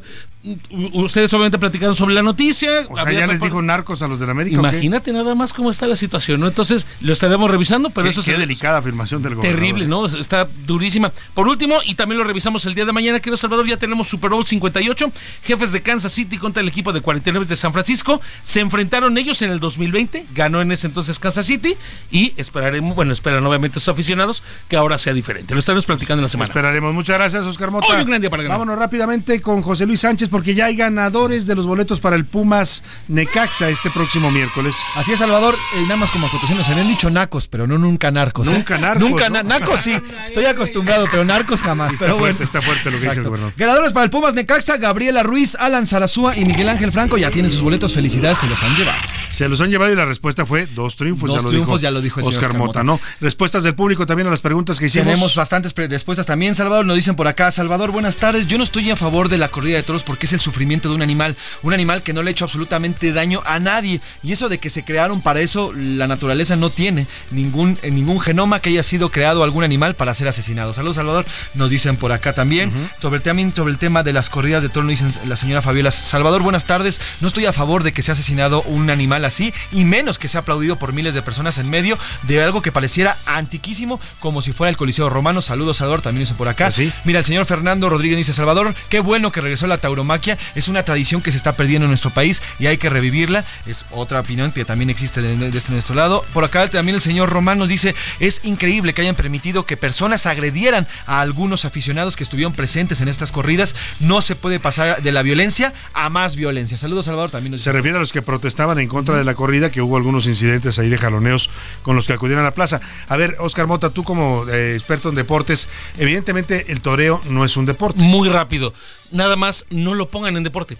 [0.93, 2.85] ustedes obviamente platicaron sobre la noticia.
[2.89, 4.59] O sea, había ya les dijo narcos a los del América.
[4.59, 4.69] ¿o qué?
[4.69, 6.47] Imagínate nada más cómo está la situación, ¿no?
[6.47, 9.59] Entonces lo estaremos revisando, pero Qué- eso qué se- delicada afirmación del gobernador.
[9.59, 10.05] Terrible, ¿no?
[10.05, 11.11] Está durísima.
[11.33, 14.29] Por último, y también lo revisamos el día de mañana, quiero Salvador, ya tenemos Super
[14.31, 15.11] Bowl 58,
[15.43, 18.21] jefes de Kansas City contra el equipo de 49 de San Francisco.
[18.41, 21.75] Se enfrentaron ellos en el 2020, ganó en ese entonces Kansas City
[22.11, 25.53] y esperaremos, bueno, esperan obviamente sus aficionados que ahora sea diferente.
[25.53, 26.47] Lo estaremos platicando en la semana.
[26.47, 26.93] Esperaremos.
[26.93, 27.87] Muchas gracias, Oscar Mota.
[27.87, 28.57] Hoy un gran día para ganar.
[28.59, 32.25] Vámonos rápidamente con José Luis Sánchez porque ya hay ganadores de los boletos para el
[32.25, 34.75] Pumas Necaxa este próximo miércoles.
[34.95, 35.55] Así es, Salvador.
[35.75, 38.47] eh, nada más como acotación, nos habían dicho nacos, pero no nunca narcos.
[38.47, 38.51] ¿eh?
[38.51, 39.77] Nunca narcos, Nunca ¿no?
[39.77, 39.97] sí.
[40.25, 41.89] Estoy acostumbrado, pero narcos jamás.
[41.89, 42.45] Sí, está pero fuerte, bueno.
[42.45, 43.53] está fuerte lo que dice el gobernador.
[43.57, 47.51] Ganadores para el Pumas Necaxa, Gabriela Ruiz, Alan Zarazúa y Miguel Ángel Franco ya tienen
[47.51, 47.93] sus boletos.
[47.93, 49.01] Felicidades, se los han llevado.
[49.29, 51.27] Se los han llevado y la respuesta fue dos triunfos.
[51.29, 52.83] Dos ya lo triunfos, dijo ya lo dijo el Oscar Oscar Mota, Mota.
[52.83, 52.99] ¿no?
[53.21, 55.05] Respuestas del público también a las preguntas que hicimos.
[55.05, 56.85] Tenemos bastantes respuestas también, Salvador.
[56.85, 58.47] Nos dicen por acá, Salvador, buenas tardes.
[58.47, 60.95] Yo no estoy a favor de la corrida de toros porque es el sufrimiento de
[60.95, 61.35] un animal.
[61.61, 64.01] Un animal que no le ha hecho absolutamente daño a nadie.
[64.23, 68.19] Y eso de que se crearon para eso, la naturaleza no tiene ningún, eh, ningún
[68.19, 70.73] genoma que haya sido creado algún animal para ser asesinado.
[70.73, 71.25] Saludos, Salvador.
[71.53, 72.71] Nos dicen por acá también.
[73.01, 75.61] sobre, el, también sobre el tema de las corridas de toros, nos dicen la señora
[75.61, 75.91] Fabiola.
[75.91, 76.99] Salvador, buenas tardes.
[77.21, 80.41] No estoy a favor de que sea asesinado un animal así y menos que sea
[80.41, 84.69] aplaudido por miles de personas en medio de algo que pareciera antiquísimo como si fuera
[84.69, 85.41] el Coliseo Romano.
[85.41, 86.71] Saludos, Salvador, también hizo por acá.
[86.71, 86.91] ¿Sí?
[87.05, 90.06] Mira, el señor Fernando Rodríguez dice, Salvador, qué bueno que regresó la tauromaquia.
[90.55, 93.43] Es una tradición que se está perdiendo en nuestro país y hay que revivirla.
[93.65, 96.25] Es otra opinión que también existe de, de este nuestro lado.
[96.33, 100.25] Por acá también el señor Román nos dice, es increíble que hayan permitido que personas
[100.25, 103.75] agredieran a algunos aficionados que estuvieron presentes en estas corridas.
[103.99, 106.77] No se puede pasar de la violencia a más violencia.
[106.77, 109.71] Saludos, Salvador, también nos Se refiere a los que protestaban en contra de la corrida,
[109.71, 111.49] que hubo algunos incidentes ahí de jaloneos
[111.81, 112.81] con los que acudieron a la plaza.
[113.07, 115.67] A ver, Oscar Mota, tú como eh, experto en deportes,
[115.97, 117.99] evidentemente el toreo no es un deporte.
[117.99, 118.73] Muy rápido.
[119.11, 120.77] Nada más no lo pongan en deporte.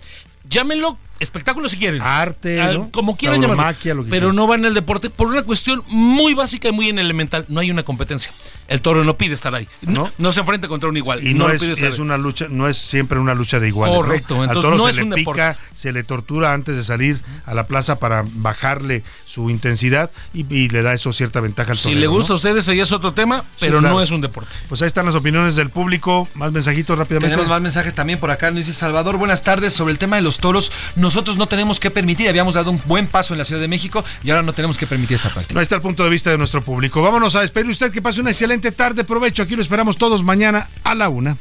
[0.49, 2.01] Llámenlo espectáculo si quieren.
[2.01, 2.89] Arte, Ah, ¿no?
[2.91, 3.63] Como quieran llamarlo.
[3.65, 3.73] lo
[4.05, 4.35] que Pero quieras.
[4.35, 7.43] no va en el deporte por una cuestión muy básica y muy en elemental.
[7.49, 8.31] No hay una competencia.
[8.69, 9.67] El toro no pide estar ahí.
[9.87, 11.25] No, no se enfrenta contra un igual.
[11.25, 11.99] Y no, es, pide estar es ahí.
[12.01, 13.97] una lucha, no es siempre una lucha de iguales.
[13.97, 15.59] Correcto, Al entonces toro no se es le pica, deporte.
[15.73, 19.03] se le tortura antes de salir a la plaza para bajarle
[19.38, 22.34] su intensidad y, y le da eso cierta ventaja al Si torero, le gusta ¿no?
[22.34, 23.93] a ustedes, ahí es otro tema, pero claro.
[23.95, 24.51] no es un deporte.
[24.68, 26.27] Pues ahí están las opiniones del público.
[26.34, 27.35] Más mensajitos rápidamente.
[27.35, 28.49] Tenemos más mensajes también por acá.
[28.49, 29.73] Nos dice Salvador, buenas tardes.
[29.73, 32.27] Sobre el tema de los toros, nosotros no tenemos que permitir.
[32.30, 34.88] Habíamos dado un buen paso en la Ciudad de México y ahora no tenemos que
[34.88, 35.59] permitir esta práctica.
[35.59, 37.03] Ahí está el punto de vista de nuestro público.
[37.03, 37.91] Vámonos a despedir usted.
[37.91, 39.03] Que pase una excelente tarde.
[39.03, 39.43] Provecho.
[39.43, 41.38] Aquí lo esperamos todos mañana a la una.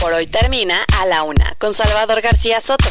[0.00, 2.90] Por hoy termina a la una con Salvador García Soto.